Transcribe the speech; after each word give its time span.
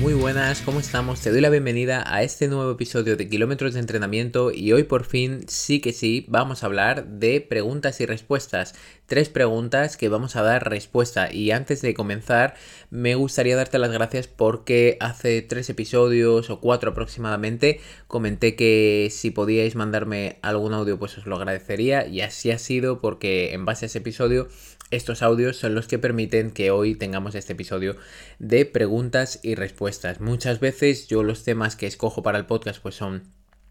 Muy 0.00 0.14
buenas, 0.14 0.62
¿cómo 0.62 0.80
estamos? 0.80 1.20
Te 1.20 1.30
doy 1.30 1.42
la 1.42 1.50
bienvenida 1.50 2.02
a 2.06 2.22
este 2.22 2.48
nuevo 2.48 2.70
episodio 2.70 3.18
de 3.18 3.28
Kilómetros 3.28 3.74
de 3.74 3.80
Entrenamiento 3.80 4.50
y 4.50 4.72
hoy 4.72 4.84
por 4.84 5.04
fin 5.04 5.46
sí 5.46 5.80
que 5.80 5.92
sí 5.92 6.24
vamos 6.26 6.62
a 6.62 6.66
hablar 6.66 7.06
de 7.06 7.42
preguntas 7.42 8.00
y 8.00 8.06
respuestas. 8.06 8.74
Tres 9.04 9.28
preguntas 9.28 9.98
que 9.98 10.08
vamos 10.08 10.36
a 10.36 10.42
dar 10.42 10.70
respuesta 10.70 11.30
y 11.30 11.50
antes 11.50 11.82
de 11.82 11.92
comenzar 11.92 12.54
me 12.88 13.14
gustaría 13.14 13.56
darte 13.56 13.78
las 13.78 13.92
gracias 13.92 14.26
porque 14.26 14.96
hace 15.00 15.42
tres 15.42 15.68
episodios 15.68 16.48
o 16.48 16.60
cuatro 16.60 16.92
aproximadamente 16.92 17.80
comenté 18.06 18.56
que 18.56 19.08
si 19.10 19.30
podíais 19.30 19.74
mandarme 19.74 20.38
algún 20.40 20.72
audio 20.72 20.98
pues 20.98 21.18
os 21.18 21.26
lo 21.26 21.36
agradecería 21.36 22.06
y 22.06 22.22
así 22.22 22.50
ha 22.50 22.58
sido 22.58 23.02
porque 23.02 23.52
en 23.52 23.66
base 23.66 23.84
a 23.84 23.88
ese 23.88 23.98
episodio 23.98 24.48
estos 24.90 25.22
audios 25.22 25.56
son 25.56 25.74
los 25.74 25.86
que 25.86 25.98
permiten 25.98 26.50
que 26.50 26.70
hoy 26.70 26.94
tengamos 26.94 27.34
este 27.34 27.52
episodio 27.52 27.96
de 28.38 28.66
preguntas 28.66 29.38
y 29.42 29.54
respuestas. 29.54 30.20
Muchas 30.20 30.60
veces 30.60 31.06
yo 31.06 31.22
los 31.22 31.44
temas 31.44 31.76
que 31.76 31.86
escojo 31.86 32.22
para 32.22 32.38
el 32.38 32.46
podcast 32.46 32.82
pues 32.82 32.96
son 32.96 33.22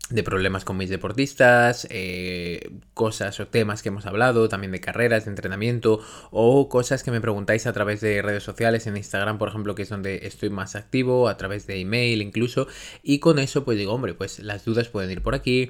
de 0.10 0.24
problemas 0.24 0.66
con 0.66 0.78
mis 0.78 0.90
deportistas, 0.90 1.88
eh, 1.92 2.72
cosas 2.94 3.40
o 3.40 3.48
temas 3.48 3.84
que 3.84 3.90
hemos 3.90 4.06
hablado, 4.06 4.50
también 4.50 4.72
de 4.72 4.80
carreras, 4.80 5.26
de 5.26 5.32
entrenamiento 5.32 6.00
o 6.32 6.68
cosas 6.68 7.04
que 7.04 7.12
me 7.12 7.22
preguntáis 7.22 7.68
a 7.68 7.74
través 7.74 8.02
de 8.02 8.22
redes 8.22 8.44
sociales, 8.44 8.88
en 8.88 8.98
Instagram 8.98 9.38
por 9.38 9.50
ejemplo, 9.50 9.76
que 9.76 9.84
es 9.84 9.90
donde 9.90 10.22
estoy 10.24 10.50
más 10.50 10.76
activo, 10.76 11.30
a 11.30 11.38
través 11.38 11.68
de 11.68 11.80
email 11.80 12.22
incluso, 12.22 12.68
y 13.04 13.20
con 13.20 13.38
eso 13.38 13.64
pues 13.64 13.78
digo, 13.78 13.94
hombre, 13.94 14.16
pues 14.16 14.40
las 14.40 14.66
dudas 14.66 14.90
pueden 14.90 15.12
ir 15.12 15.22
por 15.22 15.36
aquí, 15.36 15.70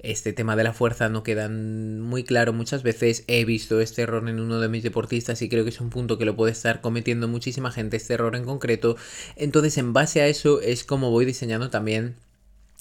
este 0.00 0.32
tema 0.32 0.54
de 0.54 0.64
la 0.64 0.74
fuerza 0.74 1.08
no 1.08 1.22
queda 1.22 1.48
muy 1.48 2.24
claro 2.24 2.52
muchas 2.52 2.82
veces, 2.82 3.24
he 3.26 3.44
visto 3.46 3.80
este 3.80 4.02
error 4.02 4.28
en 4.28 4.38
uno 4.38 4.60
de 4.60 4.68
mis 4.68 4.82
deportistas 4.82 5.40
y 5.40 5.48
creo 5.48 5.64
que 5.64 5.70
es 5.70 5.80
un 5.80 5.90
punto 5.90 6.18
que 6.18 6.26
lo 6.26 6.36
puede 6.36 6.52
estar 6.52 6.82
cometiendo 6.82 7.26
muchísima 7.26 7.72
gente, 7.72 7.96
este 7.96 8.14
error 8.14 8.36
en 8.36 8.44
concreto, 8.44 8.96
entonces 9.36 9.78
en 9.78 9.94
base 9.94 10.20
a 10.20 10.26
eso 10.26 10.60
es 10.60 10.84
como 10.84 11.10
voy 11.10 11.24
diseñando 11.24 11.70
también 11.70 12.16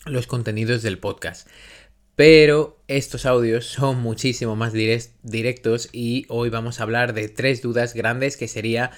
los 0.10 0.28
contenidos 0.28 0.82
del 0.82 1.00
podcast. 1.00 1.48
Pero 2.18 2.82
estos 2.88 3.28
audios 3.28 3.68
son 3.68 4.02
muchísimo 4.02 4.56
más 4.56 4.74
directos 4.74 5.90
y 5.94 6.26
hoy 6.30 6.50
vamos 6.50 6.80
a 6.80 6.84
hablar 6.84 7.14
de 7.14 7.30
tres 7.30 7.62
dudas 7.62 7.94
grandes 7.94 8.38
que 8.38 8.48
sería 8.48 8.90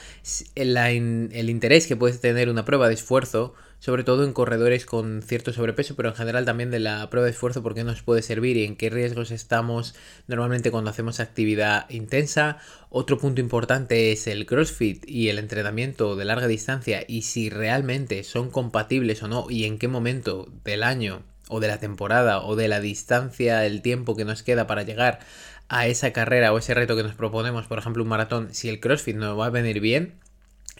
el 0.55 1.49
interés 1.49 1.85
que 1.85 1.97
puede 1.97 2.17
tener 2.17 2.47
una 2.47 2.63
prueba 2.63 2.87
de 2.87 2.93
esfuerzo, 2.93 3.55
sobre 3.79 4.05
todo 4.05 4.23
en 4.23 4.31
corredores 4.31 4.85
con 4.85 5.21
cierto 5.21 5.51
sobrepeso, 5.51 5.97
pero 5.97 6.07
en 6.07 6.15
general 6.15 6.45
también 6.45 6.71
de 6.71 6.79
la 6.79 7.09
prueba 7.09 7.25
de 7.25 7.31
esfuerzo, 7.31 7.61
por 7.61 7.75
qué 7.75 7.83
nos 7.83 8.03
puede 8.03 8.21
servir 8.21 8.55
y 8.55 8.63
en 8.63 8.77
qué 8.77 8.89
riesgos 8.89 9.31
estamos 9.31 9.95
normalmente 10.27 10.71
cuando 10.71 10.89
hacemos 10.89 11.19
actividad 11.19 11.89
intensa. 11.89 12.59
Otro 12.89 13.17
punto 13.17 13.41
importante 13.41 14.13
es 14.13 14.27
el 14.27 14.45
CrossFit 14.45 15.03
y 15.05 15.27
el 15.27 15.39
entrenamiento 15.39 16.15
de 16.15 16.23
larga 16.23 16.47
distancia 16.47 17.03
y 17.05 17.23
si 17.23 17.49
realmente 17.49 18.23
son 18.23 18.49
compatibles 18.49 19.21
o 19.23 19.27
no 19.27 19.47
y 19.49 19.65
en 19.65 19.77
qué 19.77 19.89
momento 19.89 20.47
del 20.63 20.83
año 20.83 21.25
o 21.49 21.59
de 21.59 21.67
la 21.67 21.79
temporada 21.79 22.41
o 22.41 22.55
de 22.55 22.69
la 22.69 22.79
distancia, 22.79 23.65
el 23.65 23.81
tiempo 23.81 24.15
que 24.15 24.23
nos 24.23 24.43
queda 24.43 24.67
para 24.67 24.83
llegar 24.83 25.19
a 25.67 25.87
esa 25.87 26.13
carrera 26.13 26.53
o 26.53 26.57
ese 26.57 26.73
reto 26.73 26.95
que 26.95 27.03
nos 27.03 27.15
proponemos, 27.15 27.67
por 27.67 27.79
ejemplo 27.79 28.01
un 28.03 28.09
maratón, 28.09 28.53
si 28.53 28.69
el 28.69 28.79
CrossFit 28.79 29.17
nos 29.17 29.37
va 29.37 29.47
a 29.47 29.49
venir 29.49 29.81
bien, 29.81 30.13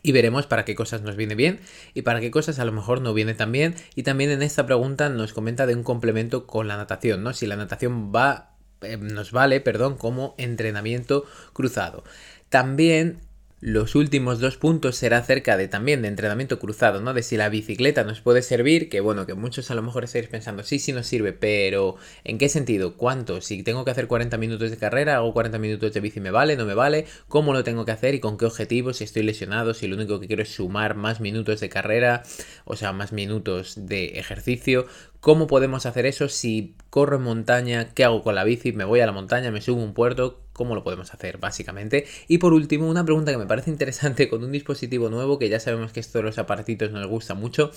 y 0.02 0.12
veremos 0.12 0.46
para 0.48 0.66
qué 0.66 0.76
cosas 0.76 1.02
nos 1.02 1.16
viene 1.16 1.36
bien 1.36 1.60
y 1.94 2.04
para 2.04 2.20
qué 2.22 2.32
cosas 2.32 2.60
a 2.60 2.66
lo 2.66 2.72
mejor 2.72 3.02
no 3.02 3.14
viene 3.14 3.34
tan 3.34 3.52
bien. 3.52 3.76
Y 3.96 4.04
también 4.04 4.32
en 4.32 4.42
esta 4.42 4.66
pregunta 4.66 5.10
nos 5.10 5.34
comenta 5.34 5.66
de 5.66 5.76
un 5.76 5.84
complemento 5.84 6.48
con 6.48 6.68
la 6.68 6.78
natación, 6.78 7.24
¿no? 7.24 7.34
Si 7.34 7.48
la 7.48 7.56
natación 7.56 8.14
va, 8.16 8.52
eh, 8.82 8.98
nos 8.98 9.32
vale, 9.32 9.60
perdón, 9.60 9.98
como 9.98 10.36
entrenamiento 10.38 11.26
cruzado. 11.54 12.04
También 12.50 13.20
los 13.62 13.96
últimos 13.96 14.40
dos 14.40 14.56
puntos 14.56 14.96
será 14.96 15.18
acerca 15.18 15.58
de 15.58 15.68
también 15.68 16.02
de 16.02 16.08
entrenamiento 16.08 16.60
cruzado, 16.60 17.02
¿no? 17.02 17.14
De 17.14 17.24
si 17.24 17.36
la 17.36 17.50
bicicleta 17.50 18.06
nos 18.06 18.22
puede 18.22 18.42
servir, 18.42 18.88
que 18.88 19.02
bueno, 19.02 19.26
que 19.26 19.34
muchos 19.34 19.70
a 19.70 19.76
lo 19.76 19.82
mejor 19.82 20.06
estáis 20.06 20.28
pensando, 20.28 20.64
sí, 20.64 20.80
sí 20.80 20.94
nos 20.94 21.08
sirve, 21.08 21.34
pero 21.34 21.98
¿en 22.24 22.38
qué 22.38 22.48
sentido? 22.48 22.96
¿Cuánto? 22.96 23.42
Si 23.42 23.62
tengo 23.64 23.84
que 23.84 23.92
hacer 23.92 24.08
40 24.08 24.38
minutos 24.38 24.72
de 24.72 24.78
carrera, 24.78 25.18
hago 25.18 25.34
40 25.34 25.60
minutos 25.60 25.94
de 25.94 26.00
bici, 26.00 26.22
¿me 26.22 26.32
vale? 26.32 26.56
¿No 26.56 26.66
me 26.66 26.74
vale? 26.74 27.06
¿Cómo 27.28 27.52
lo 27.52 27.64
tengo 27.66 27.84
que 27.86 27.92
hacer 27.92 28.16
y 28.16 28.22
con 28.22 28.38
qué 28.38 28.46
objetivo? 28.46 28.94
Si 28.94 29.04
estoy 29.04 29.24
lesionado, 29.24 29.74
si 29.74 29.88
lo 29.88 29.98
único 29.98 30.20
que 30.22 30.28
quiero 30.28 30.44
es 30.44 30.50
sumar 30.54 30.96
más 30.96 31.20
minutos 31.20 31.60
de 31.60 31.68
carrera, 31.68 32.24
o 32.64 32.78
sea, 32.78 32.94
más 32.94 33.12
minutos 33.12 33.88
de 33.88 34.20
ejercicio, 34.20 34.88
¿Cómo 35.22 35.48
podemos 35.48 35.86
hacer 35.86 36.06
eso 36.06 36.30
si 36.30 36.76
corro 36.90 37.18
en 37.18 37.24
montaña? 37.24 37.90
¿Qué 37.94 38.06
hago 38.06 38.24
con 38.24 38.36
la 38.36 38.46
bici? 38.46 38.72
¿Me 38.72 38.86
voy 38.86 39.02
a 39.02 39.06
la 39.06 39.12
montaña? 39.12 39.52
¿Me 39.52 39.60
subo 39.60 39.82
a 39.82 39.84
un 39.84 39.94
puerto? 39.94 40.40
¿Cómo 40.60 40.76
lo 40.76 40.84
podemos 40.84 41.14
hacer 41.14 41.38
básicamente? 41.38 42.06
Y 42.28 42.40
por 42.40 42.52
último, 42.52 42.90
una 42.90 43.06
pregunta 43.06 43.32
que 43.32 43.38
me 43.38 43.46
parece 43.46 43.72
interesante 43.72 44.28
con 44.28 44.44
un 44.44 44.52
dispositivo 44.52 45.10
nuevo, 45.10 45.40
que 45.40 45.48
ya 45.48 45.58
sabemos 45.58 45.94
que 45.94 46.02
esto 46.02 46.18
de 46.18 46.26
los 46.26 46.38
aparatitos 46.38 46.92
nos 46.92 47.08
gusta 47.08 47.34
mucho, 47.34 47.72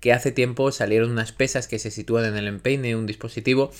que 0.00 0.12
hace 0.12 0.32
tiempo 0.32 0.70
salieron 0.70 1.10
unas 1.10 1.32
pesas 1.32 1.66
que 1.66 1.78
se 1.78 1.90
sitúan 1.90 2.26
en 2.26 2.36
el 2.36 2.46
empeine, 2.46 2.94
un 2.94 3.06
dispositivo 3.06 3.70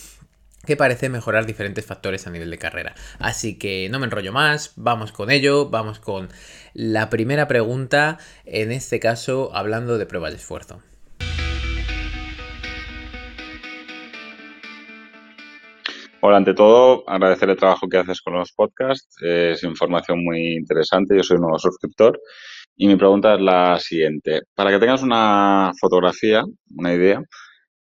que 0.65 0.75
parece 0.75 1.11
mejorar 1.11 1.45
diferentes 1.45 1.85
factores 1.85 2.27
a 2.27 2.31
nivel 2.31 2.51
de 2.51 2.57
carrera. 2.57 2.95
Así 3.19 3.59
que 3.59 3.91
no 3.91 3.99
me 3.99 4.07
enrollo 4.07 4.33
más, 4.33 4.73
vamos 4.77 5.13
con 5.13 5.31
ello, 5.31 5.69
vamos 5.69 5.99
con 5.99 6.31
la 6.73 7.11
primera 7.11 7.49
pregunta, 7.49 8.17
en 8.47 8.73
este 8.73 9.01
caso 9.01 9.51
hablando 9.55 9.99
de 9.99 10.07
pruebas 10.07 10.33
de 10.33 10.39
esfuerzo. 10.39 10.81
Hola, 16.29 16.39
ante 16.39 16.55
todo, 16.55 17.09
agradecer 17.09 17.51
el 17.51 17.57
trabajo 17.57 17.89
que 17.89 17.99
haces 17.99 18.21
con 18.21 18.35
los 18.35 18.51
podcasts. 18.51 19.17
Es 19.23 19.63
información 19.63 20.25
muy 20.25 20.57
interesante. 20.57 21.17
Yo 21.17 21.23
soy 21.23 21.37
un 21.37 21.43
nuevo 21.43 21.59
suscriptor. 21.61 22.21
Y 22.77 22.89
mi 22.89 22.97
pregunta 22.97 23.35
es 23.35 23.41
la 23.41 23.79
siguiente. 23.79 24.41
Para 24.53 24.73
que 24.73 24.81
tengas 24.81 25.05
una 25.05 25.71
fotografía, 25.81 26.43
una 26.75 26.93
idea, 26.93 27.23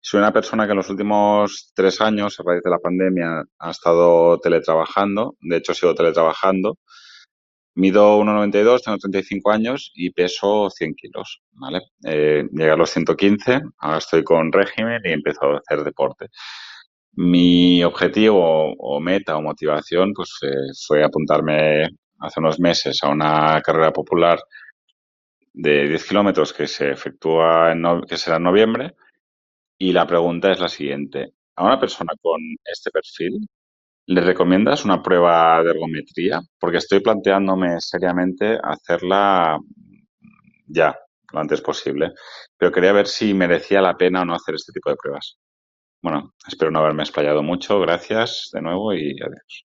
soy 0.01 0.21
una 0.21 0.33
persona 0.33 0.65
que 0.65 0.71
en 0.71 0.79
los 0.79 0.89
últimos 0.89 1.71
tres 1.75 2.01
años, 2.01 2.41
a 2.41 2.43
raíz 2.47 2.63
de 2.63 2.71
la 2.71 2.79
pandemia, 2.79 3.45
ha 3.59 3.71
estado 3.71 4.39
teletrabajando. 4.39 5.35
De 5.43 5.59
hecho, 5.59 5.73
he 5.73 5.75
sido 5.75 5.95
teletrabajando. 5.95 6.79
Mido 7.75 8.19
1,92, 8.21 8.81
tengo 8.83 8.97
35 8.97 9.51
años 9.51 9.93
y 9.95 10.13
peso 10.13 10.71
100 10.71 10.95
kilos. 10.95 11.43
¿vale? 11.53 11.81
Eh, 12.07 12.45
llegué 12.53 12.71
a 12.71 12.77
los 12.77 12.89
115, 12.89 13.61
ahora 13.81 13.99
estoy 13.99 14.25
con 14.25 14.51
régimen 14.51 15.03
y 15.05 15.13
empiezo 15.13 15.45
a 15.45 15.59
hacer 15.59 15.85
deporte. 15.85 16.29
Mi 17.15 17.83
objetivo 17.85 18.73
o 18.79 19.01
meta 19.01 19.37
o 19.37 19.43
motivación 19.43 20.13
pues 20.15 20.31
eh, 20.43 20.73
fue 20.87 21.05
apuntarme 21.05 21.89
hace 22.21 22.41
unos 22.41 22.59
meses 22.61 22.99
a 23.03 23.11
una 23.11 23.61
carrera 23.63 23.93
popular 23.93 24.41
de 25.53 25.89
10 25.89 26.05
kilómetros 26.09 26.53
que 26.53 26.67
se 26.67 26.91
efectúa 26.91 27.73
en 27.73 27.83
que 28.09 28.17
será 28.17 28.37
en 28.37 28.45
noviembre 28.45 28.95
y 29.79 29.93
la 29.93 30.07
pregunta 30.07 30.53
es 30.53 30.61
la 30.61 30.69
siguiente. 30.69 31.35
A 31.57 31.65
una 31.65 31.81
persona 31.81 32.13
con 32.23 32.41
este 32.65 32.91
perfil, 32.91 33.49
¿le 34.07 34.21
recomiendas 34.23 34.85
una 34.85 35.03
prueba 35.03 35.63
de 35.63 35.71
ergometría? 35.71 36.41
Porque 36.59 36.79
estoy 36.79 37.01
planteándome 37.01 37.81
seriamente 37.81 38.59
hacerla 38.63 39.59
ya, 40.67 40.97
lo 41.33 41.41
antes 41.41 41.61
posible, 41.61 42.13
pero 42.57 42.73
quería 42.73 42.93
ver 42.93 43.07
si 43.07 43.35
merecía 43.35 43.83
la 43.83 43.97
pena 43.97 44.23
o 44.23 44.25
no 44.25 44.35
hacer 44.35 44.55
este 44.55 44.73
tipo 44.73 44.91
de 44.91 44.97
pruebas. 44.97 45.39
Bueno, 46.03 46.35
espero 46.49 46.71
no 46.71 46.81
haberme 46.81 47.03
explayado 47.03 47.43
mucho. 47.43 47.81
Gracias 47.81 48.51
de 48.53 48.63
nuevo 48.63 48.95
y 48.95 49.17
adiós. 49.21 49.67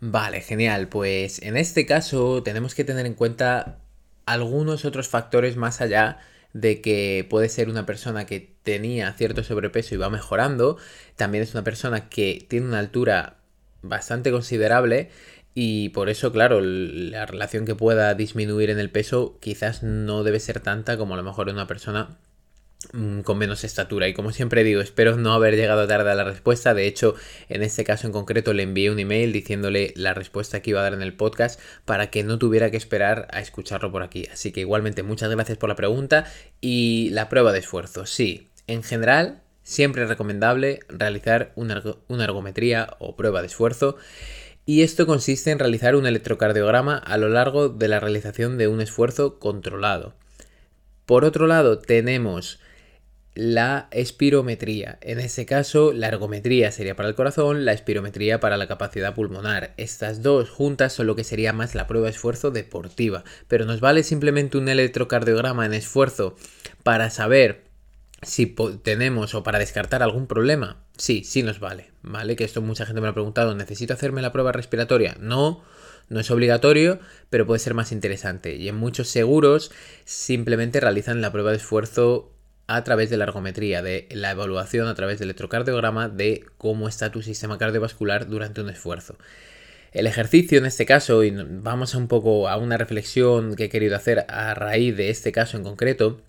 Vale, 0.00 0.40
genial. 0.40 0.88
Pues 0.88 1.42
en 1.42 1.56
este 1.56 1.86
caso 1.86 2.42
tenemos 2.42 2.74
que 2.74 2.84
tener 2.84 3.06
en 3.06 3.14
cuenta 3.14 3.78
algunos 4.26 4.84
otros 4.84 5.08
factores 5.08 5.56
más 5.56 5.80
allá 5.80 6.18
de 6.52 6.80
que 6.80 7.26
puede 7.28 7.48
ser 7.48 7.68
una 7.68 7.86
persona 7.86 8.26
que 8.26 8.56
tenía 8.62 9.12
cierto 9.12 9.42
sobrepeso 9.44 9.94
y 9.94 9.98
va 9.98 10.10
mejorando. 10.10 10.78
También 11.16 11.44
es 11.44 11.54
una 11.54 11.64
persona 11.64 12.08
que 12.08 12.44
tiene 12.48 12.66
una 12.66 12.78
altura 12.78 13.36
bastante 13.82 14.30
considerable 14.30 15.10
y 15.54 15.90
por 15.90 16.08
eso, 16.08 16.32
claro, 16.32 16.60
la 16.60 17.26
relación 17.26 17.64
que 17.64 17.74
pueda 17.74 18.14
disminuir 18.14 18.70
en 18.70 18.78
el 18.78 18.90
peso 18.90 19.38
quizás 19.40 19.82
no 19.82 20.22
debe 20.24 20.40
ser 20.40 20.60
tanta 20.60 20.96
como 20.96 21.14
a 21.14 21.16
lo 21.16 21.22
mejor 21.22 21.48
una 21.48 21.66
persona 21.66 22.18
con 23.24 23.38
menos 23.38 23.64
estatura. 23.64 24.08
Y 24.08 24.14
como 24.14 24.32
siempre 24.32 24.64
digo, 24.64 24.80
espero 24.80 25.16
no 25.16 25.32
haber 25.32 25.56
llegado 25.56 25.86
tarde 25.86 26.10
a 26.10 26.14
la 26.14 26.24
respuesta. 26.24 26.74
De 26.74 26.86
hecho, 26.86 27.14
en 27.48 27.62
este 27.62 27.84
caso 27.84 28.06
en 28.06 28.12
concreto 28.12 28.52
le 28.52 28.62
envié 28.62 28.90
un 28.90 28.98
email 28.98 29.32
diciéndole 29.32 29.92
la 29.96 30.14
respuesta 30.14 30.62
que 30.62 30.70
iba 30.70 30.80
a 30.80 30.84
dar 30.84 30.94
en 30.94 31.02
el 31.02 31.14
podcast 31.14 31.60
para 31.84 32.10
que 32.10 32.22
no 32.22 32.38
tuviera 32.38 32.70
que 32.70 32.76
esperar 32.76 33.26
a 33.32 33.40
escucharlo 33.40 33.90
por 33.90 34.02
aquí. 34.02 34.28
Así 34.32 34.52
que 34.52 34.60
igualmente 34.60 35.02
muchas 35.02 35.30
gracias 35.30 35.58
por 35.58 35.68
la 35.68 35.76
pregunta 35.76 36.26
y 36.60 37.10
la 37.10 37.28
prueba 37.28 37.52
de 37.52 37.58
esfuerzo. 37.58 38.06
Sí, 38.06 38.48
en 38.66 38.82
general 38.82 39.42
siempre 39.64 40.02
es 40.02 40.08
recomendable 40.08 40.80
realizar 40.88 41.52
una, 41.56 41.82
una 42.06 42.24
ergometría 42.24 42.96
o 43.00 43.16
prueba 43.16 43.40
de 43.40 43.48
esfuerzo 43.48 43.96
y 44.64 44.82
esto 44.82 45.06
consiste 45.06 45.50
en 45.50 45.58
realizar 45.58 45.96
un 45.96 46.06
electrocardiograma 46.06 46.96
a 46.96 47.16
lo 47.16 47.28
largo 47.28 47.70
de 47.70 47.88
la 47.88 48.00
realización 48.00 48.56
de 48.56 48.68
un 48.68 48.80
esfuerzo 48.80 49.38
controlado. 49.38 50.14
Por 51.06 51.24
otro 51.24 51.46
lado, 51.46 51.78
tenemos 51.78 52.60
la 53.34 53.88
espirometría. 53.92 54.98
En 55.00 55.20
ese 55.20 55.46
caso, 55.46 55.92
la 55.92 56.08
ergometría 56.08 56.72
sería 56.72 56.96
para 56.96 57.08
el 57.08 57.14
corazón, 57.14 57.64
la 57.64 57.72
espirometría 57.72 58.40
para 58.40 58.56
la 58.56 58.66
capacidad 58.66 59.14
pulmonar. 59.14 59.74
Estas 59.76 60.22
dos 60.22 60.50
juntas 60.50 60.92
son 60.92 61.06
lo 61.06 61.14
que 61.14 61.24
sería 61.24 61.52
más 61.52 61.74
la 61.74 61.86
prueba 61.86 62.06
de 62.06 62.12
esfuerzo 62.12 62.50
deportiva. 62.50 63.24
Pero 63.46 63.64
nos 63.64 63.80
vale 63.80 64.02
simplemente 64.02 64.58
un 64.58 64.68
electrocardiograma 64.68 65.66
en 65.66 65.74
esfuerzo 65.74 66.36
para 66.82 67.10
saber 67.10 67.64
si 68.22 68.46
tenemos 68.82 69.34
o 69.34 69.42
para 69.44 69.58
descartar 69.58 70.02
algún 70.02 70.26
problema. 70.26 70.82
Sí, 70.96 71.22
sí 71.24 71.42
nos 71.42 71.60
vale. 71.60 71.92
¿Vale? 72.02 72.34
Que 72.34 72.44
esto 72.44 72.60
mucha 72.60 72.86
gente 72.86 73.00
me 73.00 73.08
ha 73.08 73.14
preguntado, 73.14 73.54
¿necesito 73.54 73.94
hacerme 73.94 74.22
la 74.22 74.32
prueba 74.32 74.52
respiratoria? 74.52 75.16
No. 75.20 75.62
No 76.08 76.20
es 76.20 76.30
obligatorio, 76.30 77.00
pero 77.28 77.46
puede 77.46 77.58
ser 77.58 77.74
más 77.74 77.92
interesante. 77.92 78.56
Y 78.56 78.68
en 78.68 78.76
muchos 78.76 79.08
seguros 79.08 79.70
simplemente 80.04 80.80
realizan 80.80 81.20
la 81.20 81.30
prueba 81.30 81.50
de 81.50 81.58
esfuerzo 81.58 82.32
a 82.68 82.84
través 82.84 83.10
de 83.10 83.16
la 83.16 83.24
ergometría, 83.24 83.82
de 83.82 84.06
la 84.12 84.30
evaluación 84.30 84.86
a 84.86 84.94
través 84.94 85.18
del 85.18 85.28
electrocardiograma 85.28 86.08
de 86.08 86.44
cómo 86.58 86.86
está 86.86 87.10
tu 87.10 87.22
sistema 87.22 87.58
cardiovascular 87.58 88.28
durante 88.28 88.60
un 88.60 88.68
esfuerzo. 88.68 89.16
El 89.90 90.06
ejercicio 90.06 90.58
en 90.58 90.66
este 90.66 90.84
caso, 90.84 91.24
y 91.24 91.30
vamos 91.30 91.94
un 91.94 92.08
poco 92.08 92.48
a 92.48 92.58
una 92.58 92.76
reflexión 92.76 93.56
que 93.56 93.64
he 93.64 93.68
querido 93.70 93.96
hacer 93.96 94.26
a 94.28 94.54
raíz 94.54 94.96
de 94.96 95.08
este 95.08 95.32
caso 95.32 95.56
en 95.56 95.64
concreto, 95.64 96.20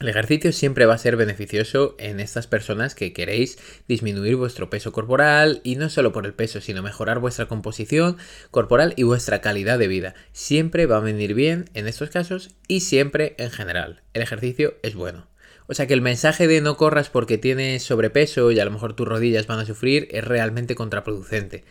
el 0.00 0.08
ejercicio 0.08 0.52
siempre 0.52 0.84
va 0.84 0.94
a 0.94 0.98
ser 0.98 1.16
beneficioso 1.16 1.94
en 1.98 2.20
estas 2.20 2.46
personas 2.46 2.94
que 2.94 3.14
queréis 3.14 3.56
disminuir 3.88 4.36
vuestro 4.36 4.68
peso 4.68 4.92
corporal 4.92 5.60
y 5.62 5.76
no 5.76 5.88
solo 5.88 6.12
por 6.12 6.26
el 6.26 6.34
peso, 6.34 6.60
sino 6.60 6.82
mejorar 6.82 7.18
vuestra 7.20 7.46
composición 7.46 8.18
corporal 8.50 8.92
y 8.96 9.04
vuestra 9.04 9.40
calidad 9.40 9.78
de 9.78 9.88
vida. 9.88 10.14
Siempre 10.32 10.84
va 10.84 10.98
a 10.98 11.00
venir 11.00 11.32
bien 11.32 11.70
en 11.72 11.86
estos 11.86 12.10
casos 12.10 12.50
y 12.68 12.80
siempre 12.80 13.36
en 13.38 13.50
general. 13.50 14.02
El 14.12 14.20
ejercicio 14.20 14.74
es 14.82 14.96
bueno. 14.96 15.28
O 15.68 15.74
sea 15.74 15.86
que 15.86 15.94
el 15.94 16.00
mensaje 16.00 16.46
de 16.46 16.60
no 16.60 16.76
corras 16.76 17.10
porque 17.10 17.38
tienes 17.38 17.82
sobrepeso 17.82 18.50
y 18.52 18.60
a 18.60 18.64
lo 18.64 18.70
mejor 18.70 18.94
tus 18.94 19.08
rodillas 19.08 19.46
van 19.46 19.58
a 19.58 19.66
sufrir 19.66 20.08
es 20.10 20.24
realmente 20.24 20.74
contraproducente. 20.74 21.64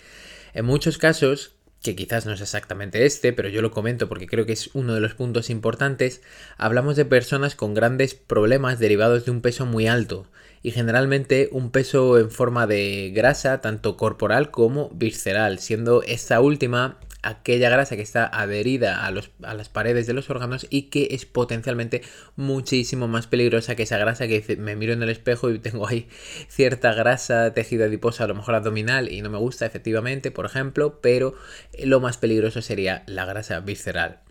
En 0.53 0.65
muchos 0.65 0.97
casos, 0.97 1.55
que 1.81 1.95
quizás 1.95 2.25
no 2.25 2.33
es 2.33 2.41
exactamente 2.41 3.05
este, 3.05 3.31
pero 3.31 3.47
yo 3.47 3.61
lo 3.61 3.71
comento 3.71 4.09
porque 4.09 4.27
creo 4.27 4.45
que 4.45 4.53
es 4.53 4.71
uno 4.73 4.93
de 4.93 4.99
los 4.99 5.13
puntos 5.13 5.49
importantes, 5.49 6.21
hablamos 6.57 6.95
de 6.95 7.05
personas 7.05 7.55
con 7.55 7.73
grandes 7.73 8.15
problemas 8.15 8.79
derivados 8.79 9.25
de 9.25 9.31
un 9.31 9.41
peso 9.41 9.65
muy 9.65 9.87
alto 9.87 10.27
y 10.61 10.71
generalmente 10.71 11.47
un 11.51 11.69
peso 11.69 12.17
en 12.17 12.31
forma 12.31 12.65
de 12.65 13.11
grasa 13.13 13.61
tanto 13.61 13.97
corporal 13.97 14.49
como 14.49 14.89
visceral, 14.89 15.59
siendo 15.59 16.01
esta 16.01 16.41
última 16.41 16.97
aquella 17.25 17.69
grasa 17.69 17.95
que 17.95 18.03
está 18.03 18.25
adherida 18.25 19.05
a, 19.05 19.11
los, 19.11 19.31
a, 19.43 19.55
las 19.55 19.67
paredes 19.67 20.05
de 20.05 20.13
los 20.13 20.29
órganos 20.29 20.67
y 20.69 20.83
que 20.83 21.09
es 21.11 21.25
potencialmente 21.25 22.03
muchísimo 22.35 23.07
más 23.07 23.25
peligrosa 23.25 23.75
que 23.75 23.83
esa 23.83 23.97
grasa 23.97 24.27
que 24.27 24.57
me 24.59 24.75
miro 24.75 24.93
en 24.93 25.01
el 25.01 25.09
espejo 25.09 25.49
y 25.49 25.59
tengo 25.59 25.87
ahí 25.87 26.07
cierta 26.47 26.93
grasa, 26.93 27.53
tejido 27.53 27.85
adiposa, 27.85 28.25
a 28.25 28.27
lo 28.27 28.35
mejor 28.35 28.55
abdominal 28.55 29.11
y 29.11 29.21
no 29.21 29.31
me 29.31 29.39
gusta 29.39 29.65
efectivamente, 29.65 30.29
por 30.29 30.45
ejemplo, 30.45 31.01
pero 31.01 31.35
lo 31.83 31.99
más 31.99 32.17
peligroso 32.17 32.61
sería 32.61 33.03
la 33.07 33.25
grasa 33.25 33.59
visceral. 33.59 34.21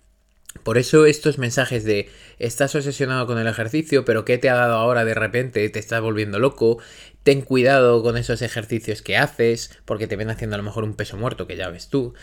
Por 0.62 0.78
eso 0.78 1.04
estos 1.04 1.38
mensajes 1.38 1.84
de 1.84 2.08
estás 2.38 2.74
obsesionado 2.74 3.26
con 3.26 3.38
el 3.38 3.46
ejercicio, 3.46 4.04
pero 4.04 4.24
¿qué 4.24 4.38
te 4.38 4.48
ha 4.48 4.54
dado 4.54 4.74
ahora 4.74 5.04
de 5.04 5.14
repente? 5.14 5.68
Te 5.68 5.78
estás 5.78 6.00
volviendo 6.00 6.38
loco. 6.38 6.78
Ten 7.22 7.40
cuidado 7.40 8.02
con 8.02 8.16
esos 8.16 8.40
ejercicios 8.40 9.02
que 9.02 9.16
haces, 9.16 9.78
porque 9.84 10.06
te 10.06 10.16
ven 10.16 10.30
haciendo 10.30 10.54
a 10.54 10.58
lo 10.58 10.62
mejor 10.62 10.84
un 10.84 10.94
peso 10.94 11.16
muerto, 11.16 11.46
que 11.46 11.56
ya 11.56 11.68
ves 11.70 11.88
tú 11.88 12.14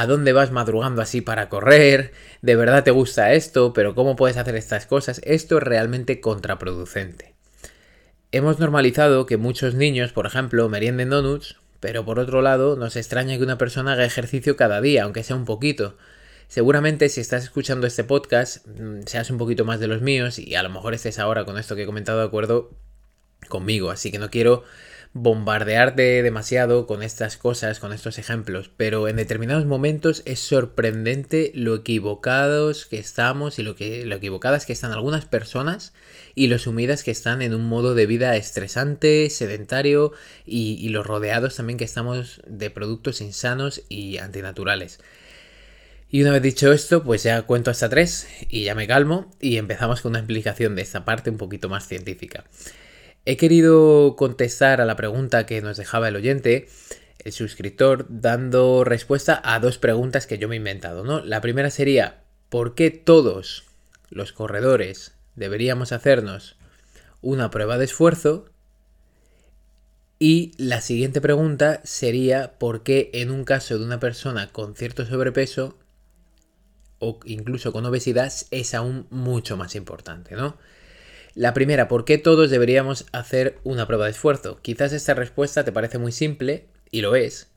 a 0.00 0.06
dónde 0.06 0.32
vas 0.32 0.50
madrugando 0.50 1.02
así 1.02 1.20
para 1.20 1.48
correr, 1.48 2.12
de 2.42 2.56
verdad 2.56 2.82
te 2.82 2.90
gusta 2.90 3.32
esto, 3.32 3.72
pero 3.72 3.94
cómo 3.94 4.16
puedes 4.16 4.36
hacer 4.36 4.56
estas 4.56 4.86
cosas, 4.86 5.20
esto 5.24 5.58
es 5.58 5.62
realmente 5.62 6.20
contraproducente. 6.20 7.34
Hemos 8.32 8.58
normalizado 8.58 9.24
que 9.24 9.36
muchos 9.36 9.76
niños, 9.76 10.12
por 10.12 10.26
ejemplo, 10.26 10.68
merienden 10.68 11.10
donuts, 11.10 11.58
pero 11.78 12.04
por 12.04 12.18
otro 12.18 12.42
lado 12.42 12.74
nos 12.74 12.96
extraña 12.96 13.36
que 13.36 13.44
una 13.44 13.56
persona 13.56 13.92
haga 13.92 14.04
ejercicio 14.04 14.56
cada 14.56 14.80
día, 14.80 15.04
aunque 15.04 15.22
sea 15.22 15.36
un 15.36 15.44
poquito. 15.44 15.96
Seguramente 16.48 17.08
si 17.08 17.20
estás 17.20 17.44
escuchando 17.44 17.86
este 17.86 18.02
podcast 18.02 18.66
mm, 18.66 19.02
seas 19.06 19.30
un 19.30 19.38
poquito 19.38 19.64
más 19.64 19.78
de 19.78 19.86
los 19.86 20.02
míos 20.02 20.40
y 20.40 20.56
a 20.56 20.64
lo 20.64 20.70
mejor 20.70 20.94
estés 20.94 21.20
ahora 21.20 21.44
con 21.44 21.56
esto 21.56 21.76
que 21.76 21.84
he 21.84 21.86
comentado 21.86 22.18
de 22.18 22.26
acuerdo 22.26 22.70
conmigo, 23.48 23.90
así 23.90 24.10
que 24.10 24.18
no 24.18 24.28
quiero 24.28 24.64
bombardearte 25.14 26.24
demasiado 26.24 26.88
con 26.88 27.04
estas 27.04 27.36
cosas, 27.36 27.78
con 27.78 27.92
estos 27.92 28.18
ejemplos, 28.18 28.68
pero 28.76 29.06
en 29.06 29.14
determinados 29.14 29.64
momentos 29.64 30.22
es 30.26 30.40
sorprendente 30.40 31.52
lo 31.54 31.76
equivocados 31.76 32.84
que 32.86 32.98
estamos 32.98 33.60
y 33.60 33.62
lo, 33.62 33.76
que, 33.76 34.04
lo 34.06 34.16
equivocadas 34.16 34.66
que 34.66 34.72
están 34.72 34.90
algunas 34.90 35.24
personas 35.24 35.92
y 36.34 36.48
lo 36.48 36.58
sumidas 36.58 37.04
que 37.04 37.12
están 37.12 37.42
en 37.42 37.54
un 37.54 37.64
modo 37.64 37.94
de 37.94 38.06
vida 38.06 38.34
estresante, 38.34 39.30
sedentario 39.30 40.12
y, 40.44 40.74
y 40.84 40.88
los 40.88 41.06
rodeados 41.06 41.54
también 41.54 41.78
que 41.78 41.84
estamos 41.84 42.42
de 42.48 42.70
productos 42.70 43.20
insanos 43.20 43.82
y 43.88 44.18
antinaturales. 44.18 44.98
Y 46.10 46.22
una 46.22 46.32
vez 46.32 46.42
dicho 46.42 46.72
esto, 46.72 47.04
pues 47.04 47.22
ya 47.22 47.42
cuento 47.42 47.70
hasta 47.70 47.88
tres 47.88 48.26
y 48.48 48.64
ya 48.64 48.74
me 48.74 48.88
calmo 48.88 49.30
y 49.40 49.58
empezamos 49.58 50.00
con 50.00 50.10
una 50.10 50.18
explicación 50.18 50.74
de 50.74 50.82
esta 50.82 51.04
parte 51.04 51.30
un 51.30 51.38
poquito 51.38 51.68
más 51.68 51.86
científica. 51.86 52.44
He 53.26 53.38
querido 53.38 54.16
contestar 54.16 54.82
a 54.82 54.84
la 54.84 54.96
pregunta 54.96 55.46
que 55.46 55.62
nos 55.62 55.78
dejaba 55.78 56.08
el 56.08 56.16
oyente, 56.16 56.68
el 57.20 57.32
suscriptor, 57.32 58.06
dando 58.10 58.84
respuesta 58.84 59.40
a 59.42 59.58
dos 59.60 59.78
preguntas 59.78 60.26
que 60.26 60.36
yo 60.36 60.46
me 60.46 60.56
he 60.56 60.58
inventado, 60.58 61.04
¿no? 61.04 61.24
La 61.24 61.40
primera 61.40 61.70
sería, 61.70 62.22
¿por 62.50 62.74
qué 62.74 62.90
todos 62.90 63.64
los 64.10 64.32
corredores 64.32 65.14
deberíamos 65.36 65.92
hacernos 65.92 66.56
una 67.22 67.50
prueba 67.50 67.78
de 67.78 67.86
esfuerzo? 67.86 68.50
Y 70.18 70.52
la 70.58 70.82
siguiente 70.82 71.22
pregunta 71.22 71.80
sería, 71.82 72.58
¿por 72.58 72.82
qué 72.82 73.10
en 73.14 73.30
un 73.30 73.44
caso 73.44 73.78
de 73.78 73.86
una 73.86 74.00
persona 74.00 74.52
con 74.52 74.76
cierto 74.76 75.06
sobrepeso 75.06 75.78
o 76.98 77.20
incluso 77.24 77.72
con 77.72 77.86
obesidad 77.86 78.32
es 78.50 78.74
aún 78.74 79.06
mucho 79.08 79.56
más 79.56 79.74
importante, 79.74 80.36
¿no? 80.36 80.58
La 81.34 81.52
primera, 81.52 81.88
¿por 81.88 82.04
qué 82.04 82.16
todos 82.16 82.48
deberíamos 82.48 83.06
hacer 83.10 83.58
una 83.64 83.88
prueba 83.88 84.04
de 84.04 84.12
esfuerzo? 84.12 84.60
Quizás 84.62 84.92
esta 84.92 85.14
respuesta 85.14 85.64
te 85.64 85.72
parece 85.72 85.98
muy 85.98 86.12
simple, 86.12 86.66
y 86.92 87.00
lo 87.00 87.16
es, 87.16 87.48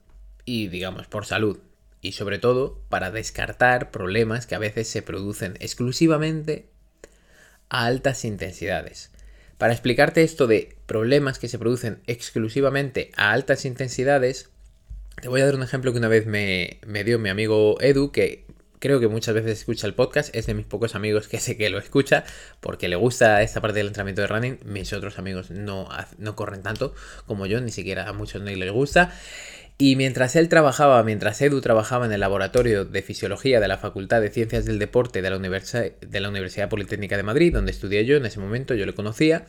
y 0.46 0.68
digamos 0.68 1.06
por 1.06 1.28
salud, 1.28 1.60
y 2.02 2.14
sobre 2.14 2.40
todo 2.40 2.82
para 2.90 3.12
descartar 3.12 3.92
problemas 3.92 4.48
que 4.48 4.56
a 4.56 4.60
veces 4.60 4.88
se 4.88 5.04
producen 5.04 5.58
exclusivamente 5.60 6.66
a 7.70 7.86
altas 7.86 8.26
intensidades. 8.26 9.12
Para 9.60 9.74
explicarte 9.74 10.24
esto 10.24 10.48
de 10.48 10.76
problemas 10.88 11.38
que 11.38 11.48
se 11.48 11.60
producen 11.60 12.02
exclusivamente 12.08 13.12
a 13.16 13.32
altas 13.32 13.64
intensidades, 13.64 14.50
te 15.22 15.28
voy 15.28 15.42
a 15.42 15.46
dar 15.46 15.54
un 15.54 15.62
ejemplo 15.62 15.92
que 15.92 16.00
una 16.00 16.08
vez 16.08 16.26
me, 16.26 16.80
me 16.88 17.04
dio 17.04 17.20
mi 17.20 17.30
amigo 17.30 17.80
Edu, 17.80 18.12
que 18.12 18.47
creo 18.80 19.00
que 19.00 19.08
muchas 19.08 19.36
veces 19.36 19.60
escucha 19.60 19.88
el 19.88 19.94
podcast, 19.94 20.36
es 20.36 20.46
de 20.46 20.54
mis 20.54 20.66
pocos 20.66 20.96
amigos 20.96 21.28
que 21.28 21.40
sé 21.40 21.58
que 21.58 21.70
lo 21.70 21.78
escucha 21.78 22.24
porque 22.60 22.88
le 22.88 22.96
gusta 22.96 23.42
esta 23.42 23.62
parte 23.62 23.80
del 23.80 23.88
entrenamiento 23.88 24.22
de 24.22 24.28
running. 24.28 24.60
Mis 24.66 24.94
otros 24.94 25.20
amigos 25.20 25.52
no, 25.52 25.90
no 26.18 26.36
corren 26.36 26.64
tanto 26.64 26.94
como 27.26 27.46
yo, 27.46 27.62
ni 27.62 27.72
siquiera 27.72 28.08
a 28.08 28.14
muchos 28.14 28.42
no 28.42 28.50
les 28.50 28.72
gusta. 28.72 29.14
Y 29.80 29.96
mientras 29.96 30.36
él 30.36 30.50
trabajaba, 30.50 31.04
mientras 31.04 31.40
Edu 31.40 31.62
trabajaba 31.62 32.08
en 32.08 32.12
el 32.12 32.20
laboratorio 32.20 32.84
de 32.84 33.02
fisiología 33.04 33.60
de 33.60 33.68
la 33.68 33.78
Facultad 33.78 34.22
de 34.22 34.32
Ciencias 34.32 34.66
del 34.66 34.80
Deporte 34.80 35.22
de 35.22 35.30
la, 35.30 35.38
de 35.38 36.20
la 36.20 36.30
Universidad 36.30 36.68
Politécnica 36.68 37.16
de 37.16 37.22
Madrid, 37.22 37.54
donde 37.54 37.72
estudié 37.72 38.04
yo 38.04 38.18
en 38.18 38.26
ese 38.26 38.40
momento, 38.40 38.74
yo 38.74 38.88
le 38.88 38.96
conocía, 38.96 39.46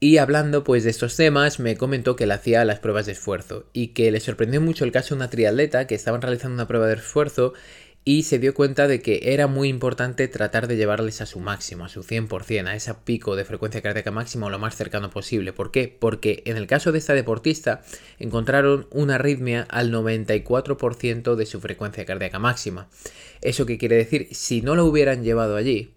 y 0.00 0.18
hablando 0.18 0.62
pues 0.62 0.84
de 0.84 0.90
estos 0.90 1.16
temas, 1.16 1.58
me 1.58 1.76
comentó 1.76 2.14
que 2.14 2.26
le 2.26 2.34
hacía 2.34 2.64
las 2.64 2.78
pruebas 2.78 3.06
de 3.06 3.12
esfuerzo 3.12 3.66
y 3.72 3.88
que 3.88 4.10
le 4.12 4.20
sorprendió 4.20 4.60
mucho 4.60 4.84
el 4.84 4.92
caso 4.92 5.14
de 5.14 5.16
una 5.16 5.30
triatleta 5.30 5.86
que 5.86 5.96
estaban 5.96 6.22
realizando 6.22 6.54
una 6.54 6.68
prueba 6.68 6.86
de 6.86 6.94
esfuerzo 6.94 7.52
y 8.08 8.22
se 8.22 8.38
dio 8.38 8.54
cuenta 8.54 8.88
de 8.88 9.02
que 9.02 9.20
era 9.34 9.48
muy 9.48 9.68
importante 9.68 10.28
tratar 10.28 10.66
de 10.66 10.78
llevarles 10.78 11.20
a 11.20 11.26
su 11.26 11.40
máximo, 11.40 11.84
a 11.84 11.90
su 11.90 12.02
100%, 12.02 12.66
a 12.66 12.74
ese 12.74 12.94
pico 12.94 13.36
de 13.36 13.44
frecuencia 13.44 13.82
cardíaca 13.82 14.10
máxima 14.10 14.48
lo 14.48 14.58
más 14.58 14.76
cercano 14.76 15.10
posible. 15.10 15.52
¿Por 15.52 15.70
qué? 15.70 15.94
Porque 16.00 16.42
en 16.46 16.56
el 16.56 16.66
caso 16.66 16.90
de 16.90 17.00
esta 17.00 17.12
deportista 17.12 17.82
encontraron 18.18 18.86
una 18.92 19.16
arritmia 19.16 19.66
al 19.68 19.92
94% 19.92 21.34
de 21.34 21.44
su 21.44 21.60
frecuencia 21.60 22.06
cardíaca 22.06 22.38
máxima. 22.38 22.88
¿Eso 23.42 23.66
qué 23.66 23.76
quiere 23.76 23.96
decir? 23.96 24.28
Si 24.32 24.62
no 24.62 24.74
lo 24.74 24.86
hubieran 24.86 25.22
llevado 25.22 25.56
allí, 25.56 25.92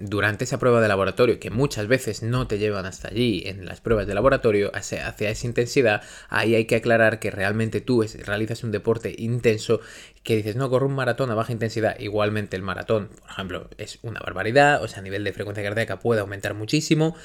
durante 0.00 0.44
esa 0.44 0.58
prueba 0.58 0.80
de 0.82 0.88
laboratorio, 0.88 1.40
que 1.40 1.50
muchas 1.50 1.86
veces 1.88 2.22
no 2.22 2.46
te 2.46 2.58
llevan 2.58 2.84
hasta 2.84 3.08
allí 3.08 3.42
en 3.46 3.64
las 3.64 3.80
pruebas 3.80 4.06
de 4.06 4.14
laboratorio, 4.14 4.70
hacia, 4.74 5.08
esa 5.08 5.46
intensidad, 5.46 6.02
ahí 6.28 6.54
hay 6.54 6.66
que 6.66 6.76
aclarar 6.76 7.20
que 7.20 7.30
realmente 7.30 7.80
tú 7.80 8.04
realizas 8.24 8.64
un 8.64 8.70
deporte 8.70 9.14
intenso, 9.16 9.80
que 10.22 10.36
dices, 10.36 10.56
no, 10.56 10.68
corro 10.68 10.86
un 10.86 10.94
maratón 10.94 11.30
a 11.30 11.34
baja 11.34 11.52
intensidad, 11.52 11.98
igualmente 11.98 12.56
el 12.56 12.62
maratón, 12.62 13.08
por 13.08 13.30
ejemplo, 13.30 13.70
es 13.78 13.98
una 14.02 14.20
barbaridad, 14.20 14.82
o 14.82 14.88
sea, 14.88 14.98
a 14.98 15.02
nivel 15.02 15.24
de 15.24 15.32
frecuencia 15.32 15.64
cardíaca 15.64 15.98
puede 16.00 16.20
aumentar 16.20 16.52
muchísimo. 16.54 17.16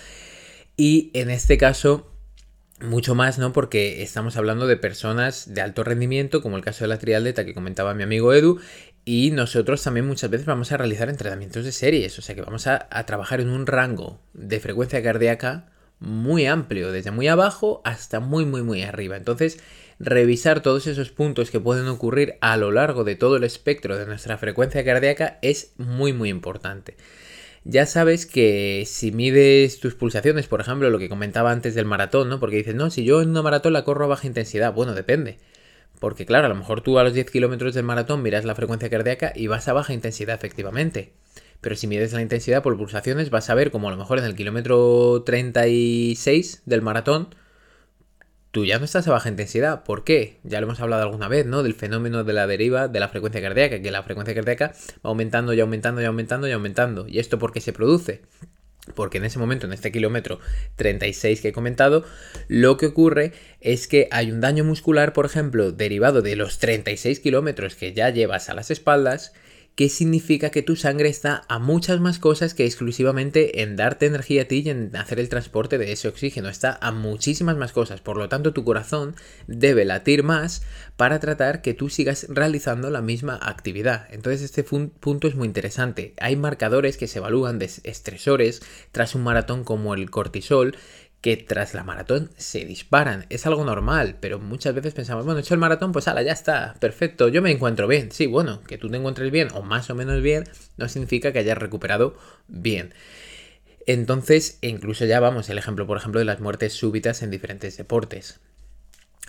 Y 0.77 1.11
en 1.13 1.29
este 1.29 1.57
caso, 1.57 2.14
mucho 2.81 3.15
más, 3.15 3.37
¿no? 3.39 3.53
Porque 3.53 4.01
estamos 4.03 4.37
hablando 4.37 4.67
de 4.67 4.77
personas 4.77 5.53
de 5.53 5.61
alto 5.61 5.83
rendimiento, 5.83 6.41
como 6.41 6.57
el 6.57 6.63
caso 6.63 6.83
de 6.83 6.89
la 6.89 6.99
triatleta 6.99 7.45
que 7.45 7.53
comentaba 7.53 7.93
mi 7.93 8.03
amigo 8.03 8.33
Edu, 8.33 8.59
y 9.05 9.31
nosotros 9.31 9.83
también 9.83 10.07
muchas 10.07 10.29
veces 10.29 10.45
vamos 10.45 10.71
a 10.71 10.77
realizar 10.77 11.09
entrenamientos 11.09 11.63
de 11.63 11.71
series, 11.71 12.17
o 12.19 12.21
sea 12.21 12.35
que 12.35 12.41
vamos 12.41 12.67
a, 12.67 12.87
a 12.89 13.05
trabajar 13.05 13.39
en 13.39 13.49
un 13.49 13.67
rango 13.67 14.19
de 14.33 14.59
frecuencia 14.59 15.01
cardíaca 15.03 15.71
muy 15.99 16.45
amplio, 16.45 16.91
desde 16.91 17.11
muy 17.11 17.27
abajo 17.27 17.81
hasta 17.85 18.19
muy, 18.19 18.45
muy, 18.45 18.63
muy 18.63 18.83
arriba. 18.83 19.15
Entonces, 19.15 19.59
revisar 19.99 20.61
todos 20.61 20.87
esos 20.87 21.09
puntos 21.11 21.51
que 21.51 21.59
pueden 21.59 21.87
ocurrir 21.87 22.35
a 22.41 22.57
lo 22.57 22.71
largo 22.71 23.03
de 23.03 23.15
todo 23.15 23.37
el 23.37 23.43
espectro 23.43 23.97
de 23.97 24.05
nuestra 24.05 24.37
frecuencia 24.37 24.83
cardíaca 24.83 25.39
es 25.41 25.73
muy, 25.77 26.13
muy 26.13 26.29
importante. 26.29 26.97
Ya 27.67 27.87
sabes 27.87 28.27
que 28.27 28.83
si 28.85 29.11
mides 29.11 29.79
tus 29.79 29.95
pulsaciones, 29.95 30.47
por 30.47 30.61
ejemplo, 30.61 30.91
lo 30.91 30.99
que 30.99 31.09
comentaba 31.09 31.51
antes 31.51 31.73
del 31.73 31.85
maratón, 31.85 32.29
¿no? 32.29 32.39
Porque 32.39 32.57
dices, 32.57 32.75
no, 32.75 32.91
si 32.91 33.03
yo 33.03 33.23
en 33.23 33.31
una 33.31 33.41
maratón 33.41 33.73
la 33.73 33.83
corro 33.83 34.05
a 34.05 34.07
baja 34.07 34.27
intensidad, 34.27 34.71
bueno, 34.71 34.93
depende. 34.93 35.39
Porque 35.99 36.27
claro, 36.27 36.45
a 36.45 36.49
lo 36.49 36.55
mejor 36.55 36.81
tú 36.81 36.99
a 36.99 37.03
los 37.03 37.15
10 37.15 37.31
kilómetros 37.31 37.73
del 37.73 37.83
maratón 37.83 38.21
miras 38.21 38.45
la 38.45 38.53
frecuencia 38.53 38.91
cardíaca 38.91 39.33
y 39.35 39.47
vas 39.47 39.67
a 39.67 39.73
baja 39.73 39.93
intensidad, 39.93 40.35
efectivamente. 40.35 41.13
Pero 41.59 41.75
si 41.75 41.87
mides 41.87 42.13
la 42.13 42.21
intensidad 42.21 42.61
por 42.61 42.77
pulsaciones, 42.77 43.31
vas 43.31 43.49
a 43.49 43.55
ver 43.55 43.71
como 43.71 43.87
a 43.87 43.91
lo 43.91 43.97
mejor 43.97 44.19
en 44.19 44.25
el 44.25 44.35
kilómetro 44.35 45.23
36 45.25 46.61
del 46.65 46.83
maratón, 46.83 47.33
tú 48.55 48.63
ya 48.63 48.79
no 48.79 48.85
estás 48.85 49.05
a 49.09 49.11
baja 49.11 49.27
intensidad. 49.27 49.83
¿Por 49.83 50.05
qué? 50.05 50.37
Ya 50.43 50.61
lo 50.61 50.67
hemos 50.67 50.79
hablado 50.79 51.03
alguna 51.03 51.27
vez, 51.27 51.45
¿no? 51.45 51.61
Del 51.61 51.73
fenómeno 51.73 52.23
de 52.23 52.31
la 52.31 52.47
deriva 52.47 52.87
de 52.87 53.01
la 53.01 53.09
frecuencia 53.09 53.41
cardíaca, 53.41 53.81
que 53.81 53.91
la 53.91 54.01
frecuencia 54.01 54.33
cardíaca 54.33 54.71
va 55.05 55.09
aumentando 55.09 55.53
y 55.53 55.59
aumentando 55.59 56.01
y 56.01 56.05
aumentando 56.05 56.47
y 56.47 56.53
aumentando. 56.53 57.05
¿Y 57.05 57.19
esto 57.19 57.37
por 57.37 57.51
qué 57.51 57.59
se 57.59 57.73
produce? 57.73 58.21
Porque 58.95 59.17
en 59.17 59.25
ese 59.25 59.39
momento, 59.39 59.65
en 59.67 59.73
este 59.73 59.91
kilómetro 59.91 60.39
36 60.77 61.41
que 61.41 61.49
he 61.49 61.51
comentado, 61.51 62.05
lo 62.47 62.77
que 62.77 62.85
ocurre 62.85 63.33
es 63.59 63.89
que 63.89 64.07
hay 64.09 64.31
un 64.31 64.39
daño 64.39 64.63
muscular, 64.63 65.11
por 65.11 65.25
ejemplo, 65.25 65.73
derivado 65.73 66.21
de 66.21 66.37
los 66.37 66.57
36 66.57 67.19
kilómetros 67.19 67.75
que 67.75 67.91
ya 67.91 68.09
llevas 68.09 68.47
a 68.47 68.53
las 68.53 68.71
espaldas, 68.71 69.33
que 69.75 69.89
significa 69.89 70.51
que 70.51 70.61
tu 70.61 70.77
sangre 70.77 71.09
está 71.09 71.43
a 71.49 71.59
muchas 71.59 71.99
más 71.99 72.17
cosas 72.17 72.53
que 72.53 72.65
exclusivamente 72.65 73.61
en 73.61 73.75
darte 73.75 74.05
energía 74.05 74.43
a 74.43 74.45
ti 74.45 74.63
y 74.65 74.69
en 74.69 74.95
hacer 74.95 75.19
el 75.19 75.27
transporte 75.27 75.77
de 75.77 75.91
ese 75.91 76.07
oxígeno. 76.07 76.47
Está 76.47 76.77
a 76.81 76.91
muchísimas 76.91 77.57
más 77.57 77.73
cosas. 77.73 77.99
Por 77.99 78.15
lo 78.15 78.29
tanto, 78.29 78.53
tu 78.53 78.63
corazón 78.63 79.15
debe 79.47 79.83
latir 79.83 80.23
más 80.23 80.63
para 80.95 81.19
tratar 81.19 81.61
que 81.61 81.73
tú 81.73 81.89
sigas 81.89 82.25
realizando 82.29 82.89
la 82.89 83.01
misma 83.01 83.37
actividad. 83.41 84.07
Entonces, 84.11 84.41
este 84.43 84.63
punto 84.63 85.27
es 85.27 85.35
muy 85.35 85.47
interesante. 85.47 86.13
Hay 86.21 86.37
marcadores 86.37 86.95
que 86.95 87.07
se 87.07 87.19
evalúan 87.19 87.59
de 87.59 87.69
estresores 87.83 88.61
tras 88.93 89.13
un 89.13 89.23
maratón 89.23 89.65
como 89.65 89.93
el 89.93 90.09
cortisol 90.09 90.77
que 91.25 91.37
tras 91.37 91.73
la 91.73 91.83
maratón 91.83 92.29
se 92.37 92.65
disparan. 92.65 93.25
Es 93.31 93.47
algo 93.47 93.65
normal, 93.65 94.17
pero 94.19 94.37
muchas 94.37 94.75
veces 94.75 94.93
pensamos, 94.93 95.25
bueno, 95.25 95.39
he 95.39 95.41
hecho 95.41 95.55
el 95.55 95.59
maratón, 95.59 95.91
pues 95.91 96.07
ala, 96.07 96.21
ya 96.21 96.31
está, 96.31 96.75
perfecto, 96.79 97.29
yo 97.29 97.41
me 97.41 97.49
encuentro 97.49 97.87
bien. 97.87 98.11
Sí, 98.11 98.27
bueno, 98.27 98.61
que 98.61 98.77
tú 98.77 98.91
te 98.91 98.97
encuentres 98.97 99.31
bien 99.31 99.47
o 99.55 99.63
más 99.63 99.89
o 99.89 99.95
menos 99.95 100.21
bien 100.21 100.43
no 100.77 100.87
significa 100.87 101.33
que 101.33 101.39
hayas 101.39 101.57
recuperado 101.57 102.15
bien. 102.47 102.93
Entonces, 103.87 104.59
incluso 104.61 105.05
ya 105.05 105.19
vamos, 105.19 105.49
el 105.49 105.57
ejemplo, 105.57 105.87
por 105.87 105.97
ejemplo, 105.97 106.19
de 106.19 106.25
las 106.25 106.41
muertes 106.41 106.73
súbitas 106.73 107.23
en 107.23 107.31
diferentes 107.31 107.75
deportes 107.75 108.39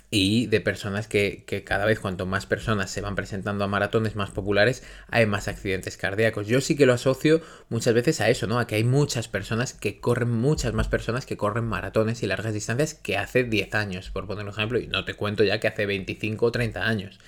y 0.09 0.47
de 0.47 0.61
personas 0.61 1.07
que, 1.07 1.43
cada 1.65 1.85
vez 1.85 1.99
cuanto 1.99 2.25
más 2.25 2.45
personas 2.45 2.89
se 2.89 3.01
van 3.01 3.15
presentando 3.15 3.63
a 3.63 3.67
maratones 3.67 4.15
más 4.15 4.31
populares 4.31 4.83
hay 5.09 5.25
más 5.25 5.47
accidentes 5.47 5.97
cardíacos. 5.97 6.47
Yo 6.47 6.61
sí 6.61 6.77
que 6.77 6.85
lo 6.85 6.93
asocio 6.93 7.41
muchas 7.69 7.93
veces 7.93 8.21
a 8.21 8.29
eso, 8.29 8.47
¿no? 8.47 8.59
A 8.59 8.67
que 8.67 8.75
hay 8.75 8.85
muchas 8.85 9.27
personas 9.27 9.73
que 9.73 9.99
corren, 9.99 10.31
muchas 10.31 10.73
más 10.73 10.87
personas 10.87 11.25
que 11.25 11.35
corren 11.35 11.65
maratones 11.65 12.23
y 12.23 12.27
largas 12.27 12.53
distancias 12.53 12.93
que 12.93 13.17
hace 13.17 13.43
10 13.43 13.75
años, 13.75 14.09
por 14.09 14.27
poner 14.27 14.45
un 14.45 14.51
ejemplo, 14.51 14.79
y 14.79 14.87
no 14.87 15.03
te 15.03 15.13
cuento 15.13 15.43
ya 15.43 15.59
que 15.59 15.67
hace 15.67 15.85
25 15.85 16.45
o 16.45 16.51
30 16.51 16.87
años. 16.87 17.19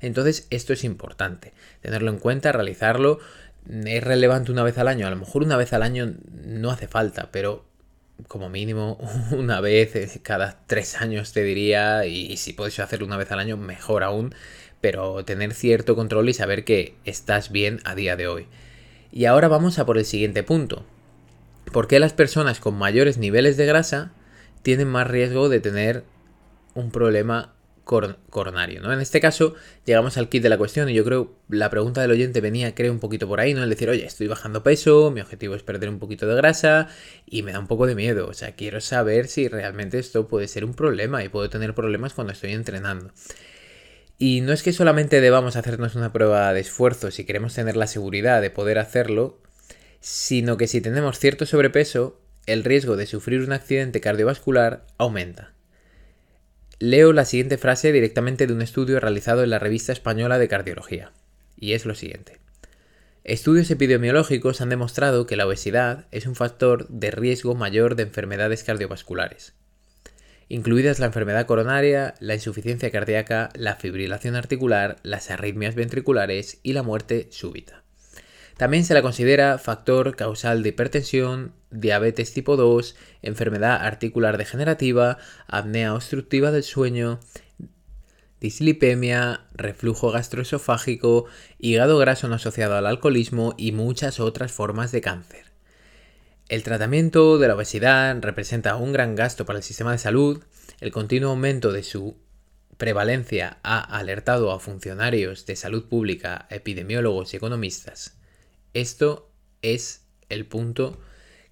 Entonces 0.00 0.46
esto 0.50 0.72
es 0.72 0.84
importante, 0.84 1.52
tenerlo 1.80 2.10
en 2.10 2.18
cuenta, 2.18 2.52
realizarlo. 2.52 3.18
Es 3.84 4.02
relevante 4.02 4.52
una 4.52 4.62
vez 4.62 4.78
al 4.78 4.88
año, 4.88 5.06
a 5.06 5.10
lo 5.10 5.16
mejor 5.16 5.42
una 5.42 5.56
vez 5.56 5.72
al 5.72 5.82
año 5.82 6.14
no 6.32 6.70
hace 6.70 6.88
falta, 6.88 7.30
pero 7.30 7.69
como 8.28 8.48
mínimo 8.48 8.98
una 9.32 9.60
vez 9.60 9.96
eh, 9.96 10.20
cada 10.22 10.60
tres 10.66 11.00
años 11.00 11.32
te 11.32 11.42
diría, 11.42 12.06
y 12.06 12.36
si 12.36 12.52
puedes 12.52 12.78
hacerlo 12.78 13.06
una 13.06 13.16
vez 13.16 13.30
al 13.32 13.40
año, 13.40 13.56
mejor 13.56 14.02
aún, 14.02 14.34
pero 14.80 15.24
tener 15.24 15.54
cierto 15.54 15.94
control 15.94 16.28
y 16.28 16.34
saber 16.34 16.64
que 16.64 16.94
estás 17.04 17.52
bien 17.52 17.80
a 17.84 17.94
día 17.94 18.16
de 18.16 18.28
hoy. 18.28 18.46
Y 19.12 19.24
ahora 19.24 19.48
vamos 19.48 19.78
a 19.78 19.86
por 19.86 19.98
el 19.98 20.04
siguiente 20.04 20.42
punto. 20.42 20.84
¿Por 21.72 21.86
qué 21.86 22.00
las 22.00 22.12
personas 22.12 22.60
con 22.60 22.76
mayores 22.76 23.18
niveles 23.18 23.56
de 23.56 23.66
grasa 23.66 24.12
tienen 24.62 24.88
más 24.88 25.06
riesgo 25.06 25.48
de 25.48 25.60
tener 25.60 26.04
un 26.74 26.90
problema 26.90 27.54
coronario, 27.90 28.80
¿no? 28.80 28.92
En 28.92 29.00
este 29.00 29.20
caso, 29.20 29.54
llegamos 29.84 30.16
al 30.16 30.28
kit 30.28 30.44
de 30.44 30.48
la 30.48 30.58
cuestión 30.58 30.88
y 30.88 30.94
yo 30.94 31.04
creo 31.04 31.34
la 31.48 31.70
pregunta 31.70 32.00
del 32.00 32.12
oyente 32.12 32.40
venía, 32.40 32.74
creo, 32.74 32.92
un 32.92 33.00
poquito 33.00 33.26
por 33.26 33.40
ahí, 33.40 33.52
¿no? 33.52 33.64
El 33.64 33.70
decir, 33.70 33.90
oye, 33.90 34.04
estoy 34.04 34.28
bajando 34.28 34.62
peso, 34.62 35.10
mi 35.10 35.20
objetivo 35.20 35.56
es 35.56 35.64
perder 35.64 35.88
un 35.88 35.98
poquito 35.98 36.28
de 36.28 36.36
grasa 36.36 36.88
y 37.26 37.42
me 37.42 37.52
da 37.52 37.58
un 37.58 37.66
poco 37.66 37.86
de 37.86 37.96
miedo. 37.96 38.28
O 38.28 38.34
sea, 38.34 38.54
quiero 38.54 38.80
saber 38.80 39.26
si 39.26 39.48
realmente 39.48 39.98
esto 39.98 40.28
puede 40.28 40.46
ser 40.46 40.64
un 40.64 40.74
problema 40.74 41.24
y 41.24 41.28
puedo 41.28 41.50
tener 41.50 41.74
problemas 41.74 42.14
cuando 42.14 42.32
estoy 42.32 42.52
entrenando. 42.52 43.12
Y 44.18 44.42
no 44.42 44.52
es 44.52 44.62
que 44.62 44.72
solamente 44.72 45.20
debamos 45.20 45.56
hacernos 45.56 45.96
una 45.96 46.12
prueba 46.12 46.52
de 46.52 46.60
esfuerzo 46.60 47.10
si 47.10 47.24
queremos 47.24 47.54
tener 47.54 47.76
la 47.76 47.88
seguridad 47.88 48.40
de 48.40 48.50
poder 48.50 48.78
hacerlo, 48.78 49.40
sino 50.00 50.56
que 50.56 50.68
si 50.68 50.80
tenemos 50.80 51.18
cierto 51.18 51.44
sobrepeso, 51.44 52.20
el 52.46 52.62
riesgo 52.62 52.96
de 52.96 53.06
sufrir 53.06 53.40
un 53.40 53.52
accidente 53.52 54.00
cardiovascular 54.00 54.86
aumenta. 54.98 55.54
Leo 56.82 57.12
la 57.12 57.26
siguiente 57.26 57.58
frase 57.58 57.92
directamente 57.92 58.46
de 58.46 58.54
un 58.54 58.62
estudio 58.62 59.00
realizado 59.00 59.44
en 59.44 59.50
la 59.50 59.58
Revista 59.58 59.92
Española 59.92 60.38
de 60.38 60.48
Cardiología, 60.48 61.12
y 61.54 61.74
es 61.74 61.84
lo 61.84 61.94
siguiente. 61.94 62.38
Estudios 63.22 63.70
epidemiológicos 63.70 64.62
han 64.62 64.70
demostrado 64.70 65.26
que 65.26 65.36
la 65.36 65.46
obesidad 65.46 66.06
es 66.10 66.24
un 66.24 66.34
factor 66.34 66.88
de 66.88 67.10
riesgo 67.10 67.54
mayor 67.54 67.96
de 67.96 68.04
enfermedades 68.04 68.64
cardiovasculares, 68.64 69.52
incluidas 70.48 71.00
la 71.00 71.06
enfermedad 71.06 71.44
coronaria, 71.44 72.14
la 72.18 72.32
insuficiencia 72.32 72.90
cardíaca, 72.90 73.50
la 73.54 73.76
fibrilación 73.76 74.34
articular, 74.34 74.96
las 75.02 75.30
arritmias 75.30 75.74
ventriculares 75.74 76.60
y 76.62 76.72
la 76.72 76.82
muerte 76.82 77.28
súbita. 77.30 77.79
También 78.60 78.84
se 78.84 78.92
la 78.92 79.00
considera 79.00 79.56
factor 79.56 80.16
causal 80.16 80.62
de 80.62 80.68
hipertensión, 80.68 81.54
diabetes 81.70 82.34
tipo 82.34 82.58
2, 82.58 82.94
enfermedad 83.22 83.86
articular 83.86 84.36
degenerativa, 84.36 85.16
apnea 85.46 85.94
obstructiva 85.94 86.50
del 86.50 86.62
sueño, 86.62 87.20
dislipemia, 88.38 89.46
reflujo 89.54 90.10
gastroesofágico, 90.10 91.24
hígado 91.58 91.96
graso 91.96 92.28
no 92.28 92.34
asociado 92.34 92.76
al 92.76 92.86
alcoholismo 92.86 93.54
y 93.56 93.72
muchas 93.72 94.20
otras 94.20 94.52
formas 94.52 94.92
de 94.92 95.00
cáncer. 95.00 95.46
El 96.50 96.62
tratamiento 96.62 97.38
de 97.38 97.48
la 97.48 97.54
obesidad 97.54 98.14
representa 98.20 98.76
un 98.76 98.92
gran 98.92 99.14
gasto 99.14 99.46
para 99.46 99.60
el 99.60 99.62
sistema 99.62 99.92
de 99.92 99.98
salud, 99.98 100.44
el 100.82 100.92
continuo 100.92 101.30
aumento 101.30 101.72
de 101.72 101.82
su 101.82 102.18
prevalencia 102.76 103.56
ha 103.62 103.80
alertado 103.80 104.52
a 104.52 104.60
funcionarios 104.60 105.46
de 105.46 105.56
salud 105.56 105.88
pública, 105.88 106.46
epidemiólogos 106.50 107.32
y 107.32 107.38
economistas 107.38 108.19
esto 108.74 109.30
es 109.62 110.06
el 110.28 110.46
punto 110.46 111.00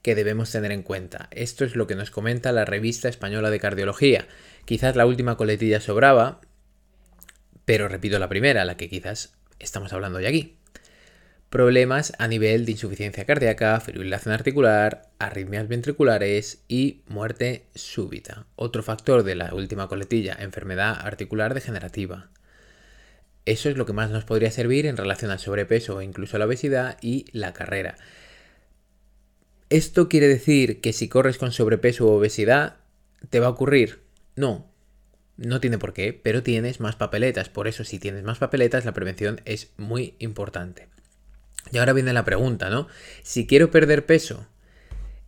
que 0.03 0.15
debemos 0.15 0.51
tener 0.51 0.73
en 0.73 0.83
cuenta. 0.83 1.29
Esto 1.31 1.65
es 1.65 1.77
lo 1.77 1.87
que 1.87 1.97
nos 1.97 2.11
comenta 2.11 2.53
la 2.53 2.65
revista 2.65 3.09
española 3.09 3.51
de 3.51 3.61
cardiología. 3.61 4.27
Quizás 4.65 4.97
la 4.97 5.07
última 5.07 5.37
coletilla 5.37 5.81
sobraba, 5.81 6.41
pero 7.65 7.89
repito 7.89 8.19
la 8.19 8.29
primera, 8.29 8.65
la 8.65 8.77
que 8.77 8.89
quizás 8.89 9.35
estamos 9.59 9.93
hablando 9.93 10.19
de 10.19 10.29
aquí. 10.29 10.59
Problemas 11.51 12.13
a 12.19 12.29
nivel 12.29 12.67
de 12.67 12.73
insuficiencia 12.73 13.25
cardíaca, 13.25 13.81
fibrilación 13.81 14.35
articular, 14.35 15.11
arritmias 15.19 15.67
ventriculares 15.67 16.63
y 16.69 17.03
muerte 17.07 17.65
súbita. 17.75 18.47
Otro 18.55 18.83
factor 18.83 19.23
de 19.23 19.35
la 19.35 19.55
última 19.55 19.89
coletilla, 19.89 20.37
enfermedad 20.39 20.99
articular 21.01 21.55
degenerativa. 21.55 22.29
Eso 23.49 23.71
es 23.71 23.79
lo 23.79 23.87
que 23.87 23.95
más 23.95 24.11
nos 24.11 24.25
podría 24.25 24.51
servir 24.51 24.85
en 24.85 24.99
relación 24.99 25.31
al 25.31 25.39
sobrepeso 25.39 25.97
o 25.97 26.03
incluso 26.03 26.37
a 26.37 26.39
la 26.39 26.45
obesidad 26.45 26.99
y 27.01 27.25
la 27.33 27.55
carrera. 27.55 27.97
¿Esto 29.71 30.11
quiere 30.11 30.29
decir 30.29 30.83
que 30.83 30.93
si 30.93 31.09
corres 31.09 31.39
con 31.39 31.51
sobrepeso 31.51 32.07
o 32.07 32.19
obesidad 32.19 32.77
te 33.31 33.41
va 33.41 33.47
a 33.47 33.51
ocurrir? 33.51 34.01
No, 34.37 34.71
no 35.39 35.61
tiene 35.61 35.79
por 35.79 35.95
qué, 35.95 36.13
pero 36.13 36.43
tienes 36.43 36.79
más 36.79 36.97
papeletas. 36.97 37.49
Por 37.49 37.69
eso 37.69 37.85
si 37.85 37.99
tienes 37.99 38.23
más 38.23 38.37
papeletas 38.37 38.85
la 38.85 38.93
prevención 38.93 39.41
es 39.47 39.71
muy 39.79 40.15
importante. 40.19 40.89
Y 41.73 41.79
ahora 41.79 41.95
viene 41.95 42.13
la 42.13 42.27
pregunta, 42.27 42.69
¿no? 42.69 42.87
Si 43.23 43.47
quiero 43.47 43.71
perder 43.71 44.05
peso 44.05 44.47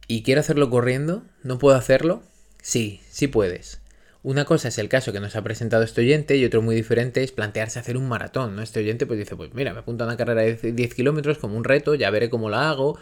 y 0.08 0.24
quiero 0.24 0.42
hacerlo 0.42 0.68
corriendo, 0.68 1.24
¿no 1.42 1.58
puedo 1.58 1.74
hacerlo? 1.74 2.22
Sí, 2.60 3.00
sí 3.08 3.28
puedes. 3.28 3.79
Una 4.22 4.44
cosa 4.44 4.68
es 4.68 4.76
el 4.76 4.90
caso 4.90 5.12
que 5.12 5.20
nos 5.20 5.34
ha 5.34 5.42
presentado 5.42 5.82
este 5.82 6.02
oyente 6.02 6.36
y 6.36 6.44
otro 6.44 6.60
muy 6.60 6.74
diferente 6.74 7.22
es 7.22 7.32
plantearse 7.32 7.78
hacer 7.78 7.96
un 7.96 8.06
maratón, 8.06 8.54
¿no? 8.54 8.60
Este 8.60 8.80
oyente 8.80 9.06
pues 9.06 9.18
dice, 9.18 9.34
pues 9.34 9.54
mira, 9.54 9.72
me 9.72 9.80
apunto 9.80 10.04
a 10.04 10.06
una 10.06 10.18
carrera 10.18 10.42
de 10.42 10.72
10 10.72 10.94
kilómetros 10.94 11.38
como 11.38 11.56
un 11.56 11.64
reto, 11.64 11.94
ya 11.94 12.10
veré 12.10 12.28
cómo 12.28 12.50
la 12.50 12.68
hago. 12.68 12.98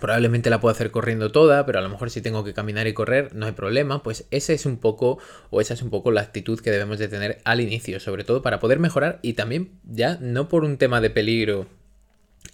Probablemente 0.00 0.48
la 0.48 0.60
puedo 0.60 0.72
hacer 0.72 0.90
corriendo 0.90 1.30
toda, 1.30 1.66
pero 1.66 1.80
a 1.80 1.82
lo 1.82 1.90
mejor 1.90 2.08
si 2.08 2.22
tengo 2.22 2.42
que 2.42 2.54
caminar 2.54 2.86
y 2.86 2.94
correr 2.94 3.34
no 3.34 3.44
hay 3.44 3.52
problema, 3.52 4.02
pues 4.02 4.26
ese 4.30 4.54
es 4.54 4.64
un 4.64 4.78
poco 4.78 5.18
o 5.50 5.60
esa 5.60 5.74
es 5.74 5.82
un 5.82 5.90
poco 5.90 6.10
la 6.10 6.22
actitud 6.22 6.58
que 6.58 6.70
debemos 6.70 6.98
de 6.98 7.08
tener 7.08 7.40
al 7.44 7.60
inicio, 7.60 8.00
sobre 8.00 8.24
todo 8.24 8.40
para 8.40 8.60
poder 8.60 8.78
mejorar 8.78 9.18
y 9.20 9.34
también 9.34 9.72
ya 9.84 10.16
no 10.22 10.48
por 10.48 10.64
un 10.64 10.78
tema 10.78 11.02
de 11.02 11.10
peligro 11.10 11.66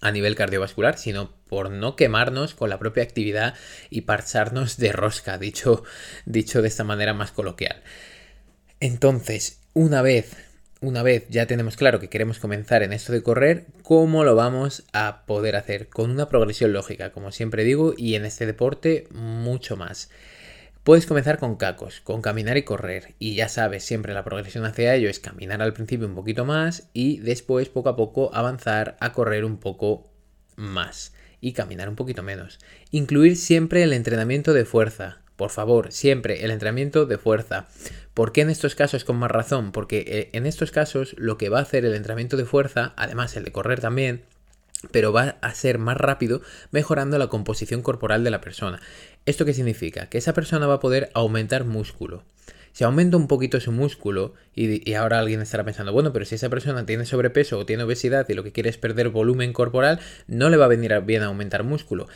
a 0.01 0.11
nivel 0.11 0.35
cardiovascular, 0.35 0.97
sino 0.97 1.31
por 1.47 1.71
no 1.71 1.95
quemarnos 1.95 2.53
con 2.53 2.69
la 2.69 2.79
propia 2.79 3.03
actividad 3.03 3.55
y 3.89 4.01
parcharnos 4.01 4.77
de 4.77 4.91
rosca, 4.91 5.37
dicho, 5.37 5.83
dicho 6.25 6.61
de 6.61 6.67
esta 6.67 6.83
manera 6.83 7.13
más 7.13 7.31
coloquial. 7.31 7.81
Entonces, 8.79 9.61
una 9.73 10.01
vez 10.01 10.35
una 10.81 11.03
vez 11.03 11.25
ya 11.29 11.47
tenemos 11.47 11.77
claro 11.77 11.99
que 11.99 12.09
queremos 12.09 12.37
comenzar 12.37 12.83
en 12.83 12.93
esto 12.93 13.11
de 13.11 13.23
correr, 13.23 13.65
¿cómo 13.81 14.23
lo 14.23 14.35
vamos 14.35 14.83
a 14.93 15.23
poder 15.25 15.55
hacer? 15.55 15.87
Con 15.87 16.11
una 16.11 16.29
progresión 16.29 16.73
lógica, 16.73 17.11
como 17.11 17.31
siempre 17.31 17.63
digo, 17.63 17.93
y 17.97 18.15
en 18.15 18.25
este 18.25 18.45
deporte 18.45 19.07
mucho 19.11 19.77
más. 19.77 20.09
Puedes 20.85 21.07
comenzar 21.07 21.39
con 21.39 21.55
cacos, 21.55 21.99
con 22.01 22.21
caminar 22.21 22.57
y 22.57 22.61
correr, 22.61 23.15
y 23.17 23.33
ya 23.33 23.49
sabes, 23.49 23.83
siempre 23.83 24.13
la 24.13 24.23
progresión 24.23 24.65
hacia 24.65 24.93
ello 24.93 25.09
es 25.09 25.19
caminar 25.19 25.63
al 25.63 25.73
principio 25.73 26.05
un 26.05 26.13
poquito 26.13 26.45
más 26.45 26.89
y 26.93 27.17
después 27.21 27.69
poco 27.69 27.89
a 27.89 27.95
poco 27.95 28.29
avanzar 28.35 28.95
a 28.99 29.11
correr 29.11 29.45
un 29.45 29.57
poco 29.57 30.11
más 30.55 31.15
y 31.41 31.53
caminar 31.53 31.89
un 31.89 31.95
poquito 31.95 32.21
menos. 32.21 32.59
Incluir 32.91 33.35
siempre 33.35 33.81
el 33.81 33.93
entrenamiento 33.93 34.53
de 34.53 34.63
fuerza, 34.63 35.23
por 35.37 35.49
favor, 35.49 35.91
siempre 35.91 36.45
el 36.45 36.51
entrenamiento 36.51 37.07
de 37.07 37.17
fuerza. 37.17 37.65
¿Por 38.13 38.31
qué 38.31 38.41
en 38.41 38.51
estos 38.51 38.75
casos 38.75 39.05
con 39.05 39.15
más 39.15 39.31
razón? 39.31 39.71
Porque 39.71 40.05
eh, 40.07 40.29
en 40.33 40.45
estos 40.45 40.69
casos 40.69 41.15
lo 41.17 41.39
que 41.39 41.49
va 41.49 41.57
a 41.57 41.63
hacer 41.63 41.83
el 41.83 41.95
entrenamiento 41.95 42.37
de 42.37 42.45
fuerza, 42.45 42.93
además 42.95 43.35
el 43.35 43.43
de 43.43 43.51
correr 43.51 43.79
también, 43.79 44.21
pero 44.91 45.11
va 45.11 45.37
a 45.41 45.53
ser 45.53 45.79
más 45.79 45.97
rápido 45.97 46.41
mejorando 46.71 47.17
la 47.17 47.27
composición 47.27 47.81
corporal 47.81 48.23
de 48.23 48.29
la 48.29 48.41
persona. 48.41 48.79
¿Esto 49.25 49.45
qué 49.45 49.53
significa? 49.53 50.07
Que 50.07 50.19
esa 50.19 50.33
persona 50.33 50.67
va 50.67 50.75
a 50.75 50.79
poder 50.79 51.09
aumentar 51.13 51.65
músculo. 51.65 52.23
Si 52.73 52.83
aumenta 52.83 53.17
un 53.17 53.27
poquito 53.27 53.59
su 53.59 53.71
músculo 53.71 54.33
y, 54.53 54.93
ahora 54.93 55.17
alguien 55.17 55.41
estará 55.41 55.63
pensando, 55.63 55.93
bueno, 55.93 56.11
pero 56.13 56.25
si 56.25 56.35
esa 56.35 56.49
persona 56.49 56.85
tiene 56.85 57.05
sobrepeso 57.05 57.57
o 57.57 57.65
tiene 57.65 57.83
obesidad 57.83 58.27
y 58.29 58.33
lo 58.33 58.43
que 58.43 58.51
quiere 58.51 58.69
es 58.69 58.77
perder 58.77 59.09
volumen 59.09 59.53
corporal, 59.53 59.99
no 60.27 60.49
le 60.49 60.57
va 60.57 60.65
a 60.65 60.69
venir 60.69 60.93
bien 61.01 61.23
aumentar 61.23 61.63
músculo 61.63 62.07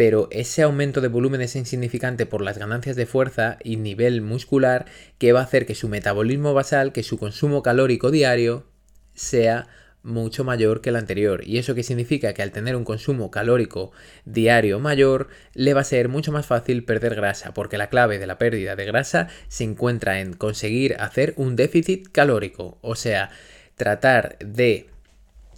pero 0.00 0.28
ese 0.30 0.62
aumento 0.62 1.02
de 1.02 1.08
volumen 1.08 1.42
es 1.42 1.56
insignificante 1.56 2.24
por 2.24 2.40
las 2.40 2.56
ganancias 2.56 2.96
de 2.96 3.04
fuerza 3.04 3.58
y 3.62 3.76
nivel 3.76 4.22
muscular 4.22 4.86
que 5.18 5.32
va 5.32 5.40
a 5.40 5.42
hacer 5.42 5.66
que 5.66 5.74
su 5.74 5.90
metabolismo 5.90 6.54
basal, 6.54 6.92
que 6.92 7.02
su 7.02 7.18
consumo 7.18 7.62
calórico 7.62 8.10
diario 8.10 8.64
sea 9.12 9.68
mucho 10.02 10.44
mayor 10.44 10.80
que 10.80 10.90
el 10.90 10.96
anterior. 10.96 11.42
¿Y 11.46 11.58
eso 11.58 11.74
qué 11.74 11.82
significa? 11.82 12.32
Que 12.32 12.42
al 12.42 12.52
tener 12.52 12.76
un 12.76 12.84
consumo 12.84 13.30
calórico 13.30 13.92
diario 14.24 14.80
mayor, 14.80 15.28
le 15.54 15.74
va 15.74 15.82
a 15.82 15.84
ser 15.84 16.08
mucho 16.08 16.32
más 16.32 16.46
fácil 16.46 16.84
perder 16.84 17.14
grasa, 17.14 17.52
porque 17.54 17.78
la 17.78 17.88
clave 17.88 18.18
de 18.18 18.26
la 18.26 18.38
pérdida 18.38 18.76
de 18.76 18.86
grasa 18.86 19.28
se 19.48 19.64
encuentra 19.64 20.20
en 20.20 20.32
conseguir 20.34 20.96
hacer 20.98 21.34
un 21.36 21.56
déficit 21.56 22.08
calórico, 22.10 22.78
o 22.82 22.94
sea, 22.94 23.30
tratar 23.76 24.38
de 24.38 24.88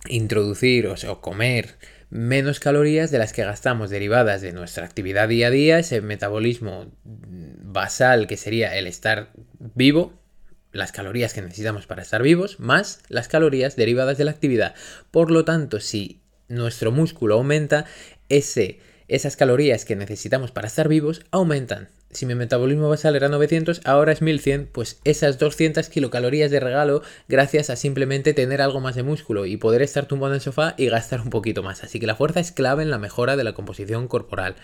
introducir 0.08 0.88
o, 0.88 1.20
comer 1.20 1.76
menos 2.10 2.60
calorías 2.60 3.10
de 3.10 3.18
las 3.18 3.32
que 3.32 3.44
gastamos 3.44 3.88
derivadas 3.88 4.42
de 4.42 4.52
nuestra 4.52 4.84
actividad 4.84 5.28
día 5.28 5.46
a 5.46 5.50
día, 5.50 5.78
ese 5.78 6.02
metabolismo 6.02 6.92
basal 7.04 8.26
que 8.26 8.36
sería 8.36 8.76
el 8.76 8.86
estar 8.86 9.30
vivo, 9.74 10.21
las 10.72 10.92
calorías 10.92 11.34
que 11.34 11.42
necesitamos 11.42 11.86
para 11.86 12.02
estar 12.02 12.22
vivos, 12.22 12.58
más 12.58 13.00
las 13.08 13.28
calorías 13.28 13.76
derivadas 13.76 14.18
de 14.18 14.24
la 14.24 14.30
actividad. 14.30 14.74
Por 15.10 15.30
lo 15.30 15.44
tanto, 15.44 15.80
si 15.80 16.20
nuestro 16.48 16.92
músculo 16.92 17.34
aumenta, 17.34 17.84
ese 18.28 18.80
esas 19.12 19.36
calorías 19.36 19.84
que 19.84 19.94
necesitamos 19.94 20.52
para 20.52 20.68
estar 20.68 20.88
vivos 20.88 21.22
aumentan. 21.30 21.88
Si 22.10 22.24
mi 22.24 22.34
metabolismo 22.34 22.88
basal 22.88 23.14
era 23.14 23.28
900, 23.28 23.82
ahora 23.84 24.12
es 24.12 24.22
1100, 24.22 24.70
pues 24.72 25.00
esas 25.04 25.38
200 25.38 25.88
kilocalorías 25.90 26.50
de 26.50 26.60
regalo 26.60 27.02
gracias 27.28 27.68
a 27.68 27.76
simplemente 27.76 28.32
tener 28.32 28.62
algo 28.62 28.80
más 28.80 28.94
de 28.94 29.02
músculo 29.02 29.44
y 29.44 29.58
poder 29.58 29.82
estar 29.82 30.06
tumbado 30.06 30.32
en 30.32 30.36
el 30.36 30.40
sofá 30.40 30.74
y 30.78 30.86
gastar 30.86 31.20
un 31.20 31.28
poquito 31.28 31.62
más. 31.62 31.84
Así 31.84 32.00
que 32.00 32.06
la 32.06 32.16
fuerza 32.16 32.40
es 32.40 32.52
clave 32.52 32.82
en 32.82 32.90
la 32.90 32.98
mejora 32.98 33.36
de 33.36 33.44
la 33.44 33.52
composición 33.52 34.08
corporal. 34.08 34.56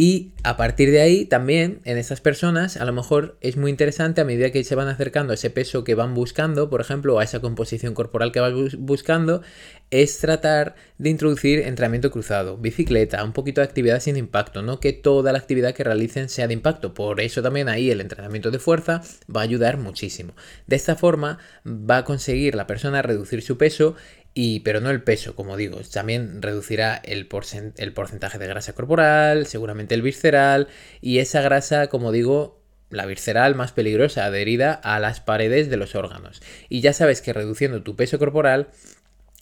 Y 0.00 0.30
a 0.44 0.56
partir 0.56 0.92
de 0.92 1.00
ahí 1.00 1.24
también 1.24 1.80
en 1.82 1.98
estas 1.98 2.20
personas 2.20 2.76
a 2.76 2.84
lo 2.84 2.92
mejor 2.92 3.36
es 3.40 3.56
muy 3.56 3.68
interesante 3.68 4.20
a 4.20 4.24
medida 4.24 4.52
que 4.52 4.62
se 4.62 4.76
van 4.76 4.86
acercando 4.86 5.32
a 5.32 5.34
ese 5.34 5.50
peso 5.50 5.82
que 5.82 5.96
van 5.96 6.14
buscando, 6.14 6.70
por 6.70 6.80
ejemplo, 6.80 7.18
a 7.18 7.24
esa 7.24 7.40
composición 7.40 7.94
corporal 7.94 8.30
que 8.30 8.38
van 8.38 8.68
buscando, 8.78 9.42
es 9.90 10.18
tratar 10.18 10.76
de 10.98 11.10
introducir 11.10 11.60
entrenamiento 11.60 12.12
cruzado, 12.12 12.58
bicicleta, 12.58 13.24
un 13.24 13.32
poquito 13.32 13.60
de 13.60 13.66
actividad 13.66 13.98
sin 13.98 14.16
impacto, 14.16 14.62
no 14.62 14.78
que 14.78 14.92
toda 14.92 15.32
la 15.32 15.38
actividad 15.38 15.74
que 15.74 15.82
realicen 15.82 16.28
sea 16.28 16.46
de 16.46 16.54
impacto. 16.54 16.94
Por 16.94 17.20
eso 17.20 17.42
también 17.42 17.68
ahí 17.68 17.90
el 17.90 18.00
entrenamiento 18.00 18.52
de 18.52 18.60
fuerza 18.60 19.02
va 19.34 19.40
a 19.40 19.44
ayudar 19.44 19.78
muchísimo. 19.78 20.32
De 20.68 20.76
esta 20.76 20.94
forma 20.94 21.38
va 21.66 21.96
a 21.96 22.04
conseguir 22.04 22.54
la 22.54 22.68
persona 22.68 23.02
reducir 23.02 23.42
su 23.42 23.58
peso 23.58 23.96
y, 24.34 24.60
pero 24.60 24.80
no 24.80 24.90
el 24.90 25.02
peso, 25.02 25.34
como 25.34 25.56
digo, 25.56 25.80
también 25.92 26.42
reducirá 26.42 26.96
el, 26.96 27.28
el 27.76 27.92
porcentaje 27.92 28.38
de 28.38 28.46
grasa 28.46 28.72
corporal, 28.72 29.46
seguramente 29.46 29.94
el 29.94 30.02
visceral, 30.02 30.68
y 31.00 31.18
esa 31.18 31.40
grasa, 31.40 31.88
como 31.88 32.12
digo, 32.12 32.60
la 32.90 33.06
visceral 33.06 33.54
más 33.54 33.72
peligrosa, 33.72 34.24
adherida 34.24 34.72
a 34.72 35.00
las 35.00 35.20
paredes 35.20 35.68
de 35.70 35.76
los 35.76 35.94
órganos. 35.94 36.40
Y 36.68 36.80
ya 36.80 36.92
sabes 36.92 37.20
que 37.20 37.32
reduciendo 37.32 37.82
tu 37.82 37.96
peso 37.96 38.18
corporal, 38.18 38.68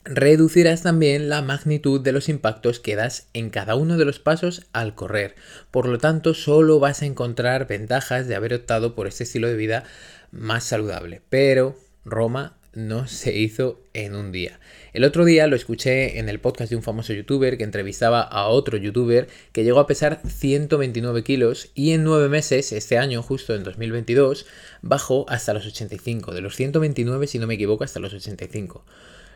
reducirás 0.03 0.83
también 0.83 1.29
la 1.29 1.41
magnitud 1.41 2.01
de 2.01 2.11
los 2.11 2.29
impactos 2.29 2.79
que 2.79 2.95
das 2.95 3.27
en 3.33 3.49
cada 3.49 3.75
uno 3.75 3.97
de 3.97 4.05
los 4.05 4.19
pasos 4.19 4.67
al 4.73 4.95
correr. 4.95 5.35
Por 5.71 5.87
lo 5.87 5.97
tanto, 5.97 6.33
solo 6.33 6.79
vas 6.79 7.01
a 7.01 7.05
encontrar 7.05 7.67
ventajas 7.67 8.27
de 8.27 8.35
haber 8.35 8.53
optado 8.53 8.95
por 8.95 9.07
este 9.07 9.23
estilo 9.23 9.47
de 9.47 9.55
vida 9.55 9.83
más 10.31 10.63
saludable. 10.63 11.21
Pero 11.29 11.77
Roma 12.05 12.57
no 12.77 13.07
se 13.07 13.35
hizo 13.35 13.81
en 13.93 14.15
un 14.15 14.31
día. 14.31 14.59
El 14.93 15.03
otro 15.03 15.25
día 15.25 15.47
lo 15.47 15.55
escuché 15.55 16.19
en 16.19 16.29
el 16.29 16.39
podcast 16.39 16.69
de 16.69 16.75
un 16.75 16.83
famoso 16.83 17.11
youtuber 17.11 17.57
que 17.57 17.63
entrevistaba 17.63 18.21
a 18.21 18.45
otro 18.47 18.77
youtuber 18.77 19.27
que 19.51 19.63
llegó 19.63 19.79
a 19.79 19.87
pesar 19.87 20.21
129 20.27 21.23
kilos 21.23 21.71
y 21.73 21.93
en 21.93 22.03
9 22.03 22.29
meses, 22.29 22.71
este 22.71 22.99
año, 22.99 23.23
justo 23.23 23.55
en 23.55 23.63
2022, 23.63 24.45
bajó 24.83 25.25
hasta 25.27 25.55
los 25.55 25.65
85. 25.65 26.35
De 26.35 26.41
los 26.41 26.55
129, 26.55 27.25
si 27.25 27.39
no 27.39 27.47
me 27.47 27.55
equivoco, 27.55 27.83
hasta 27.83 27.99
los 27.99 28.13
85. 28.13 28.85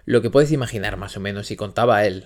Lo 0.05 0.21
que 0.21 0.29
puedes 0.29 0.51
imaginar 0.51 0.97
más 0.97 1.17
o 1.17 1.19
menos, 1.19 1.49
y 1.49 1.55
contaba 1.55 2.05
él, 2.05 2.25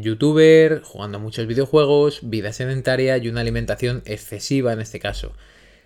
youtuber, 0.00 0.80
jugando 0.82 1.20
muchos 1.20 1.46
videojuegos, 1.46 2.20
vida 2.22 2.52
sedentaria 2.52 3.16
y 3.18 3.28
una 3.28 3.42
alimentación 3.42 4.02
excesiva 4.04 4.72
en 4.72 4.80
este 4.80 4.98
caso. 4.98 5.32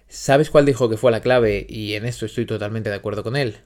¿Sabes 0.09 0.49
cuál 0.49 0.65
dijo 0.65 0.89
que 0.89 0.97
fue 0.97 1.13
la 1.13 1.21
clave? 1.21 1.67
Y 1.69 1.95
en 1.95 2.07
esto 2.07 2.25
estoy 2.25 2.47
totalmente 2.47 2.89
de 2.89 2.97
acuerdo 2.97 3.23
con 3.23 3.37
él. 3.37 3.59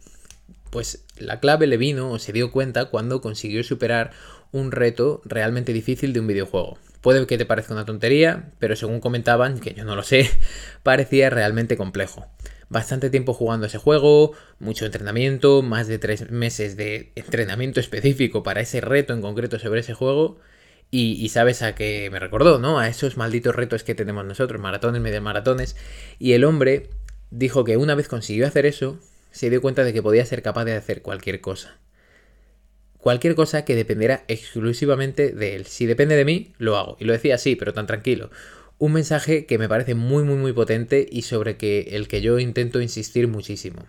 Pues 0.74 1.04
la 1.18 1.38
clave 1.38 1.68
le 1.68 1.76
vino 1.76 2.10
o 2.10 2.18
se 2.18 2.32
dio 2.32 2.50
cuenta 2.50 2.86
cuando 2.86 3.20
consiguió 3.20 3.62
superar 3.62 4.10
un 4.50 4.72
reto 4.72 5.22
realmente 5.24 5.72
difícil 5.72 6.12
de 6.12 6.18
un 6.18 6.26
videojuego. 6.26 6.78
Puede 7.00 7.24
que 7.28 7.38
te 7.38 7.46
parezca 7.46 7.74
una 7.74 7.84
tontería, 7.84 8.50
pero 8.58 8.74
según 8.74 8.98
comentaban, 8.98 9.60
que 9.60 9.72
yo 9.72 9.84
no 9.84 9.94
lo 9.94 10.02
sé, 10.02 10.28
parecía 10.82 11.30
realmente 11.30 11.76
complejo. 11.76 12.26
Bastante 12.68 13.08
tiempo 13.08 13.34
jugando 13.34 13.68
ese 13.68 13.78
juego, 13.78 14.32
mucho 14.58 14.84
entrenamiento, 14.84 15.62
más 15.62 15.86
de 15.86 16.00
tres 16.00 16.32
meses 16.32 16.76
de 16.76 17.12
entrenamiento 17.14 17.78
específico 17.78 18.42
para 18.42 18.60
ese 18.60 18.80
reto 18.80 19.14
en 19.14 19.22
concreto 19.22 19.60
sobre 19.60 19.78
ese 19.78 19.94
juego. 19.94 20.40
Y, 20.90 21.28
sabes 21.28 21.62
a 21.62 21.76
qué 21.76 22.08
me 22.10 22.18
recordó, 22.18 22.58
¿no? 22.58 22.80
A 22.80 22.88
esos 22.88 23.16
malditos 23.16 23.54
retos 23.54 23.84
que 23.84 23.94
tenemos 23.94 24.24
nosotros, 24.24 24.60
maratones, 24.60 25.00
media 25.00 25.20
maratones. 25.20 25.76
Y 26.18 26.32
el 26.32 26.42
hombre 26.42 26.90
dijo 27.30 27.62
que 27.62 27.76
una 27.76 27.94
vez 27.94 28.08
consiguió 28.08 28.48
hacer 28.48 28.66
eso, 28.66 28.98
se 29.34 29.50
dio 29.50 29.60
cuenta 29.60 29.82
de 29.82 29.92
que 29.92 30.00
podía 30.00 30.24
ser 30.24 30.42
capaz 30.42 30.64
de 30.64 30.74
hacer 30.74 31.02
cualquier 31.02 31.40
cosa. 31.40 31.76
Cualquier 32.98 33.34
cosa 33.34 33.64
que 33.64 33.74
dependiera 33.74 34.24
exclusivamente 34.28 35.32
de 35.32 35.56
él. 35.56 35.66
Si 35.66 35.86
depende 35.86 36.14
de 36.14 36.24
mí, 36.24 36.54
lo 36.56 36.76
hago. 36.76 36.96
Y 37.00 37.04
lo 37.04 37.12
decía 37.12 37.34
así, 37.34 37.56
pero 37.56 37.72
tan 37.72 37.88
tranquilo. 37.88 38.30
Un 38.78 38.92
mensaje 38.92 39.44
que 39.44 39.58
me 39.58 39.68
parece 39.68 39.96
muy, 39.96 40.22
muy, 40.22 40.36
muy 40.36 40.52
potente 40.52 41.04
y 41.10 41.22
sobre 41.22 41.56
que, 41.56 41.80
el 41.96 42.06
que 42.06 42.20
yo 42.20 42.38
intento 42.38 42.80
insistir 42.80 43.26
muchísimo. 43.26 43.84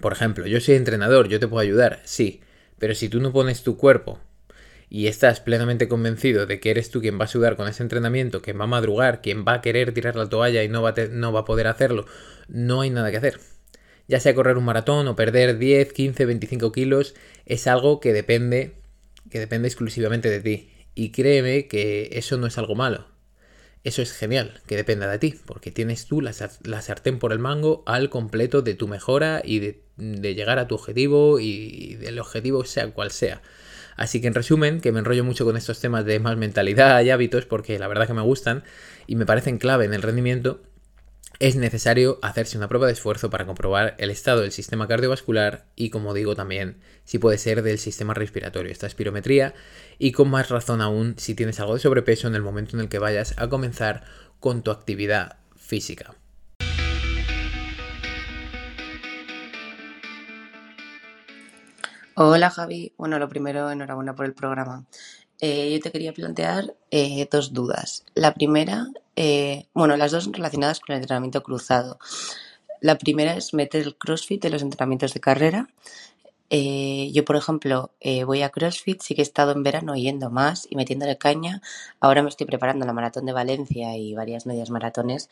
Por 0.00 0.14
ejemplo, 0.14 0.46
yo 0.46 0.58
soy 0.60 0.76
entrenador, 0.76 1.28
yo 1.28 1.38
te 1.38 1.46
puedo 1.46 1.60
ayudar, 1.60 2.00
sí. 2.04 2.40
Pero 2.78 2.94
si 2.94 3.10
tú 3.10 3.20
no 3.20 3.32
pones 3.32 3.64
tu 3.64 3.76
cuerpo 3.76 4.18
y 4.88 5.08
estás 5.08 5.40
plenamente 5.40 5.88
convencido 5.88 6.46
de 6.46 6.58
que 6.58 6.70
eres 6.70 6.90
tú 6.90 7.02
quien 7.02 7.20
va 7.20 7.26
a 7.26 7.28
sudar 7.28 7.56
con 7.56 7.68
ese 7.68 7.82
entrenamiento, 7.82 8.40
quien 8.40 8.58
va 8.58 8.64
a 8.64 8.68
madrugar, 8.68 9.20
quien 9.20 9.44
va 9.44 9.54
a 9.54 9.60
querer 9.60 9.92
tirar 9.92 10.16
la 10.16 10.30
toalla 10.30 10.64
y 10.64 10.70
no 10.70 10.80
va 10.80 10.94
no 11.10 11.34
va 11.34 11.40
a 11.40 11.44
poder 11.44 11.66
hacerlo, 11.66 12.06
no 12.48 12.80
hay 12.80 12.88
nada 12.88 13.10
que 13.10 13.18
hacer 13.18 13.38
ya 14.08 14.20
sea 14.20 14.34
correr 14.34 14.56
un 14.56 14.64
maratón 14.64 15.08
o 15.08 15.16
perder 15.16 15.58
10, 15.58 15.92
15, 15.92 16.26
25 16.26 16.72
kilos, 16.72 17.14
es 17.46 17.66
algo 17.66 18.00
que 18.00 18.12
depende, 18.12 18.72
que 19.30 19.38
depende 19.38 19.68
exclusivamente 19.68 20.30
de 20.30 20.40
ti. 20.40 20.70
Y 20.94 21.10
créeme 21.10 21.66
que 21.66 22.10
eso 22.12 22.36
no 22.36 22.46
es 22.46 22.58
algo 22.58 22.74
malo. 22.74 23.06
Eso 23.82 24.00
es 24.00 24.12
genial, 24.12 24.62
que 24.66 24.76
dependa 24.76 25.10
de 25.10 25.18
ti, 25.18 25.34
porque 25.44 25.70
tienes 25.70 26.06
tú 26.06 26.22
la, 26.22 26.32
sartén 26.32 27.18
por 27.18 27.32
el 27.32 27.38
mango 27.38 27.82
al 27.86 28.08
completo 28.08 28.62
de 28.62 28.74
tu 28.74 28.88
mejora 28.88 29.42
y 29.44 29.58
de, 29.58 30.34
llegar 30.34 30.58
a 30.58 30.66
tu 30.66 30.74
objetivo 30.74 31.38
y 31.38 31.96
del 31.96 32.18
objetivo 32.18 32.64
sea 32.64 32.90
cual 32.92 33.10
sea. 33.10 33.42
Así 33.96 34.20
que 34.20 34.26
en 34.26 34.34
resumen, 34.34 34.80
que 34.80 34.90
me 34.90 35.00
enrollo 35.00 35.22
mucho 35.22 35.44
con 35.44 35.56
estos 35.56 35.80
temas 35.80 36.04
de 36.04 36.18
más 36.18 36.36
mentalidad 36.36 37.02
y 37.02 37.10
hábitos 37.10 37.44
porque 37.44 37.78
la 37.78 37.86
verdad 37.86 38.06
que 38.06 38.14
me 38.14 38.22
gustan 38.22 38.64
y 39.06 39.16
me 39.16 39.26
parecen 39.26 39.58
clave 39.58 39.84
en 39.84 39.94
el 39.94 40.02
rendimiento, 40.02 40.62
es 41.40 41.56
necesario 41.56 42.18
hacerse 42.22 42.56
una 42.56 42.68
prueba 42.68 42.86
de 42.86 42.92
esfuerzo 42.92 43.30
para 43.30 43.46
comprobar 43.46 43.94
el 43.98 44.10
estado 44.10 44.42
del 44.42 44.52
sistema 44.52 44.86
cardiovascular 44.86 45.66
y, 45.74 45.90
como 45.90 46.14
digo 46.14 46.34
también, 46.34 46.78
si 47.04 47.18
puede 47.18 47.38
ser 47.38 47.62
del 47.62 47.78
sistema 47.78 48.14
respiratorio, 48.14 48.70
esta 48.70 48.86
espirometría, 48.86 49.54
y 49.98 50.12
con 50.12 50.30
más 50.30 50.48
razón 50.48 50.80
aún 50.80 51.14
si 51.18 51.34
tienes 51.34 51.60
algo 51.60 51.74
de 51.74 51.80
sobrepeso 51.80 52.28
en 52.28 52.34
el 52.34 52.42
momento 52.42 52.76
en 52.76 52.82
el 52.82 52.88
que 52.88 52.98
vayas 52.98 53.34
a 53.38 53.48
comenzar 53.48 54.04
con 54.40 54.62
tu 54.62 54.70
actividad 54.70 55.38
física. 55.56 56.14
Hola 62.16 62.48
Javi, 62.48 62.94
bueno, 62.96 63.18
lo 63.18 63.28
primero, 63.28 63.68
enhorabuena 63.72 64.14
por 64.14 64.24
el 64.24 64.34
programa. 64.34 64.84
Eh, 65.46 65.70
yo 65.74 65.78
te 65.78 65.92
quería 65.92 66.14
plantear 66.14 66.74
eh, 66.90 67.28
dos 67.30 67.52
dudas. 67.52 68.02
La 68.14 68.32
primera, 68.32 68.86
eh, 69.14 69.66
bueno, 69.74 69.94
las 69.98 70.10
dos 70.10 70.32
relacionadas 70.32 70.80
con 70.80 70.94
el 70.94 71.02
entrenamiento 71.02 71.42
cruzado. 71.42 71.98
La 72.80 72.96
primera 72.96 73.36
es 73.36 73.52
meter 73.52 73.82
el 73.82 73.94
CrossFit 73.94 74.42
en 74.46 74.52
los 74.52 74.62
entrenamientos 74.62 75.12
de 75.12 75.20
carrera. 75.20 75.68
yo, 76.50 77.24
por 77.26 77.36
ejemplo, 77.36 77.90
voy 78.26 78.40
a 78.40 78.48
CrossFit, 78.48 79.02
sí 79.02 79.14
que 79.14 79.20
he 79.20 79.28
estado 79.30 79.52
en 79.52 79.62
verano 79.62 79.94
yendo 79.96 80.30
más 80.30 80.66
y 80.70 80.76
metiéndole 80.76 81.18
caña. 81.18 81.60
Ahora 82.00 82.22
me 82.22 82.30
estoy 82.30 82.46
preparando 82.46 82.86
la 82.86 82.94
maratón 82.94 83.26
de 83.26 83.32
Valencia 83.32 83.98
y 83.98 84.14
varias 84.14 84.46
medias 84.46 84.70
maratones 84.70 85.28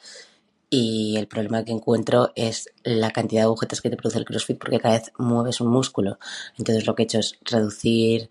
y 0.69 1.17
el 1.17 1.27
problema 1.27 1.65
que 1.65 1.73
encuentro 1.73 2.33
es 2.35 2.71
la 2.83 3.13
cantidad 3.13 3.43
de 3.43 3.45
agujetas 3.45 3.81
que 3.81 3.89
te 3.89 3.97
produce 3.97 4.19
el 4.19 4.27
CrossFit 4.27 4.59
porque 4.59 4.81
cada 4.81 4.99
vez 4.99 5.13
mueves 5.17 5.61
un 5.63 5.69
músculo. 5.69 6.19
Entonces 6.59 6.87
lo 6.87 6.95
que 6.95 7.03
he 7.03 7.05
hecho 7.05 7.21
es 7.21 7.39
reducir 7.45 8.29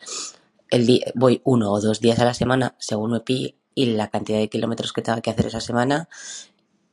el 0.71 0.87
día, 0.87 1.11
voy 1.15 1.41
uno 1.43 1.71
o 1.71 1.79
dos 1.79 1.99
días 1.99 2.19
a 2.19 2.25
la 2.25 2.33
semana 2.33 2.75
según 2.79 3.11
me 3.11 3.19
pille 3.19 3.55
y 3.75 3.85
la 3.85 4.09
cantidad 4.09 4.39
de 4.39 4.49
kilómetros 4.49 4.93
que 4.93 5.01
tenga 5.01 5.21
que 5.21 5.29
hacer 5.29 5.45
esa 5.45 5.61
semana 5.61 6.09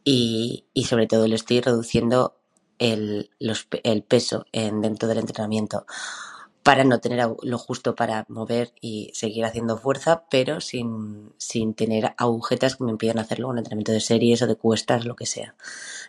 y, 0.05 0.67
y 0.75 0.85
sobre 0.85 1.07
todo 1.07 1.27
le 1.27 1.35
estoy 1.35 1.61
reduciendo 1.61 2.37
el, 2.79 3.31
el 3.83 4.03
peso 4.03 4.45
en, 4.53 4.81
dentro 4.81 5.09
del 5.09 5.19
entrenamiento 5.19 5.87
para 6.69 6.85
no 6.85 7.01
tener 7.01 7.27
lo 7.43 7.59
justo 7.59 7.95
para 7.95 8.27
mover 8.29 8.75
y 8.83 9.11
seguir 9.15 9.47
haciendo 9.47 9.79
fuerza, 9.79 10.25
pero 10.31 10.61
sin, 10.61 11.33
sin 11.39 11.73
tener 11.73 12.13
agujetas 12.19 12.77
que 12.77 12.85
me 12.85 12.91
impidan 12.91 13.19
hacerlo 13.19 13.49
un 13.49 13.57
entrenamiento 13.57 13.93
de 13.93 14.01
series 14.01 14.43
o 14.43 14.47
de 14.47 14.57
cuestas, 14.57 15.07
lo 15.07 15.17
que 15.17 15.25
sea. 15.25 15.55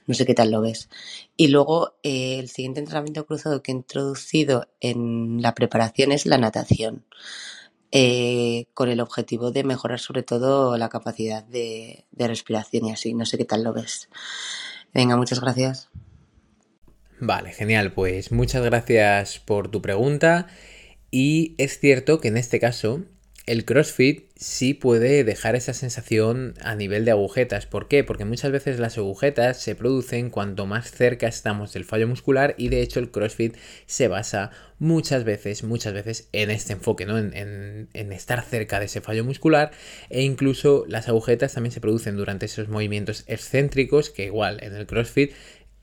No 0.05 0.15
sé 0.15 0.25
qué 0.25 0.33
tal 0.33 0.51
lo 0.51 0.59
ves. 0.59 0.89
Y 1.37 1.47
luego 1.47 1.93
eh, 2.03 2.39
el 2.39 2.49
siguiente 2.49 2.81
entrenamiento 2.81 3.25
cruzado 3.25 3.63
que 3.63 3.71
he 3.71 3.75
introducido 3.75 4.67
en 4.81 5.41
la 5.41 5.55
preparación 5.55 6.11
es 6.11 6.25
la 6.25 6.37
natación. 6.37 7.05
Eh, 7.91 8.67
con 8.75 8.89
el 8.89 8.99
objetivo 8.99 9.51
de 9.51 9.63
mejorar 9.63 9.99
sobre 9.99 10.21
todo 10.21 10.77
la 10.77 10.89
capacidad 10.89 11.43
de, 11.43 12.05
de 12.11 12.27
respiración 12.27 12.85
y 12.85 12.91
así. 12.91 13.13
No 13.13 13.25
sé 13.25 13.37
qué 13.37 13.45
tal 13.45 13.63
lo 13.63 13.73
ves. 13.73 14.09
Venga, 14.93 15.17
muchas 15.17 15.39
gracias. 15.39 15.89
Vale, 17.19 17.51
genial. 17.51 17.93
Pues 17.93 18.31
muchas 18.31 18.63
gracias 18.63 19.39
por 19.39 19.69
tu 19.69 19.81
pregunta. 19.81 20.47
Y 21.11 21.55
es 21.57 21.79
cierto 21.79 22.19
que 22.19 22.27
en 22.27 22.37
este 22.37 22.59
caso 22.59 23.05
el 23.45 23.65
CrossFit 23.65 24.29
sí 24.35 24.73
puede 24.73 25.23
dejar 25.23 25.55
esa 25.55 25.73
sensación 25.73 26.53
a 26.61 26.75
nivel 26.75 27.03
de 27.03 27.11
agujetas. 27.11 27.65
¿Por 27.65 27.87
qué? 27.87 28.03
Porque 28.03 28.23
muchas 28.23 28.51
veces 28.51 28.79
las 28.79 28.97
agujetas 28.97 29.57
se 29.61 29.75
producen 29.75 30.29
cuanto 30.29 30.65
más 30.65 30.91
cerca 30.91 31.27
estamos 31.27 31.73
del 31.73 31.83
fallo 31.83 32.07
muscular 32.07 32.55
y 32.57 32.69
de 32.69 32.81
hecho 32.81 32.99
el 32.99 33.11
CrossFit 33.11 33.55
se 33.85 34.07
basa 34.07 34.51
muchas 34.77 35.25
veces, 35.25 35.63
muchas 35.63 35.93
veces 35.93 36.29
en 36.31 36.51
este 36.51 36.73
enfoque, 36.73 37.05
¿no? 37.05 37.17
En, 37.17 37.89
en 37.91 38.11
estar 38.13 38.41
cerca 38.43 38.79
de 38.79 38.85
ese 38.85 39.01
fallo 39.01 39.25
muscular 39.25 39.71
e 40.09 40.21
incluso 40.21 40.85
las 40.87 41.09
agujetas 41.09 41.53
también 41.53 41.73
se 41.73 41.81
producen 41.81 42.15
durante 42.15 42.45
esos 42.45 42.69
movimientos 42.69 43.23
excéntricos 43.27 44.09
que 44.09 44.25
igual 44.25 44.59
en 44.63 44.75
el 44.75 44.87
CrossFit 44.87 45.33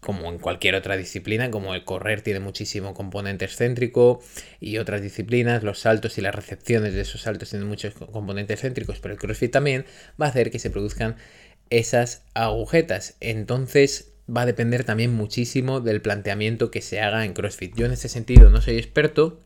como 0.07 0.31
en 0.31 0.39
cualquier 0.39 0.77
otra 0.77 0.97
disciplina, 0.97 1.51
como 1.51 1.75
el 1.75 1.83
correr 1.83 2.21
tiene 2.21 2.39
muchísimo 2.39 2.95
componente 2.95 3.45
excéntrico 3.45 4.23
y 4.61 4.79
otras 4.79 5.03
disciplinas, 5.03 5.65
los 5.65 5.81
saltos 5.81 6.17
y 6.17 6.21
las 6.21 6.33
recepciones 6.33 6.95
de 6.95 7.01
esos 7.01 7.23
saltos 7.23 7.51
tienen 7.51 7.67
muchos 7.67 7.93
componentes 7.95 8.55
excéntricos, 8.55 9.01
pero 9.01 9.15
el 9.15 9.19
CrossFit 9.19 9.51
también 9.51 9.85
va 10.23 10.27
a 10.27 10.29
hacer 10.29 10.53
que 10.53 10.61
se 10.61 10.71
produzcan 10.71 11.17
esas 11.71 12.23
agujetas. 12.35 13.17
Entonces 13.19 14.13
va 14.31 14.43
a 14.43 14.47
depender 14.47 14.85
también 14.85 15.13
muchísimo 15.13 15.81
del 15.81 16.01
planteamiento 16.01 16.71
que 16.71 16.83
se 16.83 17.01
haga 17.01 17.25
en 17.25 17.33
CrossFit. 17.33 17.75
Yo 17.75 17.87
en 17.87 17.93
ese 17.93 18.09
sentido 18.09 18.49
no 18.49 18.61
soy 18.61 18.77
experto 18.77 19.41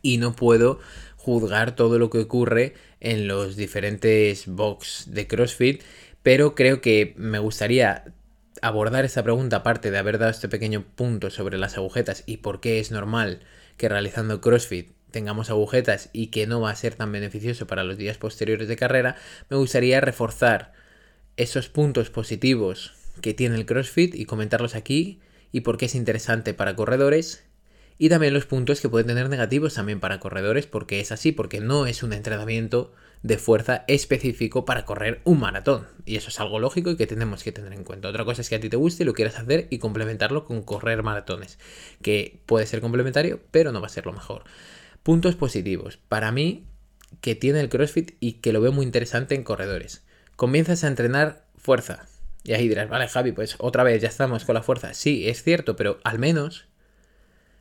y 0.00 0.16
no 0.16 0.34
puedo 0.34 0.80
juzgar 1.18 1.76
todo 1.76 1.98
lo 1.98 2.08
que 2.08 2.20
ocurre 2.20 2.72
en 3.00 3.28
los 3.28 3.56
diferentes 3.56 4.46
box 4.46 5.08
de 5.08 5.26
CrossFit, 5.26 5.82
pero 6.22 6.54
creo 6.54 6.80
que 6.80 7.12
me 7.18 7.40
gustaría 7.40 8.14
abordar 8.60 9.04
esta 9.04 9.22
pregunta, 9.22 9.56
aparte 9.56 9.90
de 9.90 9.98
haber 9.98 10.18
dado 10.18 10.30
este 10.30 10.48
pequeño 10.48 10.84
punto 10.94 11.30
sobre 11.30 11.58
las 11.58 11.76
agujetas 11.76 12.24
y 12.26 12.38
por 12.38 12.60
qué 12.60 12.80
es 12.80 12.90
normal 12.90 13.40
que 13.76 13.88
realizando 13.88 14.40
CrossFit 14.40 14.90
tengamos 15.10 15.50
agujetas 15.50 16.10
y 16.12 16.28
que 16.28 16.46
no 16.46 16.60
va 16.60 16.70
a 16.70 16.76
ser 16.76 16.94
tan 16.94 17.12
beneficioso 17.12 17.66
para 17.66 17.84
los 17.84 17.96
días 17.96 18.18
posteriores 18.18 18.68
de 18.68 18.76
carrera, 18.76 19.16
me 19.48 19.56
gustaría 19.56 20.00
reforzar 20.00 20.72
esos 21.36 21.68
puntos 21.68 22.10
positivos 22.10 22.94
que 23.20 23.34
tiene 23.34 23.56
el 23.56 23.66
CrossFit 23.66 24.14
y 24.14 24.24
comentarlos 24.24 24.74
aquí 24.74 25.20
y 25.52 25.60
por 25.60 25.76
qué 25.76 25.86
es 25.86 25.94
interesante 25.94 26.54
para 26.54 26.74
corredores 26.74 27.44
y 27.98 28.08
también 28.08 28.34
los 28.34 28.46
puntos 28.46 28.80
que 28.80 28.88
pueden 28.88 29.06
tener 29.06 29.28
negativos 29.28 29.74
también 29.74 30.00
para 30.00 30.18
corredores 30.18 30.66
porque 30.66 31.00
es 31.00 31.12
así, 31.12 31.30
porque 31.30 31.60
no 31.60 31.86
es 31.86 32.02
un 32.02 32.12
entrenamiento 32.12 32.92
de 33.22 33.38
fuerza 33.38 33.84
específico 33.86 34.64
para 34.64 34.84
correr 34.84 35.20
un 35.24 35.40
maratón. 35.40 35.86
Y 36.04 36.16
eso 36.16 36.28
es 36.28 36.40
algo 36.40 36.58
lógico 36.58 36.90
y 36.90 36.96
que 36.96 37.06
tenemos 37.06 37.44
que 37.44 37.52
tener 37.52 37.72
en 37.72 37.84
cuenta. 37.84 38.08
Otra 38.08 38.24
cosa 38.24 38.42
es 38.42 38.48
que 38.48 38.56
a 38.56 38.60
ti 38.60 38.68
te 38.68 38.76
guste 38.76 39.04
y 39.04 39.06
lo 39.06 39.14
quieras 39.14 39.38
hacer 39.38 39.68
y 39.70 39.78
complementarlo 39.78 40.44
con 40.44 40.62
correr 40.62 41.02
maratones, 41.02 41.58
que 42.02 42.40
puede 42.46 42.66
ser 42.66 42.80
complementario, 42.80 43.40
pero 43.50 43.72
no 43.72 43.80
va 43.80 43.86
a 43.86 43.90
ser 43.90 44.06
lo 44.06 44.12
mejor. 44.12 44.44
Puntos 45.02 45.36
positivos. 45.36 45.98
Para 46.08 46.32
mí, 46.32 46.66
que 47.20 47.34
tiene 47.34 47.60
el 47.60 47.68
CrossFit 47.68 48.12
y 48.20 48.34
que 48.34 48.52
lo 48.52 48.60
veo 48.60 48.72
muy 48.72 48.84
interesante 48.84 49.34
en 49.34 49.44
corredores. 49.44 50.02
Comienzas 50.36 50.82
a 50.82 50.88
entrenar 50.88 51.44
fuerza. 51.56 52.06
Y 52.44 52.54
ahí 52.54 52.66
dirás, 52.68 52.88
vale, 52.88 53.06
Javi, 53.06 53.30
pues 53.30 53.54
otra 53.58 53.84
vez 53.84 54.02
ya 54.02 54.08
estamos 54.08 54.44
con 54.44 54.54
la 54.54 54.62
fuerza. 54.62 54.94
Sí, 54.94 55.28
es 55.28 55.44
cierto, 55.44 55.76
pero 55.76 56.00
al 56.02 56.18
menos 56.18 56.66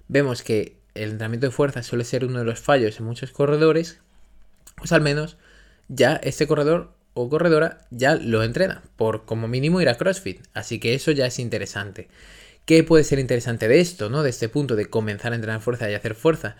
vemos 0.08 0.41
que 0.41 0.78
el 0.95 1.12
entrenamiento 1.12 1.47
de 1.47 1.52
fuerza 1.52 1.84
suele 1.84 2.04
ser 2.04 2.26
uno 2.26 2.39
de 2.39 2.45
los 2.45 2.60
fallos 2.60 3.00
en 3.00 3.06
muchos 3.06 3.32
corredores. 3.32 4.00
Pues 4.76 4.91
al 4.91 5.02
menos 5.02 5.38
ya 5.91 6.15
este 6.23 6.47
corredor 6.47 6.93
o 7.13 7.30
corredora 7.30 7.82
ya 7.91 8.15
lo 8.15 8.43
entrena, 8.43 8.82
por 8.95 9.25
como 9.25 9.47
mínimo 9.47 9.82
ir 9.82 9.89
a 9.89 9.97
CrossFit. 9.97 10.41
Así 10.54 10.80
que 10.80 10.95
eso 10.95 11.12
ya 11.12 11.25
es 11.25 11.38
interesante. 11.38 12.08
¿Qué 12.65 12.84
puede 12.84 13.04
ser 13.04 13.19
interesante 13.19 13.67
de 13.67 13.80
esto, 13.80 14.10
no? 14.10 14.23
De 14.23 14.30
este 14.30 14.47
punto 14.47 14.75
de 14.75 14.86
comenzar 14.86 15.34
a 15.34 15.36
entrenar 15.36 15.62
fuerza 15.62 15.89
y 15.89 15.93
hacer 15.93 16.15
fuerza. 16.15 16.56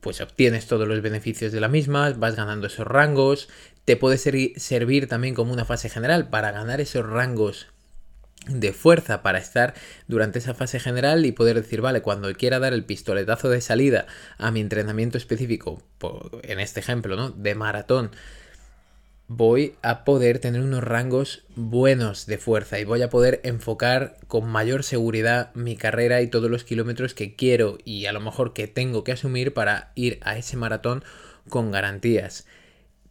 Pues 0.00 0.20
obtienes 0.20 0.66
todos 0.66 0.86
los 0.86 1.02
beneficios 1.02 1.50
de 1.50 1.60
la 1.60 1.68
misma, 1.68 2.10
vas 2.12 2.36
ganando 2.36 2.68
esos 2.68 2.86
rangos, 2.86 3.48
te 3.84 3.96
puede 3.96 4.16
servir 4.18 5.08
también 5.08 5.34
como 5.34 5.52
una 5.52 5.64
fase 5.64 5.88
general 5.88 6.28
para 6.28 6.52
ganar 6.52 6.80
esos 6.80 7.04
rangos 7.04 7.66
de 8.46 8.72
fuerza 8.72 9.22
para 9.22 9.38
estar 9.38 9.74
durante 10.06 10.38
esa 10.38 10.54
fase 10.54 10.78
general 10.78 11.26
y 11.26 11.32
poder 11.32 11.56
decir, 11.56 11.80
vale, 11.80 12.00
cuando 12.00 12.32
quiera 12.34 12.60
dar 12.60 12.72
el 12.72 12.84
pistoletazo 12.84 13.48
de 13.48 13.60
salida 13.60 14.06
a 14.38 14.52
mi 14.52 14.60
entrenamiento 14.60 15.18
específico, 15.18 15.82
en 16.42 16.60
este 16.60 16.78
ejemplo, 16.78 17.16
¿no? 17.16 17.30
De 17.30 17.56
maratón, 17.56 18.12
voy 19.28 19.74
a 19.82 20.04
poder 20.04 20.38
tener 20.38 20.62
unos 20.62 20.82
rangos 20.82 21.44
buenos 21.54 22.24
de 22.24 22.38
fuerza 22.38 22.80
y 22.80 22.84
voy 22.84 23.02
a 23.02 23.10
poder 23.10 23.42
enfocar 23.44 24.16
con 24.26 24.48
mayor 24.48 24.82
seguridad 24.82 25.54
mi 25.54 25.76
carrera 25.76 26.22
y 26.22 26.28
todos 26.28 26.50
los 26.50 26.64
kilómetros 26.64 27.12
que 27.12 27.36
quiero 27.36 27.76
y 27.84 28.06
a 28.06 28.12
lo 28.12 28.20
mejor 28.20 28.54
que 28.54 28.66
tengo 28.68 29.04
que 29.04 29.12
asumir 29.12 29.52
para 29.52 29.92
ir 29.94 30.18
a 30.22 30.38
ese 30.38 30.56
maratón 30.56 31.04
con 31.50 31.70
garantías. 31.70 32.46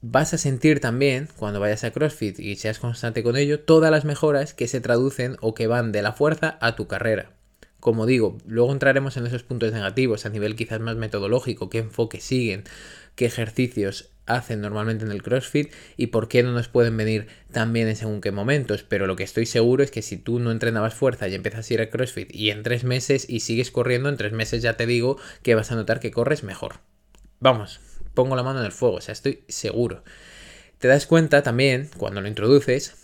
Vas 0.02 0.34
a 0.34 0.40
sentir 0.40 0.80
también, 0.80 1.28
cuando 1.38 1.60
vayas 1.60 1.84
a 1.84 1.92
CrossFit 1.92 2.40
y 2.40 2.56
seas 2.56 2.80
constante 2.80 3.22
con 3.22 3.38
ello, 3.38 3.60
todas 3.60 3.92
las 3.92 4.06
mejoras 4.06 4.56
que 4.56 4.68
se 4.68 4.82
traducen 4.82 5.38
o 5.42 5.54
que 5.54 5.68
van 5.68 5.92
de 5.92 6.02
la 6.02 6.14
fuerza 6.14 6.58
a 6.62 6.76
tu 6.76 6.88
carrera. 6.88 7.32
Como 7.80 8.08
digo, 8.08 8.40
luego 8.48 8.72
entraremos 8.72 9.18
en 9.18 9.28
esos 9.28 9.44
puntos 9.44 9.72
negativos 9.72 10.26
a 10.26 10.30
nivel 10.30 10.56
quizás 10.56 10.80
más 10.80 10.96
metodológico, 10.96 11.70
qué 11.70 11.80
enfoque 11.80 12.22
siguen, 12.22 12.64
qué 13.16 13.26
ejercicios 13.26 14.10
hacen 14.28 14.62
normalmente 14.62 15.06
en 15.06 15.12
el 15.12 15.24
CrossFit 15.24 15.72
y 15.96 16.08
por 16.08 16.28
qué 16.28 16.44
no 16.44 16.52
nos 16.52 16.68
pueden 16.68 16.96
venir 16.96 17.28
tan 17.52 17.74
bien 17.74 17.88
en 17.88 17.96
según 17.96 18.22
qué 18.22 18.32
momentos. 18.32 18.84
Pero 18.84 19.08
lo 19.08 19.16
que 19.16 19.24
estoy 19.24 19.46
seguro 19.46 19.84
es 19.84 19.92
que 19.92 20.02
si 20.02 20.18
tú 20.18 20.40
no 20.40 20.52
entrenabas 20.52 20.94
fuerza 20.94 21.28
y 21.28 21.36
empiezas 21.36 21.70
a 21.70 21.74
ir 21.74 21.82
al 21.82 21.90
CrossFit 21.90 22.34
y 22.34 22.52
en 22.52 22.64
tres 22.64 22.84
meses 22.84 23.26
y 23.30 23.40
sigues 23.40 23.72
corriendo, 23.72 24.10
en 24.10 24.18
tres 24.18 24.34
meses 24.34 24.62
ya 24.62 24.78
te 24.78 24.86
digo 24.86 25.18
que 25.42 25.56
vas 25.56 25.72
a 25.72 25.76
notar 25.76 26.00
que 26.00 26.12
corres 26.12 26.44
mejor. 26.44 26.76
Vamos, 27.40 27.80
pongo 28.14 28.36
la 28.36 28.44
mano 28.44 28.60
en 28.60 28.66
el 28.66 28.72
fuego, 28.72 28.96
o 28.98 29.02
sea, 29.02 29.14
estoy 29.14 29.44
seguro. 29.48 30.04
Te 30.80 30.88
das 30.88 31.08
cuenta 31.08 31.42
también, 31.42 31.90
cuando 31.98 32.22
lo 32.22 32.28
introduces, 32.28 32.96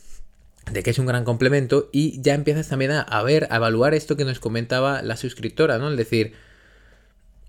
de 0.71 0.83
que 0.83 0.91
es 0.91 0.99
un 0.99 1.05
gran 1.05 1.23
complemento 1.23 1.89
y 1.91 2.21
ya 2.21 2.33
empiezas 2.33 2.69
también 2.69 2.91
a, 2.91 3.01
a 3.01 3.23
ver, 3.23 3.47
a 3.49 3.57
evaluar 3.57 3.93
esto 3.93 4.15
que 4.15 4.25
nos 4.25 4.39
comentaba 4.39 5.01
la 5.01 5.17
suscriptora, 5.17 5.77
¿no? 5.77 5.91
Es 5.91 5.97
decir, 5.97 6.33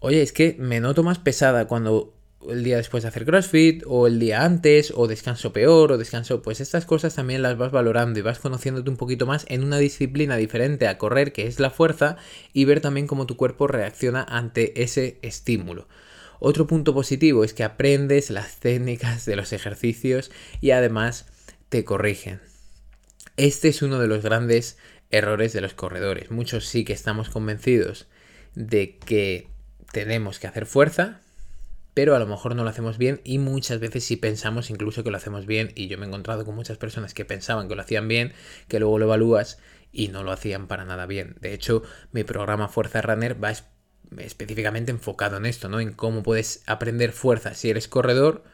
oye, 0.00 0.22
es 0.22 0.32
que 0.32 0.56
me 0.58 0.80
noto 0.80 1.02
más 1.02 1.18
pesada 1.18 1.66
cuando 1.66 2.13
el 2.50 2.64
día 2.64 2.76
después 2.76 3.02
de 3.02 3.08
hacer 3.08 3.24
CrossFit, 3.24 3.82
o 3.86 4.06
el 4.06 4.18
día 4.18 4.44
antes, 4.44 4.92
o 4.94 5.06
descanso 5.06 5.52
peor, 5.52 5.92
o 5.92 5.98
descanso. 5.98 6.42
Pues 6.42 6.60
estas 6.60 6.86
cosas 6.86 7.14
también 7.14 7.42
las 7.42 7.56
vas 7.56 7.72
valorando 7.72 8.18
y 8.18 8.22
vas 8.22 8.38
conociéndote 8.38 8.90
un 8.90 8.96
poquito 8.96 9.26
más 9.26 9.46
en 9.48 9.64
una 9.64 9.78
disciplina 9.78 10.36
diferente 10.36 10.88
a 10.88 10.98
correr, 10.98 11.32
que 11.32 11.46
es 11.46 11.60
la 11.60 11.70
fuerza, 11.70 12.16
y 12.52 12.64
ver 12.64 12.80
también 12.80 13.06
cómo 13.06 13.26
tu 13.26 13.36
cuerpo 13.36 13.66
reacciona 13.66 14.24
ante 14.28 14.82
ese 14.82 15.18
estímulo. 15.22 15.88
Otro 16.40 16.66
punto 16.66 16.92
positivo 16.92 17.44
es 17.44 17.54
que 17.54 17.64
aprendes 17.64 18.30
las 18.30 18.60
técnicas 18.60 19.24
de 19.24 19.36
los 19.36 19.52
ejercicios 19.52 20.30
y 20.60 20.72
además 20.72 21.26
te 21.68 21.84
corrigen. 21.84 22.40
Este 23.36 23.68
es 23.68 23.82
uno 23.82 23.98
de 23.98 24.08
los 24.08 24.22
grandes 24.22 24.76
errores 25.10 25.52
de 25.52 25.60
los 25.60 25.74
corredores. 25.74 26.30
Muchos 26.30 26.66
sí 26.66 26.84
que 26.84 26.92
estamos 26.92 27.30
convencidos 27.30 28.06
de 28.54 28.98
que 28.98 29.48
tenemos 29.92 30.38
que 30.38 30.46
hacer 30.46 30.66
fuerza, 30.66 31.20
pero 31.94 32.16
a 32.16 32.18
lo 32.18 32.26
mejor 32.26 32.54
no 32.54 32.64
lo 32.64 32.70
hacemos 32.70 32.98
bien 32.98 33.20
y 33.24 33.38
muchas 33.38 33.78
veces 33.78 34.04
sí 34.04 34.16
pensamos 34.16 34.68
incluso 34.68 35.04
que 35.04 35.10
lo 35.10 35.16
hacemos 35.16 35.46
bien 35.46 35.72
y 35.74 35.86
yo 35.86 35.96
me 35.96 36.04
he 36.04 36.08
encontrado 36.08 36.44
con 36.44 36.54
muchas 36.54 36.76
personas 36.76 37.14
que 37.14 37.24
pensaban 37.24 37.68
que 37.68 37.76
lo 37.76 37.82
hacían 37.82 38.08
bien, 38.08 38.32
que 38.68 38.80
luego 38.80 38.98
lo 38.98 39.06
evalúas 39.06 39.58
y 39.92 40.08
no 40.08 40.24
lo 40.24 40.32
hacían 40.32 40.66
para 40.66 40.84
nada 40.84 41.06
bien. 41.06 41.36
De 41.40 41.54
hecho, 41.54 41.84
mi 42.12 42.24
programa 42.24 42.68
Fuerza 42.68 43.00
Runner 43.00 43.42
va 43.42 43.52
específicamente 44.18 44.90
enfocado 44.90 45.36
en 45.36 45.46
esto, 45.46 45.68
¿no? 45.68 45.80
En 45.80 45.92
cómo 45.92 46.22
puedes 46.22 46.62
aprender 46.66 47.12
fuerza 47.12 47.54
si 47.54 47.70
eres 47.70 47.88
corredor 47.88 48.44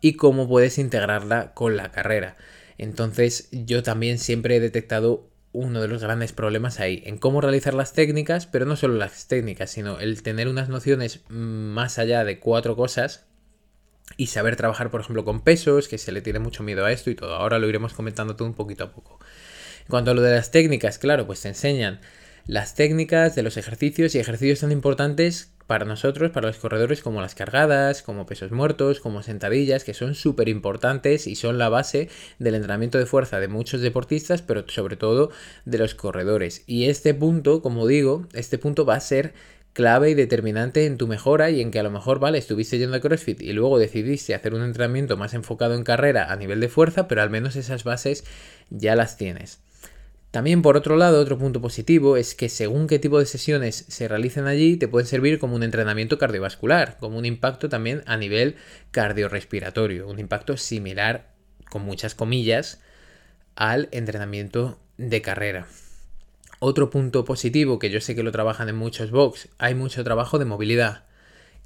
y 0.00 0.14
cómo 0.14 0.48
puedes 0.48 0.78
integrarla 0.78 1.54
con 1.54 1.76
la 1.76 1.92
carrera. 1.92 2.36
Entonces, 2.76 3.48
yo 3.52 3.82
también 3.82 4.18
siempre 4.18 4.56
he 4.56 4.60
detectado 4.60 5.29
uno 5.52 5.80
de 5.80 5.88
los 5.88 6.02
grandes 6.02 6.32
problemas 6.32 6.78
ahí, 6.80 7.02
en 7.06 7.18
cómo 7.18 7.40
realizar 7.40 7.74
las 7.74 7.92
técnicas, 7.92 8.46
pero 8.46 8.66
no 8.66 8.76
solo 8.76 8.94
las 8.94 9.26
técnicas, 9.26 9.70
sino 9.70 9.98
el 9.98 10.22
tener 10.22 10.48
unas 10.48 10.68
nociones 10.68 11.20
más 11.28 11.98
allá 11.98 12.24
de 12.24 12.38
cuatro 12.38 12.76
cosas 12.76 13.26
y 14.16 14.28
saber 14.28 14.56
trabajar, 14.56 14.90
por 14.90 15.00
ejemplo, 15.00 15.24
con 15.24 15.40
pesos, 15.40 15.88
que 15.88 15.98
se 15.98 16.12
le 16.12 16.22
tiene 16.22 16.38
mucho 16.38 16.62
miedo 16.62 16.84
a 16.84 16.92
esto 16.92 17.10
y 17.10 17.14
todo. 17.14 17.34
Ahora 17.34 17.58
lo 17.58 17.68
iremos 17.68 17.94
comentando 17.94 18.36
todo 18.36 18.46
un 18.46 18.54
poquito 18.54 18.84
a 18.84 18.92
poco. 18.92 19.18
En 19.80 19.86
cuanto 19.88 20.12
a 20.12 20.14
lo 20.14 20.22
de 20.22 20.34
las 20.34 20.50
técnicas, 20.50 20.98
claro, 20.98 21.26
pues 21.26 21.42
te 21.42 21.48
enseñan 21.48 22.00
las 22.50 22.74
técnicas 22.74 23.36
de 23.36 23.44
los 23.44 23.56
ejercicios 23.56 24.12
y 24.12 24.18
ejercicios 24.18 24.58
tan 24.58 24.72
importantes 24.72 25.52
para 25.68 25.84
nosotros, 25.84 26.32
para 26.32 26.48
los 26.48 26.56
corredores, 26.56 27.00
como 27.00 27.20
las 27.20 27.36
cargadas, 27.36 28.02
como 28.02 28.26
pesos 28.26 28.50
muertos, 28.50 28.98
como 28.98 29.22
sentadillas, 29.22 29.84
que 29.84 29.94
son 29.94 30.16
súper 30.16 30.48
importantes 30.48 31.28
y 31.28 31.36
son 31.36 31.58
la 31.58 31.68
base 31.68 32.08
del 32.40 32.56
entrenamiento 32.56 32.98
de 32.98 33.06
fuerza 33.06 33.38
de 33.38 33.46
muchos 33.46 33.82
deportistas, 33.82 34.42
pero 34.42 34.64
sobre 34.66 34.96
todo 34.96 35.30
de 35.64 35.78
los 35.78 35.94
corredores. 35.94 36.64
Y 36.66 36.86
este 36.86 37.14
punto, 37.14 37.62
como 37.62 37.86
digo, 37.86 38.26
este 38.32 38.58
punto 38.58 38.84
va 38.84 38.96
a 38.96 39.00
ser 39.00 39.32
clave 39.72 40.10
y 40.10 40.14
determinante 40.14 40.86
en 40.86 40.98
tu 40.98 41.06
mejora 41.06 41.50
y 41.50 41.60
en 41.60 41.70
que 41.70 41.78
a 41.78 41.84
lo 41.84 41.92
mejor, 41.92 42.18
vale, 42.18 42.38
estuviste 42.38 42.78
yendo 42.78 42.96
a 42.96 43.00
CrossFit 43.00 43.40
y 43.42 43.52
luego 43.52 43.78
decidiste 43.78 44.34
hacer 44.34 44.54
un 44.54 44.64
entrenamiento 44.64 45.16
más 45.16 45.34
enfocado 45.34 45.76
en 45.76 45.84
carrera 45.84 46.32
a 46.32 46.34
nivel 46.34 46.58
de 46.58 46.68
fuerza, 46.68 47.06
pero 47.06 47.22
al 47.22 47.30
menos 47.30 47.54
esas 47.54 47.84
bases 47.84 48.24
ya 48.70 48.96
las 48.96 49.16
tienes. 49.16 49.60
También 50.30 50.62
por 50.62 50.76
otro 50.76 50.96
lado, 50.96 51.20
otro 51.20 51.38
punto 51.38 51.60
positivo 51.60 52.16
es 52.16 52.36
que 52.36 52.48
según 52.48 52.86
qué 52.86 53.00
tipo 53.00 53.18
de 53.18 53.26
sesiones 53.26 53.84
se 53.88 54.06
realicen 54.06 54.46
allí, 54.46 54.76
te 54.76 54.86
pueden 54.86 55.08
servir 55.08 55.40
como 55.40 55.56
un 55.56 55.64
entrenamiento 55.64 56.18
cardiovascular, 56.18 56.98
como 56.98 57.18
un 57.18 57.24
impacto 57.24 57.68
también 57.68 58.02
a 58.06 58.16
nivel 58.16 58.54
cardiorrespiratorio, 58.92 60.08
un 60.08 60.20
impacto 60.20 60.56
similar, 60.56 61.34
con 61.68 61.82
muchas 61.82 62.14
comillas, 62.14 62.80
al 63.56 63.88
entrenamiento 63.90 64.78
de 64.98 65.20
carrera. 65.20 65.66
Otro 66.60 66.90
punto 66.90 67.24
positivo 67.24 67.80
que 67.80 67.90
yo 67.90 68.00
sé 68.00 68.14
que 68.14 68.22
lo 68.22 68.30
trabajan 68.30 68.68
en 68.68 68.76
muchos 68.76 69.10
box, 69.10 69.48
hay 69.58 69.74
mucho 69.74 70.04
trabajo 70.04 70.38
de 70.38 70.44
movilidad 70.44 71.09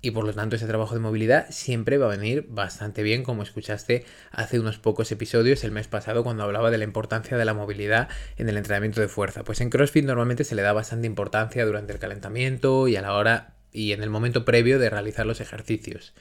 y 0.05 0.11
por 0.11 0.25
lo 0.25 0.35
tanto 0.35 0.57
ese 0.57 0.67
trabajo 0.67 0.95
de 0.95 1.01
movilidad 1.01 1.47
siempre 1.49 1.97
va 1.97 2.07
a 2.07 2.17
venir 2.17 2.47
bastante 2.51 3.03
bien 3.03 3.23
como 3.23 3.43
escuchaste 3.43 4.05
hace 4.33 4.61
unos 4.61 4.79
pocos 4.79 5.11
episodios 5.11 5.64
el 5.64 5.71
mes 5.71 5.88
pasado 5.88 6.23
cuando 6.23 6.43
hablaba 6.43 6.71
de 6.71 6.77
la 6.77 6.85
importancia 6.85 7.38
de 7.38 7.45
la 7.47 7.55
movilidad 7.55 8.11
en 8.37 8.51
el 8.51 8.59
entrenamiento 8.59 9.01
de 9.01 9.09
fuerza. 9.09 9.45
Pues 9.45 9.62
en 9.62 9.71
CrossFit 9.71 10.05
normalmente 10.05 10.45
se 10.45 10.55
le 10.55 10.61
da 10.61 10.75
bastante 10.75 11.07
importancia 11.07 11.64
durante 11.64 11.95
el 11.95 11.99
calentamiento 11.99 12.87
y 12.87 12.97
a 12.97 13.03
la 13.03 13.14
hora 13.14 13.55
y 13.73 13.93
en 13.93 14.03
el 14.03 14.11
momento 14.11 14.45
previo 14.45 14.79
de 14.79 14.90
realizar 14.90 15.25
los 15.25 15.40
ejercicios. 15.40 16.12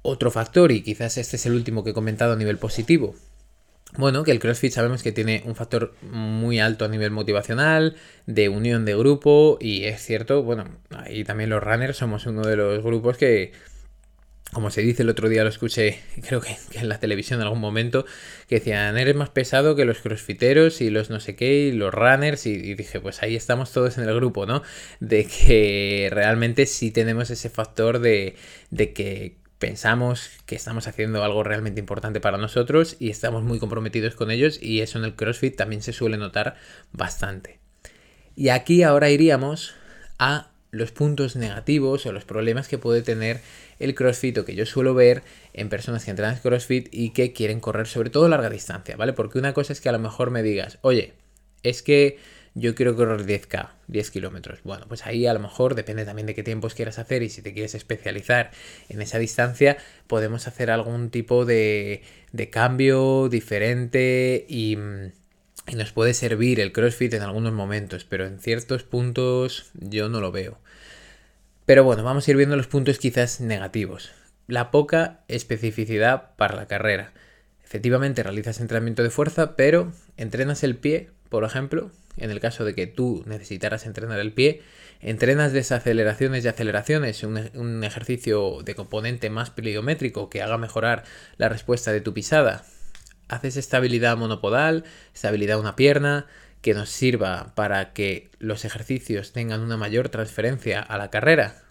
Otro 0.00 0.30
factor, 0.30 0.72
y 0.72 0.82
quizás 0.82 1.18
este 1.18 1.36
es 1.36 1.44
el 1.44 1.52
último 1.52 1.84
que 1.84 1.90
he 1.90 1.94
comentado 1.94 2.32
a 2.32 2.36
nivel 2.36 2.56
positivo, 2.56 3.14
bueno, 3.96 4.24
que 4.24 4.30
el 4.30 4.38
CrossFit 4.38 4.72
sabemos 4.72 5.02
que 5.02 5.12
tiene 5.12 5.42
un 5.44 5.54
factor 5.54 5.94
muy 6.02 6.60
alto 6.60 6.86
a 6.86 6.88
nivel 6.88 7.10
motivacional, 7.10 7.96
de 8.26 8.48
unión 8.48 8.84
de 8.86 8.96
grupo, 8.96 9.58
y 9.60 9.84
es 9.84 10.00
cierto, 10.02 10.42
bueno, 10.42 10.64
ahí 10.90 11.24
también 11.24 11.50
los 11.50 11.62
runners 11.62 11.98
somos 11.98 12.24
uno 12.26 12.42
de 12.42 12.56
los 12.56 12.82
grupos 12.82 13.18
que, 13.18 13.52
como 14.50 14.70
se 14.70 14.80
dice 14.80 15.02
el 15.02 15.10
otro 15.10 15.28
día, 15.28 15.42
lo 15.42 15.50
escuché, 15.50 16.00
creo 16.26 16.40
que, 16.40 16.56
en 16.72 16.88
la 16.88 17.00
televisión 17.00 17.40
en 17.40 17.44
algún 17.44 17.60
momento, 17.60 18.06
que 18.48 18.56
decían, 18.56 18.96
eres 18.96 19.14
más 19.14 19.28
pesado 19.28 19.76
que 19.76 19.84
los 19.84 19.98
crossfiteros 19.98 20.80
y 20.80 20.88
los 20.88 21.10
no 21.10 21.20
sé 21.20 21.36
qué, 21.36 21.66
y 21.66 21.72
los 21.72 21.92
runners, 21.92 22.46
y, 22.46 22.52
y, 22.52 22.74
dije, 22.74 22.98
pues 22.98 23.22
ahí 23.22 23.36
estamos 23.36 23.72
todos 23.72 23.98
en 23.98 24.08
el 24.08 24.14
grupo, 24.14 24.46
¿no? 24.46 24.62
De 25.00 25.26
que 25.26 26.08
realmente 26.10 26.64
sí 26.64 26.90
tenemos 26.90 27.28
ese 27.28 27.50
factor 27.50 27.98
de, 27.98 28.36
de 28.70 28.94
que 28.94 29.41
pensamos 29.62 30.28
que 30.44 30.56
estamos 30.56 30.88
haciendo 30.88 31.22
algo 31.22 31.44
realmente 31.44 31.78
importante 31.78 32.18
para 32.18 32.36
nosotros 32.36 32.96
y 32.98 33.10
estamos 33.10 33.44
muy 33.44 33.60
comprometidos 33.60 34.16
con 34.16 34.32
ellos 34.32 34.60
y 34.60 34.80
eso 34.80 34.98
en 34.98 35.04
el 35.04 35.14
CrossFit 35.14 35.54
también 35.54 35.82
se 35.82 35.92
suele 35.92 36.16
notar 36.16 36.56
bastante. 36.90 37.60
Y 38.34 38.48
aquí 38.48 38.82
ahora 38.82 39.10
iríamos 39.10 39.76
a 40.18 40.50
los 40.72 40.90
puntos 40.90 41.36
negativos 41.36 42.06
o 42.06 42.12
los 42.12 42.24
problemas 42.24 42.66
que 42.66 42.78
puede 42.78 43.02
tener 43.02 43.40
el 43.78 43.94
CrossFit 43.94 44.38
o 44.38 44.44
que 44.44 44.56
yo 44.56 44.66
suelo 44.66 44.94
ver 44.94 45.22
en 45.52 45.68
personas 45.68 46.04
que 46.04 46.10
entrenan 46.10 46.40
CrossFit 46.42 46.88
y 46.90 47.10
que 47.10 47.32
quieren 47.32 47.60
correr 47.60 47.86
sobre 47.86 48.10
todo 48.10 48.28
larga 48.28 48.50
distancia, 48.50 48.96
¿vale? 48.96 49.12
Porque 49.12 49.38
una 49.38 49.54
cosa 49.54 49.72
es 49.72 49.80
que 49.80 49.88
a 49.88 49.92
lo 49.92 50.00
mejor 50.00 50.32
me 50.32 50.42
digas, 50.42 50.78
oye, 50.80 51.12
es 51.62 51.82
que 51.82 52.18
yo 52.54 52.74
quiero 52.74 52.94
correr 52.96 53.24
10K, 53.24 53.70
10 53.88 54.10
kilómetros. 54.10 54.60
Bueno, 54.62 54.86
pues 54.88 55.06
ahí 55.06 55.26
a 55.26 55.32
lo 55.32 55.40
mejor 55.40 55.74
depende 55.74 56.04
también 56.04 56.26
de 56.26 56.34
qué 56.34 56.42
tiempos 56.42 56.74
quieras 56.74 56.98
hacer 56.98 57.22
y 57.22 57.30
si 57.30 57.42
te 57.42 57.52
quieres 57.52 57.74
especializar 57.74 58.50
en 58.88 59.00
esa 59.00 59.18
distancia, 59.18 59.78
podemos 60.06 60.46
hacer 60.46 60.70
algún 60.70 61.10
tipo 61.10 61.44
de, 61.44 62.02
de 62.32 62.50
cambio 62.50 63.28
diferente 63.28 64.44
y, 64.48 64.76
y 65.66 65.76
nos 65.76 65.92
puede 65.92 66.12
servir 66.14 66.60
el 66.60 66.72
CrossFit 66.72 67.14
en 67.14 67.22
algunos 67.22 67.52
momentos, 67.52 68.04
pero 68.04 68.26
en 68.26 68.38
ciertos 68.38 68.82
puntos 68.82 69.70
yo 69.74 70.08
no 70.08 70.20
lo 70.20 70.32
veo. 70.32 70.58
Pero 71.64 71.84
bueno, 71.84 72.02
vamos 72.02 72.26
a 72.26 72.30
ir 72.30 72.36
viendo 72.36 72.56
los 72.56 72.66
puntos 72.66 72.98
quizás 72.98 73.40
negativos. 73.40 74.10
La 74.46 74.70
poca 74.70 75.20
especificidad 75.28 76.34
para 76.36 76.56
la 76.56 76.66
carrera. 76.66 77.12
Efectivamente 77.64 78.22
realizas 78.22 78.60
entrenamiento 78.60 79.02
de 79.02 79.10
fuerza, 79.10 79.56
pero 79.56 79.92
entrenas 80.16 80.64
el 80.64 80.76
pie, 80.76 81.10
por 81.30 81.44
ejemplo, 81.44 81.90
en 82.16 82.30
el 82.30 82.40
caso 82.40 82.64
de 82.64 82.74
que 82.74 82.86
tú 82.86 83.22
necesitaras 83.26 83.86
entrenar 83.86 84.18
el 84.20 84.32
pie, 84.32 84.62
entrenas 85.00 85.52
desaceleraciones 85.52 86.44
y 86.44 86.48
aceleraciones, 86.48 87.22
un, 87.22 87.50
un 87.54 87.84
ejercicio 87.84 88.58
de 88.64 88.74
componente 88.74 89.30
más 89.30 89.50
pliométrico 89.50 90.30
que 90.30 90.42
haga 90.42 90.58
mejorar 90.58 91.04
la 91.36 91.48
respuesta 91.48 91.92
de 91.92 92.00
tu 92.00 92.12
pisada. 92.14 92.64
Haces 93.28 93.56
estabilidad 93.56 94.16
monopodal, 94.16 94.84
estabilidad 95.14 95.58
una 95.58 95.76
pierna, 95.76 96.26
que 96.62 96.74
nos 96.74 96.90
sirva 96.90 97.52
para 97.54 97.92
que 97.92 98.30
los 98.38 98.64
ejercicios 98.64 99.32
tengan 99.32 99.60
una 99.60 99.76
mayor 99.76 100.08
transferencia 100.08 100.80
a 100.80 100.96
la 100.96 101.10
carrera. 101.10 101.64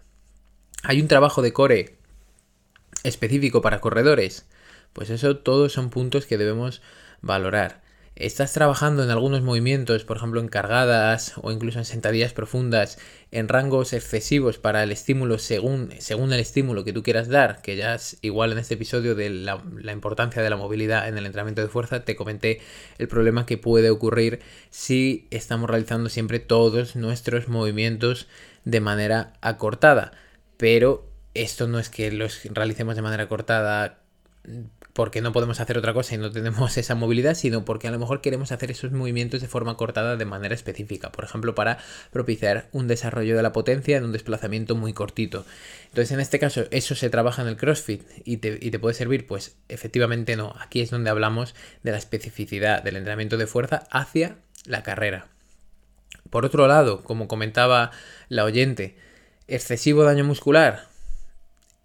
Hay 0.83 1.01
un 1.01 1.07
trabajo 1.07 1.41
de 1.41 1.53
core 1.53 1.97
específico 3.03 3.61
para 3.61 3.79
corredores. 3.79 4.45
Pues 4.93 5.09
eso 5.09 5.37
todos 5.37 5.71
son 5.71 5.89
puntos 5.89 6.25
que 6.25 6.37
debemos 6.37 6.81
valorar 7.21 7.80
estás 8.15 8.53
trabajando 8.53 9.03
en 9.03 9.09
algunos 9.09 9.41
movimientos, 9.41 10.03
por 10.03 10.17
ejemplo 10.17 10.41
en 10.41 10.47
cargadas 10.47 11.33
o 11.41 11.51
incluso 11.51 11.79
en 11.79 11.85
sentadillas 11.85 12.33
profundas, 12.33 12.99
en 13.31 13.47
rangos 13.47 13.93
excesivos 13.93 14.57
para 14.57 14.83
el 14.83 14.91
estímulo 14.91 15.39
según, 15.39 15.89
según 15.99 16.33
el 16.33 16.39
estímulo 16.39 16.83
que 16.83 16.93
tú 16.93 17.03
quieras 17.03 17.29
dar, 17.29 17.61
que 17.61 17.77
ya 17.77 17.95
es 17.95 18.17
igual 18.21 18.51
en 18.51 18.59
este 18.59 18.75
episodio 18.75 19.15
de 19.15 19.29
la, 19.29 19.63
la 19.75 19.91
importancia 19.91 20.41
de 20.41 20.49
la 20.49 20.57
movilidad 20.57 21.07
en 21.07 21.17
el 21.17 21.25
entrenamiento 21.25 21.61
de 21.61 21.69
fuerza, 21.69 22.03
te 22.03 22.15
comenté 22.15 22.61
el 22.97 23.07
problema 23.07 23.45
que 23.45 23.57
puede 23.57 23.89
ocurrir 23.89 24.39
si 24.69 25.27
estamos 25.31 25.69
realizando 25.69 26.09
siempre 26.09 26.39
todos 26.39 26.95
nuestros 26.95 27.47
movimientos 27.47 28.27
de 28.65 28.81
manera 28.81 29.33
acortada. 29.41 30.11
Pero 30.57 31.07
esto 31.33 31.67
no 31.67 31.79
es 31.79 31.89
que 31.89 32.11
los 32.11 32.43
realicemos 32.43 32.95
de 32.95 33.01
manera 33.01 33.23
acortada 33.23 34.01
porque 34.93 35.21
no 35.21 35.31
podemos 35.31 35.59
hacer 35.59 35.77
otra 35.77 35.93
cosa 35.93 36.15
y 36.15 36.17
no 36.17 36.31
tenemos 36.31 36.77
esa 36.77 36.95
movilidad, 36.95 37.35
sino 37.35 37.65
porque 37.65 37.87
a 37.87 37.91
lo 37.91 37.99
mejor 37.99 38.21
queremos 38.21 38.51
hacer 38.51 38.71
esos 38.71 38.91
movimientos 38.91 39.41
de 39.41 39.47
forma 39.47 39.77
cortada 39.77 40.17
de 40.17 40.25
manera 40.25 40.55
específica, 40.55 41.11
por 41.11 41.23
ejemplo, 41.23 41.55
para 41.55 41.77
propiciar 42.11 42.67
un 42.71 42.87
desarrollo 42.87 43.35
de 43.35 43.43
la 43.43 43.53
potencia 43.53 43.97
en 43.97 44.03
un 44.03 44.11
desplazamiento 44.11 44.75
muy 44.75 44.93
cortito. 44.93 45.45
Entonces, 45.89 46.11
en 46.11 46.19
este 46.19 46.39
caso, 46.39 46.65
eso 46.71 46.95
se 46.95 47.09
trabaja 47.09 47.41
en 47.41 47.47
el 47.47 47.57
CrossFit 47.57 48.03
y 48.25 48.37
te, 48.37 48.57
y 48.61 48.71
te 48.71 48.79
puede 48.79 48.93
servir, 48.93 49.27
pues 49.27 49.55
efectivamente 49.69 50.35
no. 50.35 50.55
Aquí 50.59 50.81
es 50.81 50.89
donde 50.89 51.09
hablamos 51.09 51.55
de 51.83 51.91
la 51.91 51.97
especificidad 51.97 52.83
del 52.83 52.97
entrenamiento 52.97 53.37
de 53.37 53.47
fuerza 53.47 53.87
hacia 53.91 54.37
la 54.65 54.83
carrera. 54.83 55.27
Por 56.29 56.45
otro 56.45 56.67
lado, 56.67 57.03
como 57.03 57.27
comentaba 57.27 57.91
la 58.29 58.45
oyente, 58.45 58.95
excesivo 59.47 60.03
daño 60.03 60.23
muscular, 60.23 60.87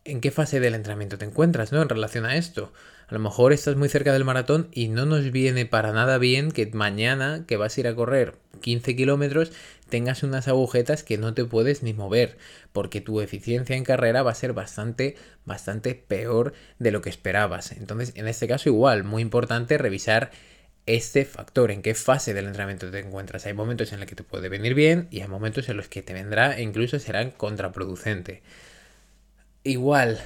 en 0.05 0.21
qué 0.21 0.31
fase 0.31 0.61
del 0.61 0.75
entrenamiento 0.75 1.19
te 1.19 1.25
encuentras, 1.25 1.73
¿no? 1.73 1.83
En 1.83 1.89
relación 1.89 2.25
a 2.25 2.37
esto. 2.37 2.73
A 3.09 3.15
lo 3.15 3.21
mejor 3.21 3.53
estás 3.53 3.77
muy 3.77 3.89
cerca 3.89 4.13
del 4.13 4.25
maratón 4.25 4.69
y 4.73 4.89
no 4.89 5.07
nos 5.07 5.31
viene 5.31 5.65
para 5.65 5.93
nada 5.93 6.19
bien 6.19 6.51
que 6.51 6.67
mañana 6.67 7.45
que 7.47 7.57
vas 7.57 7.77
a 7.77 7.81
ir 7.81 7.87
a 7.87 7.95
correr 7.95 8.35
15 8.61 8.97
kilómetros 8.97 9.53
tengas 9.89 10.25
unas 10.25 10.49
agujetas 10.49 11.05
que 11.05 11.17
no 11.17 11.33
te 11.33 11.45
puedes 11.45 11.85
ni 11.85 11.93
mover, 11.95 12.37
porque 12.73 13.01
tu 13.01 13.21
eficiencia 13.21 13.77
en 13.77 13.85
carrera 13.85 14.25
va 14.25 14.33
a 14.33 14.35
ser 14.35 14.53
bastante, 14.53 15.15
bastante 15.45 15.95
peor 15.95 16.53
de 16.81 16.91
lo 16.91 17.01
que 17.01 17.11
esperabas. 17.11 17.71
Entonces, 17.73 18.13
en 18.17 18.27
este 18.27 18.49
caso 18.49 18.69
igual, 18.69 19.05
muy 19.05 19.23
importante 19.23 19.79
revisar 19.79 20.33
este 20.87 21.25
factor, 21.25 21.71
en 21.71 21.83
qué 21.83 21.95
fase 21.95 22.35
del 22.35 22.47
entrenamiento 22.47 22.91
te 22.91 22.99
encuentras. 22.99 23.47
Hay 23.47 23.55
momentos 23.55 23.93
en 23.93 24.01
los 24.01 24.09
que 24.09 24.17
te 24.17 24.25
puede 24.25 24.49
venir 24.49 24.75
bien 24.75 25.07
y 25.13 25.21
hay 25.21 25.29
momentos 25.29 25.69
en 25.69 25.77
los 25.77 25.89
que 25.89 26.03
te 26.03 26.13
vendrá 26.13 26.57
e 26.57 26.63
incluso 26.63 26.99
serán 26.99 27.31
contraproducente. 27.31 28.43
Igual, 29.65 30.21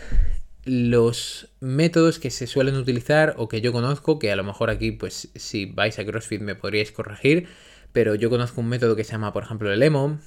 los 0.64 1.48
métodos 1.60 2.18
que 2.18 2.30
se 2.30 2.46
suelen 2.46 2.76
utilizar 2.76 3.34
o 3.38 3.48
que 3.48 3.60
yo 3.60 3.72
conozco, 3.72 4.18
que 4.18 4.30
a 4.30 4.36
lo 4.36 4.44
mejor 4.44 4.70
aquí, 4.70 4.92
pues 4.92 5.30
si 5.34 5.66
vais 5.66 5.98
a 5.98 6.04
CrossFit 6.04 6.40
me 6.40 6.54
podríais 6.54 6.92
corregir, 6.92 7.48
pero 7.92 8.14
yo 8.14 8.30
conozco 8.30 8.60
un 8.60 8.68
método 8.68 8.96
que 8.96 9.04
se 9.04 9.12
llama, 9.12 9.32
por 9.32 9.44
ejemplo, 9.44 9.72
el 9.72 9.80
Lemon, 9.80 10.20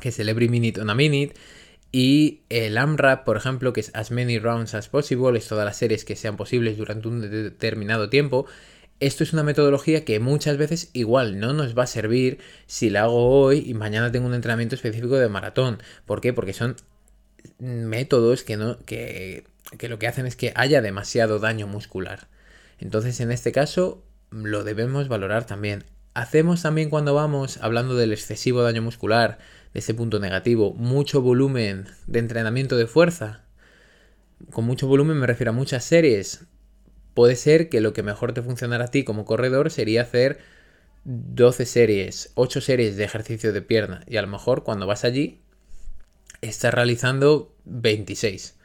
que 0.00 0.10
es 0.10 0.18
el 0.18 0.28
Every 0.28 0.48
Minute 0.48 0.80
on 0.80 0.90
a 0.90 0.94
Minute, 0.94 1.34
y 1.92 2.40
el 2.48 2.76
AMRAP, 2.76 3.24
por 3.24 3.36
ejemplo, 3.36 3.72
que 3.72 3.80
es 3.80 3.92
As 3.94 4.10
Many 4.10 4.40
Rounds 4.40 4.74
as 4.74 4.88
Possible, 4.88 5.38
es 5.38 5.46
todas 5.46 5.64
las 5.64 5.76
series 5.76 6.04
que 6.04 6.16
sean 6.16 6.36
posibles 6.36 6.76
durante 6.76 7.06
un 7.06 7.20
determinado 7.20 8.10
tiempo. 8.10 8.46
Esto 8.98 9.22
es 9.22 9.32
una 9.32 9.44
metodología 9.44 10.04
que 10.04 10.18
muchas 10.18 10.56
veces 10.56 10.90
igual 10.92 11.38
no 11.38 11.52
nos 11.52 11.78
va 11.78 11.84
a 11.84 11.86
servir 11.86 12.38
si 12.66 12.90
la 12.90 13.02
hago 13.02 13.40
hoy 13.40 13.62
y 13.64 13.74
mañana 13.74 14.10
tengo 14.10 14.26
un 14.26 14.34
entrenamiento 14.34 14.74
específico 14.74 15.16
de 15.16 15.28
maratón. 15.28 15.78
¿Por 16.04 16.20
qué? 16.20 16.32
Porque 16.32 16.52
son 16.52 16.74
métodos 17.58 18.42
que, 18.42 18.56
no, 18.56 18.78
que, 18.84 19.44
que 19.78 19.88
lo 19.88 19.98
que 19.98 20.06
hacen 20.06 20.26
es 20.26 20.36
que 20.36 20.52
haya 20.56 20.82
demasiado 20.82 21.38
daño 21.38 21.66
muscular. 21.66 22.28
Entonces, 22.78 23.20
en 23.20 23.30
este 23.30 23.52
caso, 23.52 24.04
lo 24.30 24.64
debemos 24.64 25.08
valorar 25.08 25.46
también. 25.46 25.84
Hacemos 26.14 26.62
también 26.62 26.90
cuando 26.90 27.14
vamos, 27.14 27.58
hablando 27.60 27.96
del 27.96 28.12
excesivo 28.12 28.62
daño 28.62 28.82
muscular, 28.82 29.38
de 29.72 29.80
ese 29.80 29.94
punto 29.94 30.20
negativo, 30.20 30.72
mucho 30.74 31.20
volumen 31.20 31.86
de 32.06 32.20
entrenamiento 32.20 32.76
de 32.76 32.86
fuerza. 32.86 33.42
Con 34.50 34.64
mucho 34.64 34.86
volumen 34.86 35.18
me 35.18 35.26
refiero 35.26 35.50
a 35.50 35.54
muchas 35.54 35.84
series. 35.84 36.44
Puede 37.14 37.36
ser 37.36 37.68
que 37.68 37.80
lo 37.80 37.92
que 37.92 38.02
mejor 38.02 38.32
te 38.32 38.42
funcionara 38.42 38.84
a 38.84 38.90
ti 38.90 39.04
como 39.04 39.24
corredor 39.24 39.70
sería 39.70 40.02
hacer 40.02 40.38
12 41.04 41.66
series, 41.66 42.32
8 42.34 42.60
series 42.60 42.96
de 42.96 43.04
ejercicio 43.04 43.52
de 43.52 43.62
pierna. 43.62 44.04
Y 44.06 44.16
a 44.16 44.22
lo 44.22 44.28
mejor 44.28 44.62
cuando 44.62 44.86
vas 44.86 45.04
allí 45.04 45.40
está 46.40 46.70
realizando 46.70 47.54
26. 47.64 48.56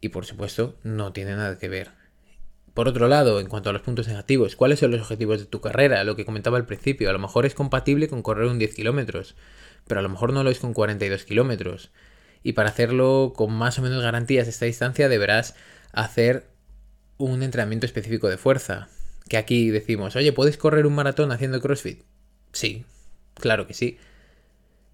Y 0.00 0.08
por 0.10 0.26
supuesto, 0.26 0.76
no 0.82 1.12
tiene 1.12 1.36
nada 1.36 1.58
que 1.58 1.68
ver. 1.68 1.90
Por 2.74 2.88
otro 2.88 3.06
lado, 3.06 3.38
en 3.38 3.46
cuanto 3.46 3.70
a 3.70 3.72
los 3.72 3.82
puntos 3.82 4.08
negativos, 4.08 4.56
¿cuáles 4.56 4.80
son 4.80 4.90
los 4.90 5.00
objetivos 5.00 5.38
de 5.38 5.46
tu 5.46 5.60
carrera? 5.60 6.02
Lo 6.02 6.16
que 6.16 6.24
comentaba 6.24 6.56
al 6.56 6.66
principio, 6.66 7.08
a 7.08 7.12
lo 7.12 7.20
mejor 7.20 7.46
es 7.46 7.54
compatible 7.54 8.08
con 8.08 8.22
correr 8.22 8.46
un 8.46 8.58
10 8.58 8.74
kilómetros, 8.74 9.36
pero 9.86 10.00
a 10.00 10.02
lo 10.02 10.08
mejor 10.08 10.32
no 10.32 10.42
lo 10.42 10.50
es 10.50 10.58
con 10.58 10.74
42 10.74 11.24
kilómetros. 11.24 11.92
Y 12.42 12.52
para 12.52 12.70
hacerlo 12.70 13.32
con 13.34 13.52
más 13.52 13.78
o 13.78 13.82
menos 13.82 14.02
garantías 14.02 14.48
esta 14.48 14.66
distancia 14.66 15.08
deberás 15.08 15.54
hacer 15.92 16.48
un 17.16 17.42
entrenamiento 17.42 17.86
específico 17.86 18.28
de 18.28 18.38
fuerza. 18.38 18.88
Que 19.28 19.36
aquí 19.36 19.70
decimos, 19.70 20.16
oye, 20.16 20.32
¿puedes 20.32 20.58
correr 20.58 20.86
un 20.86 20.94
maratón 20.96 21.30
haciendo 21.30 21.60
CrossFit? 21.60 22.02
Sí, 22.52 22.84
claro 23.34 23.66
que 23.66 23.74
sí. 23.74 23.98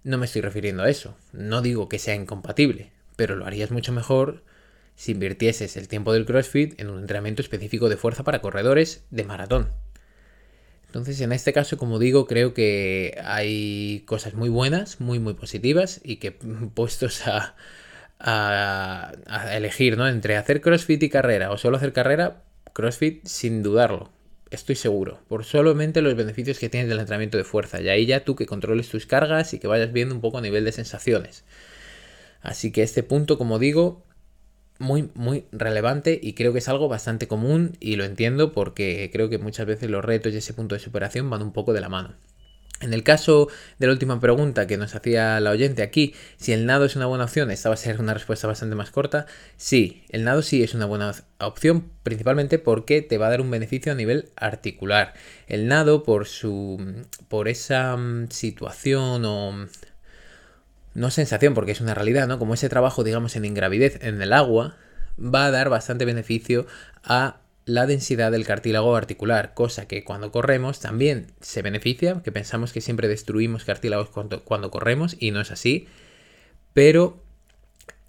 No 0.03 0.17
me 0.17 0.27
estoy 0.27 0.43
refiriendo 0.43 0.83
a 0.83 0.89
eso. 0.89 1.17
No 1.33 1.61
digo 1.61 1.89
que 1.89 1.99
sea 1.99 2.15
incompatible, 2.15 2.91
pero 3.17 3.37
lo 3.37 3.47
harías 3.47 3.71
mucho 3.71 3.93
mejor 3.93 4.43
si 4.97 5.13
invirtieses 5.13 5.77
el 5.77 5.89
tiempo 5.89 6.13
del 6.13 6.27
CrossFit 6.27 6.81
en 6.81 6.89
un 6.89 7.01
entrenamiento 7.01 7.43
específico 7.43 7.89
de 7.89 7.97
fuerza 7.97 8.25
para 8.25 8.41
corredores 8.41 9.05
de 9.11 9.25
maratón. 9.25 9.69
Entonces, 10.87 11.21
en 11.21 11.33
este 11.33 11.53
caso, 11.53 11.77
como 11.77 11.99
digo, 11.99 12.27
creo 12.27 12.55
que 12.55 13.21
hay 13.25 14.03
cosas 14.07 14.35
muy 14.35 14.49
buenas, 14.49 15.01
muy, 15.01 15.19
muy 15.19 15.35
positivas 15.35 16.01
y 16.03 16.17
que 16.17 16.33
puestos 16.75 17.27
a, 17.27 17.55
a, 18.19 19.57
elegir, 19.57 19.97
¿no? 19.97 20.09
Entre 20.09 20.37
hacer 20.37 20.61
CrossFit 20.61 21.03
y 21.03 21.09
carrera 21.11 21.51
o 21.51 21.59
solo 21.59 21.77
hacer 21.77 21.93
carrera, 21.93 22.43
CrossFit 22.73 23.25
sin 23.27 23.63
dudarlo 23.63 24.11
estoy 24.51 24.77
seguro, 24.77 25.21
por 25.29 25.45
solamente 25.45 26.03
los 26.03 26.17
beneficios 26.17 26.59
que 26.59 26.69
tienes 26.69 26.89
del 26.89 26.99
entrenamiento 26.99 27.39
de 27.39 27.45
fuerza. 27.45 27.81
Y 27.81 27.89
ahí 27.89 28.07
ya 28.07 28.25
tú 28.25 28.37
que 28.37 28.47
controles 28.47 28.89
tus 28.89 29.07
cargas 29.07 29.55
y 29.55 29.59
que 29.59 29.69
vayas 29.69 29.93
viendo 29.93 30.15
un 30.15 30.21
poco 30.21 30.39
a 30.39 30.43
nivel 30.43 30.65
de 30.65 30.73
sensaciones. 30.73 31.45
Así 32.43 32.73
que 32.73 32.83
este 32.83 33.03
punto, 33.03 33.39
como 33.39 33.59
digo, 33.59 34.05
muy, 34.79 35.11
muy 35.15 35.45
relevante 35.53 36.19
y 36.21 36.33
creo 36.33 36.53
que 36.53 36.59
es 36.59 36.69
algo 36.69 36.89
bastante 36.89 37.29
común 37.29 37.77
y 37.81 37.97
lo 37.97 38.05
entiendo 38.05 38.53
porque 38.53 39.11
creo 39.13 39.29
que 39.29 39.39
muchas 39.39 39.67
veces 39.67 39.91
los 39.91 40.05
retos 40.05 40.33
y 40.33 40.39
ese 40.39 40.55
punto 40.55 40.75
de 40.75 40.81
superación 40.81 41.29
van 41.31 41.43
un 41.43 41.53
poco 41.53 41.73
de 41.73 41.83
la 41.83 41.89
mano. 41.89 42.15
En 42.81 42.95
el 42.95 43.03
caso 43.03 43.49
de 43.79 43.87
la 43.87 43.93
última 43.93 44.21
pregunta 44.21 44.67
que 44.67 44.79
nos 44.79 44.95
hacía 44.95 45.39
la 45.41 45.51
oyente 45.51 45.83
aquí, 45.83 46.15
si 46.39 46.53
el 46.53 46.65
nado 46.65 46.87
es 46.87 46.97
una 46.97 47.05
buena 47.05 47.25
opción, 47.25 47.51
esta 47.51 47.69
va 47.69 47.75
a 47.75 47.79
ser 47.79 48.01
una 48.01 48.15
respuesta 48.15 48.47
bastante 48.47 48.75
más 48.75 48.91
corta. 48.91 49.27
Sí, 49.59 50.05
el 50.09 50.25
nado 50.25 50.41
sí 50.41 50.63
es 50.63 50.73
una 50.73 50.87
buena 50.87 51.15
opción, 51.39 51.91
principalmente 52.03 52.59
porque 52.59 53.03
te 53.03 53.19
va 53.19 53.27
a 53.27 53.31
dar 53.31 53.43
un 53.43 53.51
beneficio 53.51 53.93
a 53.93 53.95
nivel 53.95 54.31
articular. 54.35 55.13
El 55.47 55.69
nado, 55.69 56.05
por 56.05 56.27
su. 56.27 57.05
por 57.29 57.49
esa 57.49 57.97
mm, 57.99 58.31
situación 58.31 59.27
o. 59.27 59.67
no 60.95 61.11
sensación, 61.11 61.53
porque 61.53 61.73
es 61.73 61.83
una 61.83 61.95
realidad, 61.95 62.27
¿no? 62.29 62.39
Como 62.39 62.55
ese 62.55 62.71
trabajo, 62.71 63.05
digamos, 63.05 63.37
en 63.37 63.45
ingravidez 63.45 64.03
en 64.03 64.23
el 64.23 64.33
agua, 64.33 64.79
va 65.19 65.45
a 65.45 65.51
dar 65.51 65.69
bastante 65.69 66.07
beneficio 66.07 66.67
a 67.05 67.41
la 67.65 67.87
densidad 67.87 68.33
del 68.33 68.47
cartílago 68.47 68.97
articular, 68.97 69.55
cosa 69.55 69.87
que 69.87 70.05
cuando 70.05 70.33
corremos 70.33 70.81
también 70.81 71.29
se 71.41 71.63
beneficia, 71.63 72.23
que 72.23 72.33
pensamos 72.33 72.73
que 72.73 72.81
siempre 72.81 73.09
destruimos 73.09 73.65
cartílagos 73.65 74.09
cuando, 74.11 74.45
cuando 74.45 74.71
corremos 74.71 75.17
y 75.19 75.31
no 75.31 75.41
es 75.41 75.51
así, 75.51 75.87
pero 76.73 77.23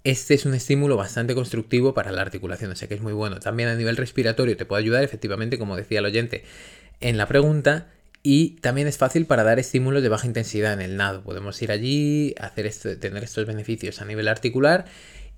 este 0.04 0.34
es 0.34 0.46
un 0.46 0.54
estímulo 0.54 0.96
bastante 0.96 1.34
constructivo 1.34 1.94
para 1.94 2.10
la 2.10 2.22
articulación, 2.22 2.72
o 2.72 2.76
sea 2.76 2.88
que 2.88 2.94
es 2.94 3.02
muy 3.02 3.12
bueno. 3.12 3.38
También 3.38 3.68
a 3.68 3.76
nivel 3.76 3.96
respiratorio 3.96 4.56
te 4.56 4.64
puede 4.64 4.82
ayudar, 4.82 5.04
efectivamente, 5.04 5.58
como 5.58 5.76
decía 5.76 6.00
el 6.00 6.06
oyente 6.06 6.44
en 7.00 7.16
la 7.16 7.26
pregunta, 7.26 7.88
y 8.22 8.60
también 8.60 8.86
es 8.86 8.98
fácil 8.98 9.26
para 9.26 9.42
dar 9.42 9.58
estímulos 9.58 10.02
de 10.02 10.08
baja 10.08 10.26
intensidad 10.26 10.72
en 10.72 10.80
el 10.80 10.96
nado. 10.96 11.22
Podemos 11.22 11.60
ir 11.60 11.72
allí, 11.72 12.34
hacer 12.38 12.66
esto, 12.66 12.96
tener 12.98 13.24
estos 13.24 13.46
beneficios 13.46 14.00
a 14.00 14.04
nivel 14.04 14.28
articular 14.28 14.84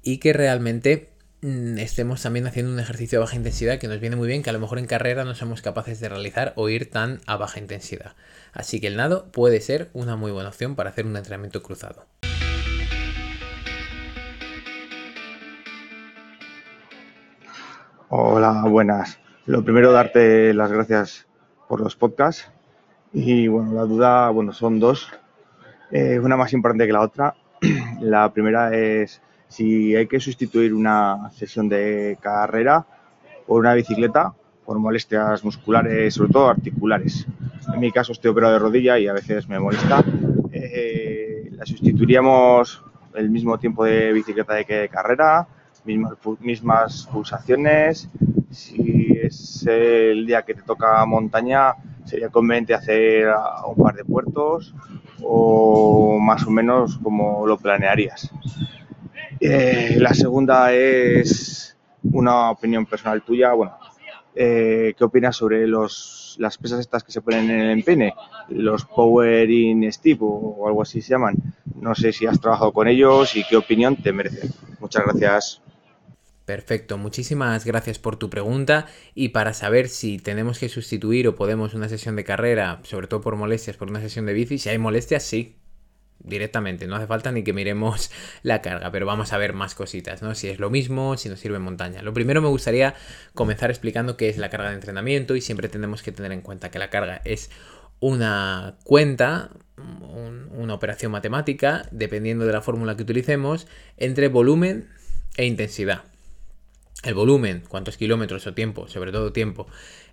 y 0.02 0.18
que 0.18 0.34
realmente 0.34 1.13
estemos 1.44 2.22
también 2.22 2.46
haciendo 2.46 2.72
un 2.72 2.80
ejercicio 2.80 3.18
de 3.18 3.24
baja 3.24 3.36
intensidad 3.36 3.78
que 3.78 3.86
nos 3.86 4.00
viene 4.00 4.16
muy 4.16 4.26
bien, 4.26 4.42
que 4.42 4.48
a 4.48 4.52
lo 4.54 4.60
mejor 4.60 4.78
en 4.78 4.86
carrera 4.86 5.24
no 5.24 5.34
somos 5.34 5.60
capaces 5.60 6.00
de 6.00 6.08
realizar 6.08 6.54
o 6.56 6.70
ir 6.70 6.90
tan 6.90 7.20
a 7.26 7.36
baja 7.36 7.60
intensidad. 7.60 8.12
Así 8.54 8.80
que 8.80 8.86
el 8.86 8.96
nado 8.96 9.30
puede 9.30 9.60
ser 9.60 9.90
una 9.92 10.16
muy 10.16 10.32
buena 10.32 10.48
opción 10.48 10.74
para 10.74 10.88
hacer 10.88 11.04
un 11.04 11.16
entrenamiento 11.18 11.62
cruzado. 11.62 12.06
Hola, 18.08 18.62
buenas. 18.66 19.18
Lo 19.44 19.62
primero, 19.62 19.92
darte 19.92 20.54
las 20.54 20.72
gracias 20.72 21.26
por 21.68 21.80
los 21.80 21.94
podcasts. 21.94 22.50
Y 23.12 23.48
bueno, 23.48 23.74
la 23.74 23.82
duda, 23.82 24.30
bueno, 24.30 24.54
son 24.54 24.80
dos. 24.80 25.10
Eh, 25.90 26.18
una 26.18 26.38
más 26.38 26.54
importante 26.54 26.86
que 26.86 26.92
la 26.94 27.02
otra. 27.02 27.34
La 28.00 28.32
primera 28.32 28.74
es 28.74 29.20
si 29.48 29.94
hay 29.94 30.06
que 30.06 30.20
sustituir 30.20 30.74
una 30.74 31.30
sesión 31.32 31.68
de 31.68 32.18
carrera 32.20 32.86
por 33.46 33.60
una 33.60 33.74
bicicleta 33.74 34.34
por 34.64 34.78
molestias 34.78 35.44
musculares, 35.44 36.14
sobre 36.14 36.32
todo 36.32 36.48
articulares. 36.48 37.26
En 37.72 37.80
mi 37.80 37.92
caso 37.92 38.12
estoy 38.12 38.30
operado 38.30 38.54
de 38.54 38.58
rodilla 38.58 38.98
y 38.98 39.06
a 39.06 39.12
veces 39.12 39.48
me 39.48 39.58
molesta. 39.58 40.02
Eh, 40.52 41.50
la 41.52 41.66
sustituiríamos 41.66 42.82
el 43.14 43.30
mismo 43.30 43.58
tiempo 43.58 43.84
de 43.84 44.12
bicicleta 44.12 44.54
de 44.54 44.64
que 44.64 44.74
de 44.74 44.88
carrera, 44.88 45.46
mismas, 45.84 46.14
mismas 46.40 47.08
pulsaciones. 47.12 48.08
Si 48.50 49.18
es 49.22 49.66
el 49.66 50.26
día 50.26 50.42
que 50.42 50.54
te 50.54 50.62
toca 50.62 51.04
montaña, 51.04 51.74
sería 52.04 52.28
conveniente 52.28 52.74
hacer 52.74 53.28
un 53.66 53.82
par 53.82 53.94
de 53.94 54.04
puertos 54.04 54.74
o 55.22 56.18
más 56.20 56.46
o 56.46 56.50
menos 56.50 56.98
como 56.98 57.46
lo 57.46 57.58
planearías. 57.58 58.30
Eh, 59.46 59.96
la 59.98 60.14
segunda 60.14 60.72
es 60.72 61.76
una 62.02 62.50
opinión 62.50 62.86
personal 62.86 63.20
tuya. 63.20 63.52
Bueno, 63.52 63.76
eh, 64.34 64.94
¿qué 64.96 65.04
opinas 65.04 65.36
sobre 65.36 65.66
los, 65.66 66.36
las 66.38 66.56
pesas 66.56 66.80
estas 66.80 67.04
que 67.04 67.12
se 67.12 67.20
ponen 67.20 67.50
en 67.50 67.60
el 67.60 67.70
empeine? 67.72 68.14
Los 68.48 68.86
Power 68.86 69.50
in 69.50 69.92
Steve 69.92 70.20
o, 70.22 70.66
algo 70.66 70.80
así 70.80 71.02
se 71.02 71.10
llaman. 71.10 71.36
No 71.78 71.94
sé 71.94 72.10
si 72.12 72.24
has 72.24 72.40
trabajado 72.40 72.72
con 72.72 72.88
ellos 72.88 73.36
y 73.36 73.44
qué 73.44 73.58
opinión 73.58 73.96
te 73.96 74.14
merecen. 74.14 74.50
Muchas 74.80 75.04
gracias. 75.04 75.60
Perfecto, 76.46 76.96
muchísimas 76.96 77.66
gracias 77.66 77.98
por 77.98 78.16
tu 78.16 78.30
pregunta 78.30 78.86
y 79.14 79.30
para 79.30 79.52
saber 79.52 79.88
si 79.88 80.18
tenemos 80.18 80.58
que 80.58 80.70
sustituir 80.70 81.28
o 81.28 81.34
podemos 81.34 81.74
una 81.74 81.90
sesión 81.90 82.16
de 82.16 82.24
carrera, 82.24 82.80
sobre 82.84 83.08
todo 83.08 83.20
por 83.20 83.36
molestias, 83.36 83.76
por 83.76 83.90
una 83.90 84.00
sesión 84.00 84.24
de 84.24 84.32
bici, 84.32 84.56
si 84.56 84.70
hay 84.70 84.78
molestias, 84.78 85.22
sí, 85.22 85.56
directamente, 86.20 86.86
no 86.86 86.96
hace 86.96 87.06
falta 87.06 87.32
ni 87.32 87.44
que 87.44 87.52
miremos 87.52 88.10
la 88.42 88.62
carga, 88.62 88.90
pero 88.90 89.06
vamos 89.06 89.32
a 89.32 89.38
ver 89.38 89.52
más 89.52 89.74
cositas, 89.74 90.22
¿no? 90.22 90.34
Si 90.34 90.48
es 90.48 90.58
lo 90.58 90.70
mismo, 90.70 91.16
si 91.16 91.28
nos 91.28 91.40
sirve 91.40 91.58
montaña. 91.58 92.02
Lo 92.02 92.14
primero 92.14 92.40
me 92.42 92.48
gustaría 92.48 92.94
comenzar 93.34 93.70
explicando 93.70 94.16
qué 94.16 94.28
es 94.28 94.38
la 94.38 94.50
carga 94.50 94.70
de 94.70 94.76
entrenamiento 94.76 95.36
y 95.36 95.40
siempre 95.40 95.68
tenemos 95.68 96.02
que 96.02 96.12
tener 96.12 96.32
en 96.32 96.40
cuenta 96.40 96.70
que 96.70 96.78
la 96.78 96.90
carga 96.90 97.20
es 97.24 97.50
una 98.00 98.76
cuenta, 98.84 99.50
una 99.76 100.74
operación 100.74 101.12
matemática, 101.12 101.88
dependiendo 101.90 102.46
de 102.46 102.52
la 102.52 102.60
fórmula 102.60 102.96
que 102.96 103.02
utilicemos, 103.02 103.66
entre 103.96 104.28
volumen 104.28 104.88
e 105.36 105.46
intensidad. 105.46 106.02
El 107.02 107.14
volumen, 107.14 107.62
cuántos 107.68 107.96
kilómetros 107.96 108.46
o 108.46 108.54
tiempo, 108.54 108.88
sobre 108.88 109.12
todo 109.12 109.32
tiempo, 109.32 109.66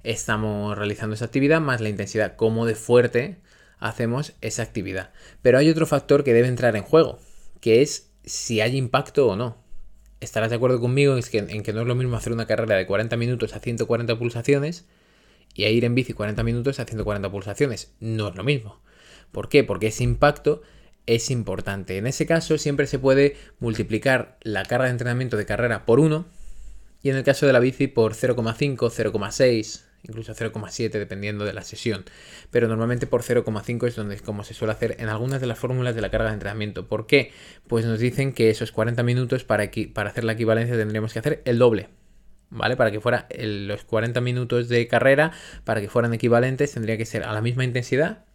estamos 0.04 0.78
realizando 0.78 1.16
esa 1.16 1.26
actividad, 1.26 1.62
más 1.62 1.80
la 1.80 1.90
intensidad, 1.90 2.36
cómo 2.36 2.66
de 2.66 2.76
fuerte 2.76 3.38
hacemos 3.82 4.34
esa 4.40 4.64
actividad. 4.64 5.12
Pero 5.42 5.58
hay 5.58 5.70
otro 5.70 5.86
factor 5.86 6.24
que 6.24 6.34
debe 6.34 6.48
entrar 6.48 6.78
en 6.78 6.84
juego, 6.84 7.20
que 7.60 7.82
es 7.82 8.12
si 8.24 8.62
hay 8.62 8.78
impacto 8.78 9.28
o 9.28 9.36
no. 9.36 9.58
Estarás 10.22 10.52
de 10.52 10.56
acuerdo 10.56 10.80
conmigo 10.80 11.18
en 11.18 11.64
que, 11.64 11.74
no 11.74 11.82
es 11.82 11.88
lo 11.88 11.96
mismo 11.96 12.16
hacer 12.16 12.32
una 12.32 12.46
carrera 12.46 12.76
de 12.76 12.86
40 12.86 13.18
minutos 13.18 13.56
a 13.56 13.60
140 13.60 14.18
pulsaciones 14.18 14.86
y 15.56 15.64
a 15.66 15.70
ir 15.70 15.84
en 15.84 15.96
bici 15.96 16.14
40 16.14 16.44
minutos 16.44 16.80
a 16.80 16.86
140 16.86 17.30
pulsaciones. 17.32 17.94
No 18.00 18.30
es 18.30 18.36
lo 18.36 18.44
mismo. 18.44 18.82
¿Por 19.32 19.50
qué? 19.50 19.64
Porque 19.64 19.88
ese 19.88 20.04
impacto 20.04 20.62
es 21.08 21.32
importante. 21.32 21.98
En 21.98 22.06
ese 22.06 22.28
caso 22.28 22.60
siempre 22.60 22.86
se 22.86 23.00
puede 23.00 23.36
multiplicar 23.60 24.38
la 24.42 24.64
carga 24.64 24.86
de 24.86 24.92
entrenamiento 24.92 25.38
de 25.38 25.48
carrera 25.48 25.86
por 25.88 26.00
1 26.00 26.26
y 27.02 27.10
en 27.10 27.16
el 27.16 27.24
caso 27.24 27.48
de 27.48 27.54
la 27.54 27.60
bici 27.60 27.88
por 27.88 28.14
0,5, 28.14 28.78
0,6, 28.78 29.82
incluso 30.04 30.34
0,7 30.34 30.92
dependiendo 30.92 31.46
de 31.46 31.54
la 31.54 31.64
sesión. 31.64 32.06
Pero 32.50 32.68
normalmente 32.68 33.08
por 33.08 33.24
0,5 33.24 33.88
es 33.88 33.96
donde 33.96 34.20
como 34.20 34.44
se 34.44 34.54
suele 34.54 34.74
hacer 34.74 34.96
en 35.00 35.10
algunas 35.10 35.42
de 35.42 35.48
las 35.48 35.60
fórmulas 35.60 35.96
de 35.96 36.02
la 36.02 36.12
carga 36.12 36.28
de 36.28 36.34
entrenamiento. 36.34 36.88
¿Por 36.88 37.08
qué? 37.08 37.32
Pues 37.68 37.86
nos 37.86 38.00
dicen 38.00 38.34
que 38.34 38.50
esos 38.50 38.72
40 38.72 39.04
minutos 39.04 39.44
para, 39.44 39.70
para 39.94 40.10
hacer 40.10 40.24
la 40.24 40.34
equivalencia 40.34 40.76
tendríamos 40.76 41.14
que 41.14 41.20
hacer 41.20 41.42
el 41.46 41.60
doble. 41.60 41.90
¿Vale? 42.50 42.76
Para 42.76 42.92
que 42.92 43.00
fuera 43.00 43.28
los 43.38 43.86
40 43.86 44.20
minutos 44.20 44.68
de 44.68 44.86
carrera, 44.88 45.32
para 45.64 45.80
que 45.80 45.88
fueran 45.88 46.14
equivalentes, 46.14 46.74
tendría 46.74 46.98
que 46.98 47.06
ser 47.06 47.24
a 47.24 47.32
la 47.32 47.42
misma 47.42 47.64
intensidad 47.64 48.26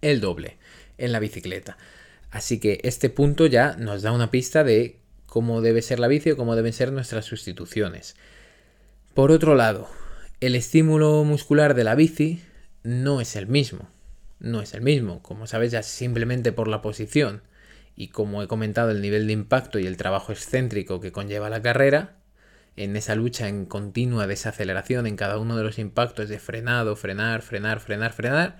el 0.00 0.20
doble 0.20 0.56
en 0.96 1.12
la 1.12 1.18
bicicleta. 1.18 1.76
Así 2.30 2.58
que 2.58 2.80
este 2.84 3.10
punto 3.10 3.46
ya 3.46 3.76
nos 3.76 4.00
da 4.00 4.12
una 4.12 4.30
pista 4.30 4.64
de 4.64 4.98
cómo 5.26 5.60
debe 5.60 5.82
ser 5.82 5.98
la 5.98 6.08
bici 6.08 6.30
o 6.30 6.36
cómo 6.36 6.56
deben 6.56 6.72
ser 6.72 6.92
nuestras 6.92 7.26
sustituciones. 7.26 8.16
Por 9.14 9.30
otro 9.30 9.54
lado, 9.54 9.88
el 10.42 10.56
estímulo 10.56 11.22
muscular 11.22 11.74
de 11.74 11.84
la 11.84 11.94
bici 11.94 12.42
no 12.82 13.20
es 13.20 13.36
el 13.36 13.46
mismo. 13.46 13.88
No 14.40 14.60
es 14.60 14.74
el 14.74 14.80
mismo, 14.80 15.22
como 15.22 15.46
sabes 15.46 15.70
ya 15.70 15.84
simplemente 15.84 16.50
por 16.50 16.66
la 16.66 16.82
posición 16.82 17.42
y 17.94 18.08
como 18.08 18.42
he 18.42 18.48
comentado 18.48 18.90
el 18.90 19.00
nivel 19.00 19.28
de 19.28 19.34
impacto 19.34 19.78
y 19.78 19.86
el 19.86 19.96
trabajo 19.96 20.32
excéntrico 20.32 21.00
que 21.00 21.12
conlleva 21.12 21.48
la 21.48 21.62
carrera, 21.62 22.16
en 22.74 22.96
esa 22.96 23.14
lucha 23.14 23.46
en 23.46 23.66
continua 23.66 24.26
desaceleración 24.26 25.06
en 25.06 25.14
cada 25.14 25.38
uno 25.38 25.56
de 25.56 25.62
los 25.62 25.78
impactos 25.78 26.28
de 26.28 26.40
frenado, 26.40 26.96
frenar, 26.96 27.42
frenar, 27.42 27.78
frenar, 27.78 28.12
frenar, 28.12 28.58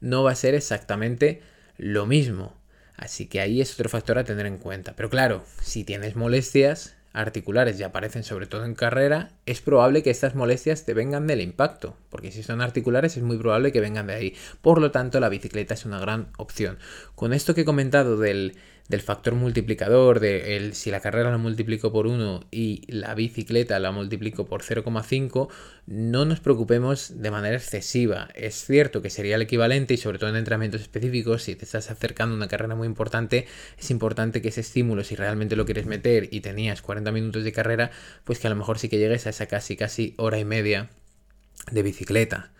no 0.00 0.24
va 0.24 0.32
a 0.32 0.34
ser 0.34 0.56
exactamente 0.56 1.40
lo 1.76 2.04
mismo. 2.04 2.60
Así 2.96 3.26
que 3.26 3.40
ahí 3.40 3.60
es 3.60 3.74
otro 3.74 3.88
factor 3.88 4.18
a 4.18 4.24
tener 4.24 4.46
en 4.46 4.58
cuenta. 4.58 4.96
Pero 4.96 5.08
claro, 5.08 5.44
si 5.60 5.84
tienes 5.84 6.16
molestias, 6.16 6.96
articulares 7.12 7.78
y 7.78 7.82
aparecen 7.82 8.24
sobre 8.24 8.46
todo 8.46 8.64
en 8.64 8.74
carrera, 8.74 9.32
es 9.46 9.60
probable 9.60 10.02
que 10.02 10.10
estas 10.10 10.34
molestias 10.34 10.84
te 10.84 10.94
vengan 10.94 11.26
del 11.26 11.40
impacto, 11.40 11.96
porque 12.10 12.32
si 12.32 12.42
son 12.42 12.60
articulares 12.60 13.16
es 13.16 13.22
muy 13.22 13.38
probable 13.38 13.72
que 13.72 13.80
vengan 13.80 14.06
de 14.06 14.14
ahí. 14.14 14.34
Por 14.60 14.80
lo 14.80 14.90
tanto, 14.90 15.20
la 15.20 15.28
bicicleta 15.28 15.74
es 15.74 15.84
una 15.84 15.98
gran 15.98 16.28
opción. 16.38 16.78
Con 17.14 17.32
esto 17.32 17.54
que 17.54 17.62
he 17.62 17.66
comentado 17.66 18.16
del 18.16 18.56
del 18.92 19.00
factor 19.00 19.34
multiplicador, 19.34 20.20
de 20.20 20.56
el, 20.56 20.74
si 20.74 20.90
la 20.90 21.00
carrera 21.00 21.30
la 21.30 21.38
multiplico 21.38 21.90
por 21.90 22.06
1 22.06 22.44
y 22.50 22.84
la 22.92 23.14
bicicleta 23.14 23.80
la 23.80 23.90
multiplico 23.90 24.44
por 24.44 24.62
0,5, 24.62 25.48
no 25.86 26.24
nos 26.26 26.40
preocupemos 26.40 27.22
de 27.22 27.30
manera 27.30 27.56
excesiva. 27.56 28.28
Es 28.34 28.66
cierto 28.66 29.00
que 29.00 29.08
sería 29.08 29.36
el 29.36 29.42
equivalente 29.42 29.94
y 29.94 29.96
sobre 29.96 30.18
todo 30.18 30.28
en 30.28 30.36
entrenamientos 30.36 30.82
específicos, 30.82 31.42
si 31.42 31.56
te 31.56 31.64
estás 31.64 31.90
acercando 31.90 32.34
a 32.34 32.36
una 32.36 32.48
carrera 32.48 32.74
muy 32.74 32.86
importante, 32.86 33.46
es 33.78 33.90
importante 33.90 34.42
que 34.42 34.48
ese 34.48 34.60
estímulo, 34.60 35.04
si 35.04 35.16
realmente 35.16 35.56
lo 35.56 35.64
quieres 35.64 35.86
meter 35.86 36.28
y 36.30 36.40
tenías 36.40 36.82
40 36.82 37.10
minutos 37.12 37.44
de 37.44 37.52
carrera, 37.52 37.90
pues 38.24 38.38
que 38.40 38.46
a 38.46 38.50
lo 38.50 38.56
mejor 38.56 38.78
sí 38.78 38.90
que 38.90 38.98
llegues 38.98 39.26
a 39.26 39.30
esa 39.30 39.46
casi 39.46 39.74
casi 39.74 40.14
hora 40.18 40.38
y 40.38 40.44
media 40.44 40.90
de 41.70 41.82
bicicleta. 41.82 42.52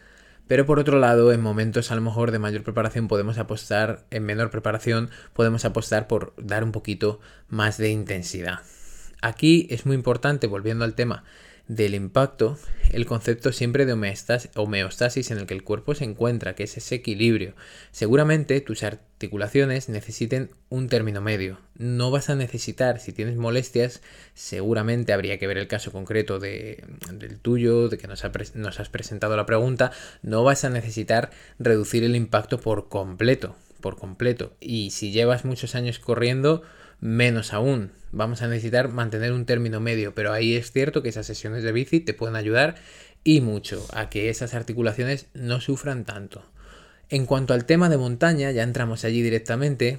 Pero 0.48 0.66
por 0.66 0.78
otro 0.78 0.98
lado, 0.98 1.32
en 1.32 1.40
momentos 1.40 1.90
a 1.90 1.94
lo 1.94 2.00
mejor 2.00 2.30
de 2.30 2.38
mayor 2.38 2.62
preparación 2.62 3.08
podemos 3.08 3.38
apostar, 3.38 4.04
en 4.10 4.24
menor 4.24 4.50
preparación 4.50 5.10
podemos 5.32 5.64
apostar 5.64 6.08
por 6.08 6.34
dar 6.36 6.64
un 6.64 6.72
poquito 6.72 7.20
más 7.48 7.78
de 7.78 7.90
intensidad. 7.90 8.60
Aquí 9.22 9.66
es 9.70 9.86
muy 9.86 9.94
importante, 9.94 10.46
volviendo 10.46 10.84
al 10.84 10.94
tema 10.94 11.24
del 11.74 11.94
impacto, 11.94 12.58
el 12.90 13.06
concepto 13.06 13.50
siempre 13.50 13.86
de 13.86 13.92
homeostasis 13.92 15.30
en 15.30 15.38
el 15.38 15.46
que 15.46 15.54
el 15.54 15.64
cuerpo 15.64 15.94
se 15.94 16.04
encuentra, 16.04 16.54
que 16.54 16.64
es 16.64 16.76
ese 16.76 16.96
equilibrio. 16.96 17.54
Seguramente 17.92 18.60
tus 18.60 18.82
articulaciones 18.82 19.88
necesiten 19.88 20.50
un 20.68 20.88
término 20.88 21.22
medio. 21.22 21.58
No 21.78 22.10
vas 22.10 22.28
a 22.28 22.34
necesitar, 22.34 23.00
si 23.00 23.12
tienes 23.12 23.36
molestias, 23.36 24.02
seguramente 24.34 25.14
habría 25.14 25.38
que 25.38 25.46
ver 25.46 25.56
el 25.56 25.68
caso 25.68 25.92
concreto 25.92 26.38
de, 26.38 26.84
del 27.10 27.38
tuyo, 27.38 27.88
de 27.88 27.96
que 27.96 28.06
nos, 28.06 28.22
nos 28.54 28.80
has 28.80 28.88
presentado 28.90 29.36
la 29.36 29.46
pregunta, 29.46 29.92
no 30.20 30.44
vas 30.44 30.64
a 30.64 30.70
necesitar 30.70 31.30
reducir 31.58 32.04
el 32.04 32.16
impacto 32.16 32.60
por 32.60 32.90
completo, 32.90 33.56
por 33.80 33.96
completo. 33.96 34.52
Y 34.60 34.90
si 34.90 35.10
llevas 35.10 35.46
muchos 35.46 35.74
años 35.74 35.98
corriendo, 35.98 36.62
menos 37.02 37.52
aún. 37.52 37.90
Vamos 38.12 38.42
a 38.42 38.48
necesitar 38.48 38.88
mantener 38.88 39.32
un 39.32 39.44
término 39.44 39.80
medio, 39.80 40.14
pero 40.14 40.32
ahí 40.32 40.54
es 40.54 40.70
cierto 40.70 41.02
que 41.02 41.08
esas 41.08 41.26
sesiones 41.26 41.64
de 41.64 41.72
bici 41.72 42.00
te 42.00 42.14
pueden 42.14 42.36
ayudar 42.36 42.76
y 43.24 43.40
mucho 43.40 43.84
a 43.92 44.08
que 44.08 44.30
esas 44.30 44.54
articulaciones 44.54 45.26
no 45.34 45.60
sufran 45.60 46.04
tanto. 46.04 46.46
En 47.08 47.26
cuanto 47.26 47.54
al 47.54 47.66
tema 47.66 47.88
de 47.88 47.98
montaña, 47.98 48.52
ya 48.52 48.62
entramos 48.62 49.04
allí 49.04 49.20
directamente. 49.20 49.98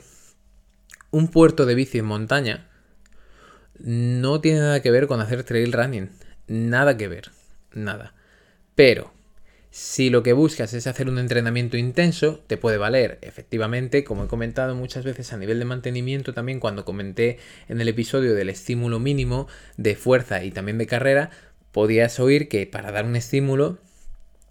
Un 1.12 1.28
puerto 1.28 1.66
de 1.66 1.76
bici 1.76 2.00
en 2.00 2.06
montaña 2.06 2.70
no 3.80 4.40
tiene 4.40 4.60
nada 4.60 4.82
que 4.82 4.92
ver 4.92 5.08
con 5.08 5.20
hacer 5.20 5.44
trail 5.44 5.74
running. 5.74 6.10
Nada 6.48 6.96
que 6.96 7.10
ver. 7.10 7.32
Nada. 7.74 8.14
Pero 8.76 9.14
si 9.76 10.12
lo 10.12 10.22
que 10.22 10.34
buscas 10.34 10.72
es 10.76 10.86
hacer 10.86 11.10
un 11.10 11.18
entrenamiento 11.18 11.78
intenso, 11.78 12.44
te 12.46 12.58
puede 12.58 12.78
valer. 12.78 13.18
Efectivamente, 13.24 14.04
como 14.04 14.26
he 14.26 14.28
comentado 14.28 14.76
muchas 14.76 15.04
veces 15.04 15.34
a 15.34 15.38
nivel 15.38 15.58
de 15.58 15.66
mantenimiento, 15.66 16.32
también 16.32 16.60
cuando 16.60 16.86
comenté 16.86 17.40
en 17.68 17.82
el 17.82 17.88
episodio 17.88 18.36
del 18.36 18.50
estímulo 18.50 19.00
mínimo 19.00 19.48
de 19.78 19.96
fuerza 19.96 20.44
y 20.44 20.52
también 20.52 20.78
de 20.78 20.86
carrera, 20.86 21.32
podías 21.72 22.20
oír 22.20 22.50
que 22.50 22.68
para 22.68 22.92
dar 22.92 23.06
un 23.06 23.16
estímulo 23.16 23.80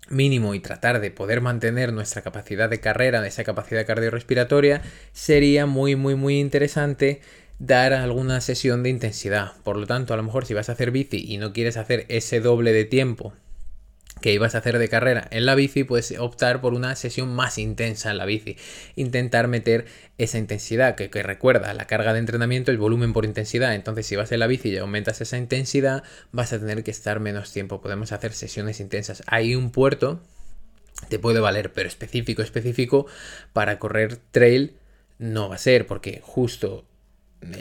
mínimo 0.08 0.54
y 0.54 0.60
tratar 0.60 1.00
de 1.00 1.12
poder 1.12 1.40
mantener 1.40 1.92
nuestra 1.92 2.22
capacidad 2.22 2.68
de 2.68 2.80
carrera, 2.80 3.24
esa 3.24 3.44
capacidad 3.44 3.86
cardiorrespiratoria, 3.86 4.82
sería 5.12 5.66
muy, 5.66 5.94
muy, 5.94 6.16
muy 6.16 6.40
interesante 6.40 7.20
dar 7.60 7.92
alguna 7.92 8.40
sesión 8.40 8.82
de 8.82 8.88
intensidad. 8.90 9.52
Por 9.62 9.76
lo 9.76 9.86
tanto, 9.86 10.14
a 10.14 10.16
lo 10.16 10.24
mejor 10.24 10.46
si 10.46 10.54
vas 10.54 10.68
a 10.68 10.72
hacer 10.72 10.90
bici 10.90 11.24
y 11.24 11.38
no 11.38 11.52
quieres 11.52 11.76
hacer 11.76 12.06
ese 12.08 12.40
doble 12.40 12.72
de 12.72 12.86
tiempo 12.86 13.34
que 14.22 14.32
ibas 14.32 14.54
a 14.54 14.58
hacer 14.58 14.78
de 14.78 14.88
carrera 14.88 15.28
en 15.30 15.44
la 15.44 15.54
bici, 15.54 15.84
puedes 15.84 16.18
optar 16.18 16.62
por 16.62 16.72
una 16.72 16.96
sesión 16.96 17.34
más 17.34 17.58
intensa 17.58 18.10
en 18.10 18.16
la 18.16 18.24
bici. 18.24 18.56
Intentar 18.96 19.48
meter 19.48 19.84
esa 20.16 20.38
intensidad, 20.38 20.94
que, 20.94 21.22
recuerda, 21.22 21.74
la 21.74 21.86
carga 21.86 22.14
de 22.14 22.20
entrenamiento 22.20 22.70
el 22.70 22.78
volumen 22.78 23.12
por 23.12 23.26
intensidad. 23.26 23.74
Entonces, 23.74 24.06
si 24.06 24.16
vas 24.16 24.32
en 24.32 24.38
la 24.38 24.46
bici 24.46 24.70
y 24.70 24.78
aumentas 24.78 25.20
esa 25.20 25.36
intensidad, 25.36 26.02
vas 26.30 26.54
a 26.54 26.58
tener 26.58 26.82
que 26.84 26.90
estar 26.90 27.20
menos 27.20 27.52
tiempo. 27.52 27.82
Podemos 27.82 28.12
hacer 28.12 28.32
sesiones 28.32 28.80
intensas. 28.80 29.22
Hay 29.26 29.54
un 29.54 29.70
puerto, 29.70 30.22
te 31.10 31.18
puede 31.18 31.40
valer, 31.40 31.72
pero 31.72 31.88
específico, 31.88 32.40
específico, 32.40 33.06
para 33.52 33.78
correr 33.78 34.16
trail 34.30 34.76
no 35.18 35.50
va 35.50 35.56
a 35.56 35.58
ser, 35.58 35.86
porque 35.86 36.20
justo 36.22 36.86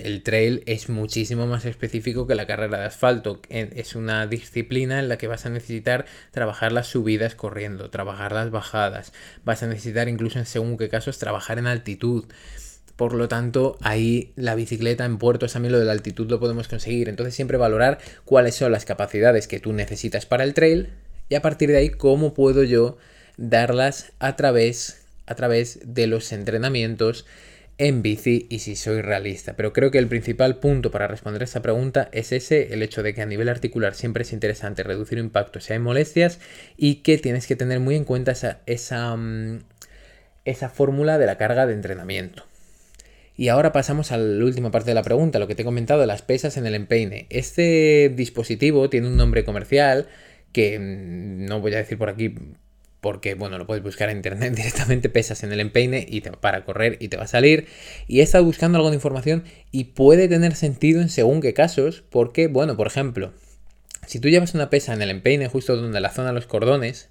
el 0.04 0.22
trail 0.24 0.64
es 0.66 0.90
muchísimo 0.90 1.48
más 1.48 1.66
específico 1.66 2.28
que 2.28 2.36
la 2.36 2.46
carrera 2.46 2.80
de 2.80 2.86
asfalto. 2.86 3.42
Es 3.50 3.96
una 3.96 4.28
disciplina 4.28 5.00
en 5.00 5.10
la 5.10 5.18
que 5.18 5.28
vas 5.28 5.46
a 5.46 5.50
necesitar 5.50 6.06
trabajar 6.32 6.72
las 6.72 6.88
subidas 6.88 7.36
corriendo, 7.36 7.90
trabajar 7.90 8.32
las 8.32 8.52
bajadas. 8.52 9.14
Vas 9.44 9.64
a 9.64 9.68
necesitar 9.68 10.08
incluso 10.08 10.40
en 10.40 10.46
según 10.46 10.78
qué 10.78 10.90
casos 10.90 11.18
trabajar 11.18 11.58
en 11.58 11.68
altitud. 11.68 12.26
Por 12.96 13.14
lo 13.14 13.28
tanto, 13.28 13.78
ahí 13.82 14.32
la 14.36 14.54
bicicleta 14.54 15.06
en 15.06 15.18
puertos 15.18 15.54
también 15.54 15.72
lo 15.72 15.80
de 15.80 15.86
la 15.86 15.94
altitud 15.94 16.30
lo 16.30 16.40
podemos 16.40 16.68
conseguir. 16.68 17.10
Entonces 17.10 17.34
siempre 17.34 17.58
valorar 17.58 17.98
cuáles 18.26 18.56
son 18.56 18.72
las 18.72 18.86
capacidades 18.86 19.48
que 19.48 19.60
tú 19.60 19.74
necesitas 19.74 20.26
para 20.26 20.44
el 20.44 20.54
trail 20.54 20.90
y 21.30 21.36
a 21.36 21.42
partir 21.42 21.70
de 21.70 21.78
ahí 21.78 21.90
cómo 21.90 22.34
puedo 22.34 22.64
yo 22.64 22.98
darlas 23.38 24.12
a 24.20 24.36
través, 24.36 25.06
a 25.26 25.36
través 25.36 25.80
de 25.84 26.06
los 26.06 26.32
entrenamientos 26.32 27.26
en 27.78 28.02
bici 28.02 28.48
y 28.50 28.60
si 28.60 28.76
soy 28.76 29.02
realista. 29.02 29.56
Pero 29.56 29.74
creo 29.74 29.92
que 29.92 29.98
el 29.98 30.08
principal 30.08 30.60
punto 30.60 30.92
para 30.92 31.08
responder 31.08 31.42
a 31.42 31.46
esta 31.46 31.62
pregunta 31.62 32.10
es 32.12 32.32
ese, 32.32 32.74
el 32.74 32.84
hecho 32.84 33.04
de 33.04 33.14
que 33.14 33.22
a 33.22 33.26
nivel 33.26 33.50
articular 33.50 33.96
siempre 33.96 34.24
es 34.24 34.34
interesante 34.34 34.84
reducir 34.84 35.18
impacto 35.18 35.60
si 35.60 35.74
hay 35.74 35.80
molestias 35.80 36.40
y 36.78 36.96
que 36.96 37.18
tienes 37.18 37.48
que 37.48 37.56
tener 37.56 37.80
muy 37.80 37.96
en 37.96 38.06
cuenta 38.06 38.32
esa, 38.32 38.60
esa, 38.66 39.16
mm, 39.16 39.60
esa 40.46 40.70
fórmula 40.70 41.18
de 41.18 41.26
la 41.26 41.38
carga 41.38 41.66
de 41.66 41.74
entrenamiento. 41.74 42.46
Y 43.36 43.48
ahora 43.48 43.72
pasamos 43.72 44.12
a 44.12 44.18
la 44.18 44.46
última 44.46 44.72
parte 44.72 44.92
de 44.92 44.96
la 44.96 45.04
pregunta, 45.04 45.40
lo 45.40 45.48
que 45.48 45.56
te 45.56 45.64
he 45.64 45.66
comentado, 45.66 46.06
las 46.06 46.22
pesas 46.22 46.58
en 46.58 46.66
el 46.68 46.76
empeine. 46.76 47.26
Este 47.30 48.14
dispositivo 48.16 48.90
tiene 48.90 49.08
un 49.08 49.18
nombre 49.18 49.44
comercial 49.44 50.08
que 50.54 50.78
mm, 50.78 51.46
no 51.46 51.62
voy 51.62 51.74
a 51.74 51.78
decir 51.78 51.98
por 51.98 52.10
aquí 52.10 52.36
porque 53.02 53.34
bueno, 53.34 53.58
lo 53.58 53.68
puedes 53.68 53.84
buscar 53.84 54.10
en 54.10 54.18
internet 54.18 54.54
directamente, 54.56 55.10
pesas 55.10 55.44
en 55.44 55.52
el 55.52 55.60
empeine 55.60 56.06
y 56.08 56.22
te, 56.22 56.32
para 56.32 56.64
correr 56.64 56.98
y 57.00 57.10
te 57.10 57.18
va 57.18 57.24
a 57.24 57.28
salir. 57.28 57.68
Y 58.08 58.22
he 58.22 58.24
estado 58.24 58.46
buscando 58.46 58.78
algo 58.78 58.90
de 58.90 58.96
información 58.96 59.44
y 59.72 59.86
puede 59.86 60.28
tener 60.28 60.56
sentido 60.56 61.02
en 61.02 61.10
según 61.10 61.42
qué 61.42 61.54
casos, 61.54 62.04
porque 62.10 62.48
bueno, 62.48 62.78
por 62.78 62.88
ejemplo, 62.88 63.34
si 64.08 64.20
tú 64.20 64.30
llevas 64.30 64.54
una 64.54 64.70
pesa 64.70 64.94
en 64.94 65.02
el 65.02 65.10
empeine 65.10 65.48
justo 65.48 65.76
donde 65.76 66.00
la 66.00 66.12
zona 66.12 66.30
de 66.30 66.36
los 66.36 66.46
cordones, 66.46 67.10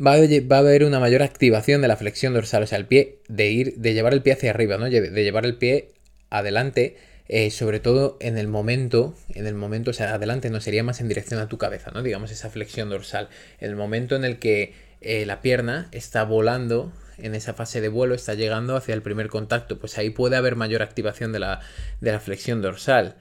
va 0.00 0.14
a, 0.14 0.58
haber 0.58 0.84
una 0.84 0.98
mayor 0.98 1.22
activación 1.22 1.82
de 1.82 1.88
la 1.88 1.96
flexión 1.96 2.32
dorsal, 2.32 2.62
o 2.62 2.66
sea, 2.66 2.78
el 2.78 2.86
pie, 2.86 3.18
de 3.28 3.50
ir, 3.50 3.74
de 3.76 3.92
llevar 3.92 4.14
el 4.14 4.22
pie 4.22 4.32
hacia 4.32 4.50
arriba, 4.50 4.78
¿no? 4.78 4.86
De 4.86 5.22
llevar 5.22 5.44
el 5.44 5.56
pie 5.56 5.92
adelante, 6.30 6.96
eh, 7.32 7.52
sobre 7.52 7.78
todo 7.78 8.16
en 8.18 8.36
el 8.38 8.48
momento, 8.48 9.14
en 9.28 9.46
el 9.46 9.54
momento, 9.54 9.92
o 9.92 9.94
sea, 9.94 10.14
adelante 10.14 10.50
no 10.50 10.60
sería 10.60 10.82
más 10.82 11.00
en 11.00 11.06
dirección 11.06 11.38
a 11.38 11.46
tu 11.46 11.58
cabeza, 11.58 11.92
¿no? 11.92 12.02
Digamos 12.02 12.32
esa 12.32 12.50
flexión 12.50 12.90
dorsal. 12.90 13.28
En 13.60 13.70
el 13.70 13.76
momento 13.76 14.16
en 14.16 14.24
el 14.24 14.40
que 14.40 14.74
eh, 15.00 15.24
la 15.26 15.40
pierna 15.40 15.86
está 15.92 16.24
volando 16.24 16.92
en 17.18 17.36
esa 17.36 17.54
fase 17.54 17.80
de 17.80 17.88
vuelo, 17.88 18.16
está 18.16 18.34
llegando 18.34 18.74
hacia 18.74 18.94
el 18.94 19.02
primer 19.02 19.28
contacto, 19.28 19.78
pues 19.78 19.96
ahí 19.96 20.10
puede 20.10 20.34
haber 20.34 20.56
mayor 20.56 20.82
activación 20.82 21.30
de 21.30 21.38
la, 21.38 21.60
de 22.00 22.10
la 22.10 22.18
flexión 22.18 22.62
dorsal. 22.62 23.14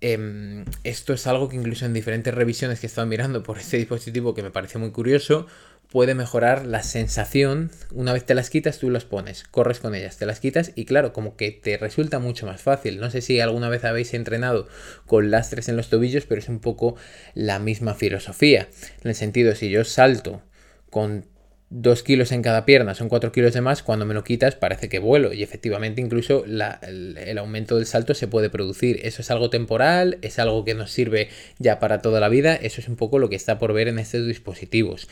Em, 0.00 0.64
esto 0.82 1.12
es 1.12 1.26
algo 1.26 1.50
que 1.50 1.56
incluso 1.56 1.84
en 1.84 1.92
diferentes 1.92 2.32
revisiones 2.32 2.80
que 2.80 2.86
he 2.86 2.88
estado 2.88 3.06
mirando 3.06 3.42
por 3.42 3.58
este 3.58 3.76
dispositivo 3.76 4.34
que 4.34 4.42
me 4.42 4.50
pareció 4.50 4.80
muy 4.80 4.92
curioso, 4.92 5.46
puede 5.92 6.14
mejorar 6.14 6.64
la 6.64 6.82
sensación. 6.82 7.70
Una 7.92 8.14
vez 8.14 8.24
te 8.24 8.34
las 8.34 8.48
quitas, 8.48 8.78
tú 8.78 8.88
las 8.88 9.04
pones, 9.04 9.44
corres 9.44 9.78
con 9.78 9.94
ellas, 9.94 10.16
te 10.16 10.24
las 10.24 10.40
quitas 10.40 10.72
y 10.74 10.86
claro, 10.86 11.12
como 11.12 11.36
que 11.36 11.50
te 11.50 11.76
resulta 11.76 12.18
mucho 12.18 12.46
más 12.46 12.62
fácil. 12.62 12.98
No 12.98 13.10
sé 13.10 13.20
si 13.20 13.40
alguna 13.40 13.68
vez 13.68 13.84
habéis 13.84 14.14
entrenado 14.14 14.66
con 15.04 15.30
lastres 15.30 15.68
en 15.68 15.76
los 15.76 15.90
tobillos, 15.90 16.24
pero 16.24 16.40
es 16.40 16.48
un 16.48 16.60
poco 16.60 16.96
la 17.34 17.58
misma 17.58 17.92
filosofía. 17.92 18.68
En 19.04 19.10
el 19.10 19.14
sentido, 19.14 19.54
si 19.54 19.68
yo 19.68 19.84
salto 19.84 20.40
con 20.88 21.26
2 21.68 22.02
kilos 22.02 22.32
en 22.32 22.40
cada 22.40 22.64
pierna, 22.64 22.94
son 22.94 23.10
4 23.10 23.30
kilos 23.30 23.52
de 23.52 23.60
más, 23.60 23.82
cuando 23.82 24.06
me 24.06 24.14
lo 24.14 24.24
quitas 24.24 24.56
parece 24.56 24.88
que 24.88 24.98
vuelo 24.98 25.34
y 25.34 25.42
efectivamente 25.42 26.00
incluso 26.00 26.44
el, 26.44 27.18
el, 27.18 27.38
aumento 27.38 27.76
del 27.76 27.86
salto 27.86 28.14
se 28.14 28.28
puede 28.28 28.48
producir. 28.48 29.00
Eso 29.04 29.20
es 29.20 29.30
algo 29.30 29.50
temporal, 29.50 30.18
es 30.22 30.38
algo 30.38 30.64
que 30.64 30.74
nos 30.74 30.90
sirve 30.90 31.28
ya 31.58 31.78
para 31.78 32.00
toda 32.00 32.18
la 32.18 32.30
vida, 32.30 32.54
eso 32.54 32.80
es 32.80 32.88
un 32.88 32.96
poco 32.96 33.18
lo 33.18 33.28
que 33.28 33.36
está 33.36 33.58
por 33.58 33.74
ver 33.74 33.88
en 33.88 33.98
estos 33.98 34.26
dispositivos 34.26 35.08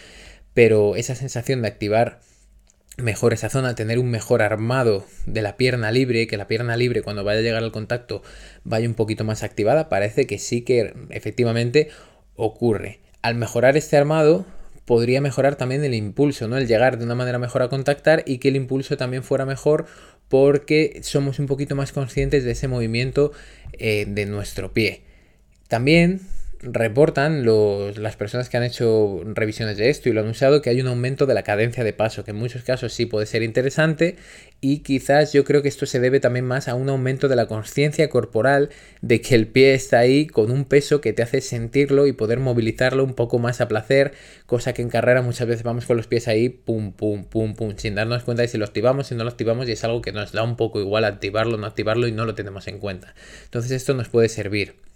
pero 0.54 0.96
esa 0.96 1.14
sensación 1.14 1.62
de 1.62 1.68
activar 1.68 2.20
mejor 2.96 3.32
esa 3.32 3.48
zona, 3.48 3.74
tener 3.74 3.98
un 3.98 4.10
mejor 4.10 4.42
armado 4.42 5.04
de 5.26 5.42
la 5.42 5.56
pierna 5.56 5.90
libre, 5.90 6.26
que 6.26 6.36
la 6.36 6.46
pierna 6.46 6.76
libre 6.76 7.02
cuando 7.02 7.24
vaya 7.24 7.40
a 7.40 7.42
llegar 7.42 7.62
al 7.62 7.72
contacto 7.72 8.22
vaya 8.64 8.88
un 8.88 8.94
poquito 8.94 9.24
más 9.24 9.42
activada, 9.42 9.88
parece 9.88 10.26
que 10.26 10.38
sí 10.38 10.62
que 10.62 10.94
efectivamente 11.10 11.88
ocurre. 12.36 13.00
Al 13.22 13.34
mejorar 13.34 13.76
este 13.76 13.96
armado, 13.96 14.44
podría 14.84 15.20
mejorar 15.20 15.56
también 15.56 15.84
el 15.84 15.94
impulso, 15.94 16.48
¿no? 16.48 16.56
El 16.56 16.66
llegar 16.66 16.98
de 16.98 17.04
una 17.04 17.14
manera 17.14 17.38
mejor 17.38 17.62
a 17.62 17.68
contactar 17.68 18.24
y 18.26 18.38
que 18.38 18.48
el 18.48 18.56
impulso 18.56 18.96
también 18.96 19.22
fuera 19.22 19.46
mejor 19.46 19.86
porque 20.28 21.00
somos 21.02 21.38
un 21.38 21.46
poquito 21.46 21.74
más 21.74 21.92
conscientes 21.92 22.44
de 22.44 22.52
ese 22.52 22.68
movimiento 22.68 23.32
eh, 23.72 24.06
de 24.08 24.26
nuestro 24.26 24.72
pie. 24.72 25.02
También 25.68 26.20
reportan 26.62 27.46
las 27.46 28.16
personas 28.16 28.50
que 28.50 28.56
han 28.58 28.62
hecho 28.62 29.22
revisiones 29.24 29.78
de 29.78 29.88
esto 29.88 30.08
y 30.08 30.12
lo 30.12 30.20
han 30.20 30.28
usado 30.28 30.60
que 30.60 30.68
hay 30.68 30.80
un 30.80 30.88
aumento 30.88 31.24
de 31.24 31.32
la 31.32 31.42
cadencia 31.42 31.84
de 31.84 31.94
paso, 31.94 32.22
que 32.22 32.32
en 32.32 32.36
muchos 32.36 32.64
casos 32.64 32.92
sí 32.92 33.06
puede 33.06 33.24
ser 33.24 33.42
interesante 33.42 34.16
y 34.60 34.80
quizás 34.80 35.32
yo 35.32 35.44
creo 35.44 35.62
que 35.62 35.68
esto 35.68 35.86
se 35.86 36.00
debe 36.00 36.20
también 36.20 36.44
más 36.44 36.68
a 36.68 36.74
un 36.74 36.90
aumento 36.90 37.28
de 37.28 37.36
la 37.36 37.46
conciencia 37.46 38.10
corporal 38.10 38.68
de 39.00 39.22
que 39.22 39.34
el 39.34 39.46
pie 39.46 39.72
está 39.72 40.00
ahí 40.00 40.26
con 40.26 40.50
un 40.50 40.66
peso 40.66 41.00
que 41.00 41.14
te 41.14 41.22
hace 41.22 41.40
sentirlo 41.40 42.06
y 42.06 42.12
poder 42.12 42.40
movilizarlo 42.40 43.04
un 43.04 43.14
poco 43.14 43.38
más 43.38 43.62
a 43.62 43.68
placer, 43.68 44.12
cosa 44.44 44.74
que 44.74 44.82
en 44.82 44.90
carrera 44.90 45.22
muchas 45.22 45.48
veces 45.48 45.62
vamos 45.62 45.86
con 45.86 45.96
los 45.96 46.08
pies 46.08 46.28
ahí, 46.28 46.50
pum, 46.50 46.92
pum, 46.92 47.24
pum, 47.24 47.54
pum, 47.54 47.74
sin 47.78 47.94
darnos 47.94 48.22
cuenta 48.24 48.42
de 48.42 48.48
si 48.48 48.58
lo 48.58 48.66
activamos, 48.66 49.06
si 49.06 49.14
no 49.14 49.24
lo 49.24 49.30
activamos 49.30 49.66
y 49.66 49.72
es 49.72 49.84
algo 49.84 50.02
que 50.02 50.12
nos 50.12 50.32
da 50.32 50.42
un 50.42 50.56
poco 50.56 50.80
igual 50.80 51.04
activarlo 51.04 51.56
no 51.56 51.66
activarlo 51.66 52.06
y 52.06 52.12
no 52.12 52.26
lo 52.26 52.34
tenemos 52.34 52.68
en 52.68 52.78
cuenta. 52.78 53.14
Entonces 53.44 53.70
esto 53.70 53.94
nos 53.94 54.10
puede 54.10 54.28
servir. 54.28 54.89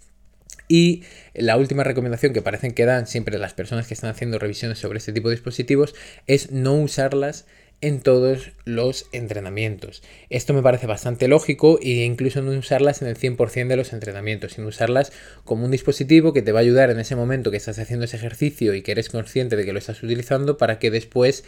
Y 0.67 1.03
la 1.33 1.57
última 1.57 1.83
recomendación 1.83 2.33
que 2.33 2.41
parecen 2.41 2.73
que 2.73 2.85
dan 2.85 3.07
siempre 3.07 3.37
las 3.37 3.53
personas 3.53 3.87
que 3.87 3.93
están 3.93 4.09
haciendo 4.09 4.39
revisiones 4.39 4.79
sobre 4.79 4.97
este 4.97 5.13
tipo 5.13 5.29
de 5.29 5.35
dispositivos 5.35 5.93
es 6.25 6.51
no 6.51 6.73
usarlas 6.73 7.45
en 7.81 8.01
todos 8.01 8.51
los 8.63 9.07
entrenamientos. 9.11 10.01
Esto 10.29 10.53
me 10.53 10.63
parece 10.63 10.87
bastante 10.87 11.27
lógico 11.27 11.77
e 11.81 12.05
incluso 12.05 12.41
no 12.41 12.57
usarlas 12.57 13.01
en 13.01 13.09
el 13.09 13.17
100% 13.17 13.67
de 13.67 13.75
los 13.75 13.93
entrenamientos, 13.93 14.53
sino 14.53 14.67
usarlas 14.67 15.11
como 15.43 15.65
un 15.65 15.71
dispositivo 15.71 16.33
que 16.33 16.41
te 16.41 16.51
va 16.51 16.59
a 16.59 16.63
ayudar 16.63 16.89
en 16.89 16.99
ese 16.99 17.15
momento 17.15 17.51
que 17.51 17.57
estás 17.57 17.77
haciendo 17.77 18.05
ese 18.05 18.17
ejercicio 18.17 18.73
y 18.73 18.81
que 18.81 18.93
eres 18.93 19.09
consciente 19.09 19.55
de 19.55 19.65
que 19.65 19.73
lo 19.73 19.79
estás 19.79 20.01
utilizando 20.01 20.57
para 20.57 20.79
que 20.79 20.89
después 20.89 21.43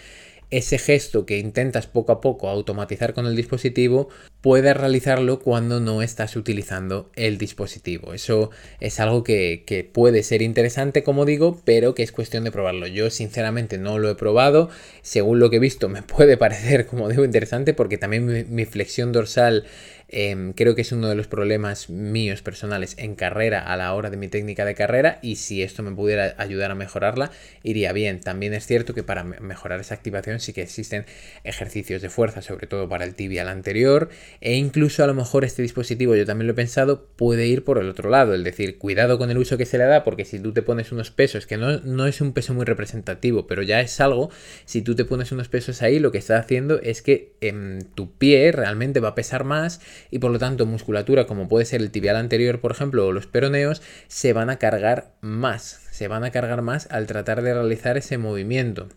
ese 0.50 0.78
gesto 0.78 1.26
que 1.26 1.40
intentas 1.40 1.88
poco 1.88 2.12
a 2.12 2.22
poco 2.22 2.50
automatizar 2.50 3.14
con 3.14 3.26
el 3.26 3.36
dispositivo, 3.36 4.10
puedes 4.42 4.78
realizarlo 4.78 5.40
cuando 5.40 5.80
no 5.80 6.02
estás 6.02 6.36
utilizando 6.36 7.10
el 7.16 7.38
dispositivo. 7.38 8.14
Eso 8.14 8.52
es 8.80 9.00
algo 9.00 9.24
que, 9.24 9.90
puede 9.92 10.24
ser 10.24 10.42
interesante, 10.42 11.04
como 11.04 11.26
digo, 11.26 11.60
pero 11.66 11.94
que 11.94 12.04
es 12.04 12.12
cuestión 12.12 12.44
de 12.46 12.52
probarlo. 12.52 12.88
Yo 12.88 13.10
sinceramente 13.10 13.78
no 13.78 14.00
lo 14.00 14.10
he 14.10 14.16
probado. 14.16 14.70
Según 15.02 15.40
lo 15.40 15.50
que 15.50 15.58
he 15.58 15.60
visto, 15.60 15.90
me 15.90 16.02
puede 16.02 16.38
parecer, 16.38 16.86
como 16.86 17.10
digo, 17.10 17.26
interesante 17.26 17.74
porque 17.74 17.98
también 17.98 18.48
mi 18.50 18.66
flexión 18.66 19.12
dorsal 19.12 19.66
Em, 20.10 20.54
creo 20.54 20.74
que 20.74 20.82
es 20.82 20.94
uno 20.94 21.10
de 21.10 21.16
los 21.16 21.28
problemas 21.28 21.90
míos 21.90 22.42
personales 22.42 22.96
en 22.98 23.16
carrera 23.16 23.60
a 23.60 23.76
la 23.76 23.94
hora 23.94 24.10
de 24.10 24.16
mi 24.16 24.30
técnica 24.30 24.64
de 24.64 24.74
carrera 24.74 25.20
y 25.22 25.36
si 25.36 25.62
esto 25.62 25.84
me 25.84 25.92
pudiera 25.92 26.34
ayudar 26.38 26.72
a 26.72 26.76
mejorarla, 26.76 27.32
iría 27.64 27.92
bien. 27.92 28.22
También 28.22 28.54
es 28.54 28.66
cierto 28.66 28.94
que 28.94 29.04
para 29.04 29.26
mejorar 29.26 29.82
esa 29.82 29.96
activación 29.96 30.40
sí 30.40 30.54
que 30.54 30.62
existen 30.62 31.06
ejercicios 31.44 32.02
de 32.02 32.10
fuerza, 32.10 32.42
sobre 32.42 32.68
todo 32.68 32.88
para 32.88 33.04
el 33.04 33.16
tibial 33.16 33.50
anterior 33.50 34.10
e 34.40 34.56
incluso 34.56 35.04
a 35.04 35.08
lo 35.08 35.14
mejor 35.14 35.44
este 35.44 35.62
dispositivo, 35.62 36.16
yo 36.16 36.26
también 36.26 36.48
lo 36.48 36.54
he 36.54 36.56
pensado, 36.56 37.06
puede 37.18 37.48
ir 37.48 37.66
por 37.66 37.78
el 37.78 37.90
otro 37.90 38.10
lado, 38.10 38.34
es 38.34 38.44
decir, 38.44 38.78
cuidado 38.78 39.18
con 39.18 39.30
el 39.30 39.38
uso 39.38 39.58
que 39.58 39.66
se 39.66 39.78
le 39.78 39.86
da 39.86 40.06
porque 40.06 40.24
si 40.24 40.40
tú 40.40 40.54
te 40.54 40.62
pones 40.62 40.94
unos 40.94 41.12
pesos, 41.12 41.46
que 41.46 41.58
no, 41.58 41.80
no 41.82 42.08
es 42.08 42.22
un 42.22 42.32
peso 42.32 42.54
muy 42.54 42.66
representativo, 42.66 43.46
pero 43.46 43.62
ya 43.62 43.82
es 43.82 44.00
algo, 44.00 44.30
si 44.64 44.82
tú 44.82 44.96
te 44.96 45.04
pones 45.04 45.34
unos 45.34 45.50
pesos 45.50 45.82
ahí, 45.82 46.00
lo 46.00 46.12
que 46.14 46.18
está 46.18 46.38
haciendo 46.38 46.80
es 46.80 47.02
que 47.02 47.34
en 47.42 47.88
tu 47.94 48.12
pie 48.12 48.54
realmente 48.54 49.02
va 49.02 49.10
a 49.10 49.16
pesar 49.16 49.44
más 49.44 49.82
y 50.12 50.20
por 50.20 50.32
lo 50.32 50.40
tanto 50.40 50.66
musculatura 50.66 51.28
como 51.28 51.48
puede 51.48 51.66
ser 51.66 51.82
el 51.82 51.92
tibial 51.92 52.16
anterior, 52.16 52.60
por 52.60 52.72
ejemplo, 52.72 53.08
o 53.08 53.12
los 53.12 53.28
peroneos, 53.28 53.82
se 54.08 54.34
van 54.34 54.50
a 54.50 54.58
cargar 54.58 55.12
más, 55.22 55.82
se 55.92 56.08
van 56.08 56.24
a 56.24 56.32
cargar 56.32 56.62
más 56.62 56.88
al 56.92 57.08
tratar 57.08 57.42
de 57.42 57.54
realizar 57.54 57.98
ese 57.98 58.18
movimiento. 58.18 58.90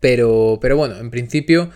Pero, 0.00 0.58
pero 0.60 0.76
bueno, 0.76 0.96
en 0.98 1.10
principio... 1.10 1.70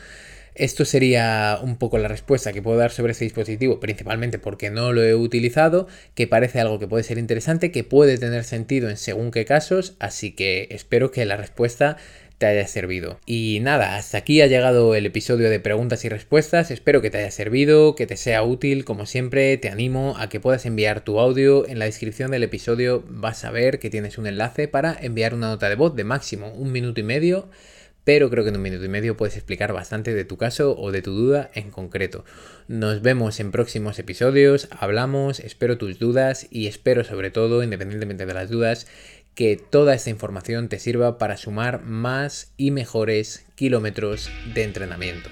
Esto 0.54 0.84
sería 0.84 1.58
un 1.60 1.78
poco 1.78 1.98
la 1.98 2.06
respuesta 2.06 2.52
que 2.52 2.62
puedo 2.62 2.78
dar 2.78 2.92
sobre 2.92 3.10
este 3.10 3.24
dispositivo, 3.24 3.80
principalmente 3.80 4.38
porque 4.38 4.70
no 4.70 4.92
lo 4.92 5.02
he 5.02 5.16
utilizado, 5.16 5.88
que 6.14 6.28
parece 6.28 6.60
algo 6.60 6.78
que 6.78 6.86
puede 6.86 7.02
ser 7.02 7.18
interesante, 7.18 7.72
que 7.72 7.82
puede 7.82 8.18
tener 8.18 8.44
sentido 8.44 8.88
en 8.88 8.96
según 8.96 9.32
qué 9.32 9.44
casos, 9.44 9.96
así 9.98 10.30
que 10.30 10.68
espero 10.70 11.10
que 11.10 11.24
la 11.24 11.36
respuesta 11.36 11.96
te 12.44 12.50
haya 12.50 12.68
servido. 12.68 13.18
Y 13.24 13.60
nada, 13.62 13.96
hasta 13.96 14.18
aquí 14.18 14.42
ha 14.42 14.46
llegado 14.46 14.94
el 14.94 15.06
episodio 15.06 15.48
de 15.48 15.60
preguntas 15.60 16.04
y 16.04 16.10
respuestas. 16.10 16.70
Espero 16.70 17.00
que 17.00 17.08
te 17.08 17.16
haya 17.16 17.30
servido, 17.30 17.94
que 17.94 18.06
te 18.06 18.18
sea 18.18 18.42
útil. 18.42 18.84
Como 18.84 19.06
siempre, 19.06 19.56
te 19.56 19.70
animo 19.70 20.16
a 20.18 20.28
que 20.28 20.40
puedas 20.40 20.66
enviar 20.66 21.00
tu 21.00 21.20
audio. 21.20 21.66
En 21.66 21.78
la 21.78 21.86
descripción 21.86 22.32
del 22.32 22.42
episodio 22.42 23.02
vas 23.08 23.46
a 23.46 23.50
ver 23.50 23.78
que 23.78 23.88
tienes 23.88 24.18
un 24.18 24.26
enlace 24.26 24.68
para 24.68 24.94
enviar 25.00 25.32
una 25.32 25.48
nota 25.48 25.70
de 25.70 25.74
voz 25.74 25.96
de 25.96 26.04
máximo 26.04 26.52
un 26.52 26.70
minuto 26.70 27.00
y 27.00 27.04
medio. 27.04 27.48
Pero 28.04 28.28
creo 28.28 28.44
que 28.44 28.50
en 28.50 28.56
un 28.56 28.62
minuto 28.62 28.84
y 28.84 28.88
medio 28.88 29.16
puedes 29.16 29.36
explicar 29.36 29.72
bastante 29.72 30.12
de 30.12 30.26
tu 30.26 30.36
caso 30.36 30.76
o 30.78 30.92
de 30.92 31.00
tu 31.00 31.12
duda 31.12 31.50
en 31.54 31.70
concreto. 31.70 32.26
Nos 32.68 33.00
vemos 33.00 33.40
en 33.40 33.50
próximos 33.52 33.98
episodios, 33.98 34.68
hablamos, 34.78 35.40
espero 35.40 35.78
tus 35.78 35.98
dudas 35.98 36.46
y 36.50 36.66
espero 36.66 37.04
sobre 37.04 37.30
todo, 37.30 37.62
independientemente 37.62 38.26
de 38.26 38.34
las 38.34 38.50
dudas, 38.50 38.86
que 39.34 39.56
toda 39.56 39.94
esta 39.94 40.10
información 40.10 40.68
te 40.68 40.78
sirva 40.78 41.18
para 41.18 41.36
sumar 41.36 41.82
más 41.82 42.52
y 42.56 42.70
mejores 42.70 43.44
kilómetros 43.56 44.30
de 44.54 44.64
entrenamiento. 44.64 45.28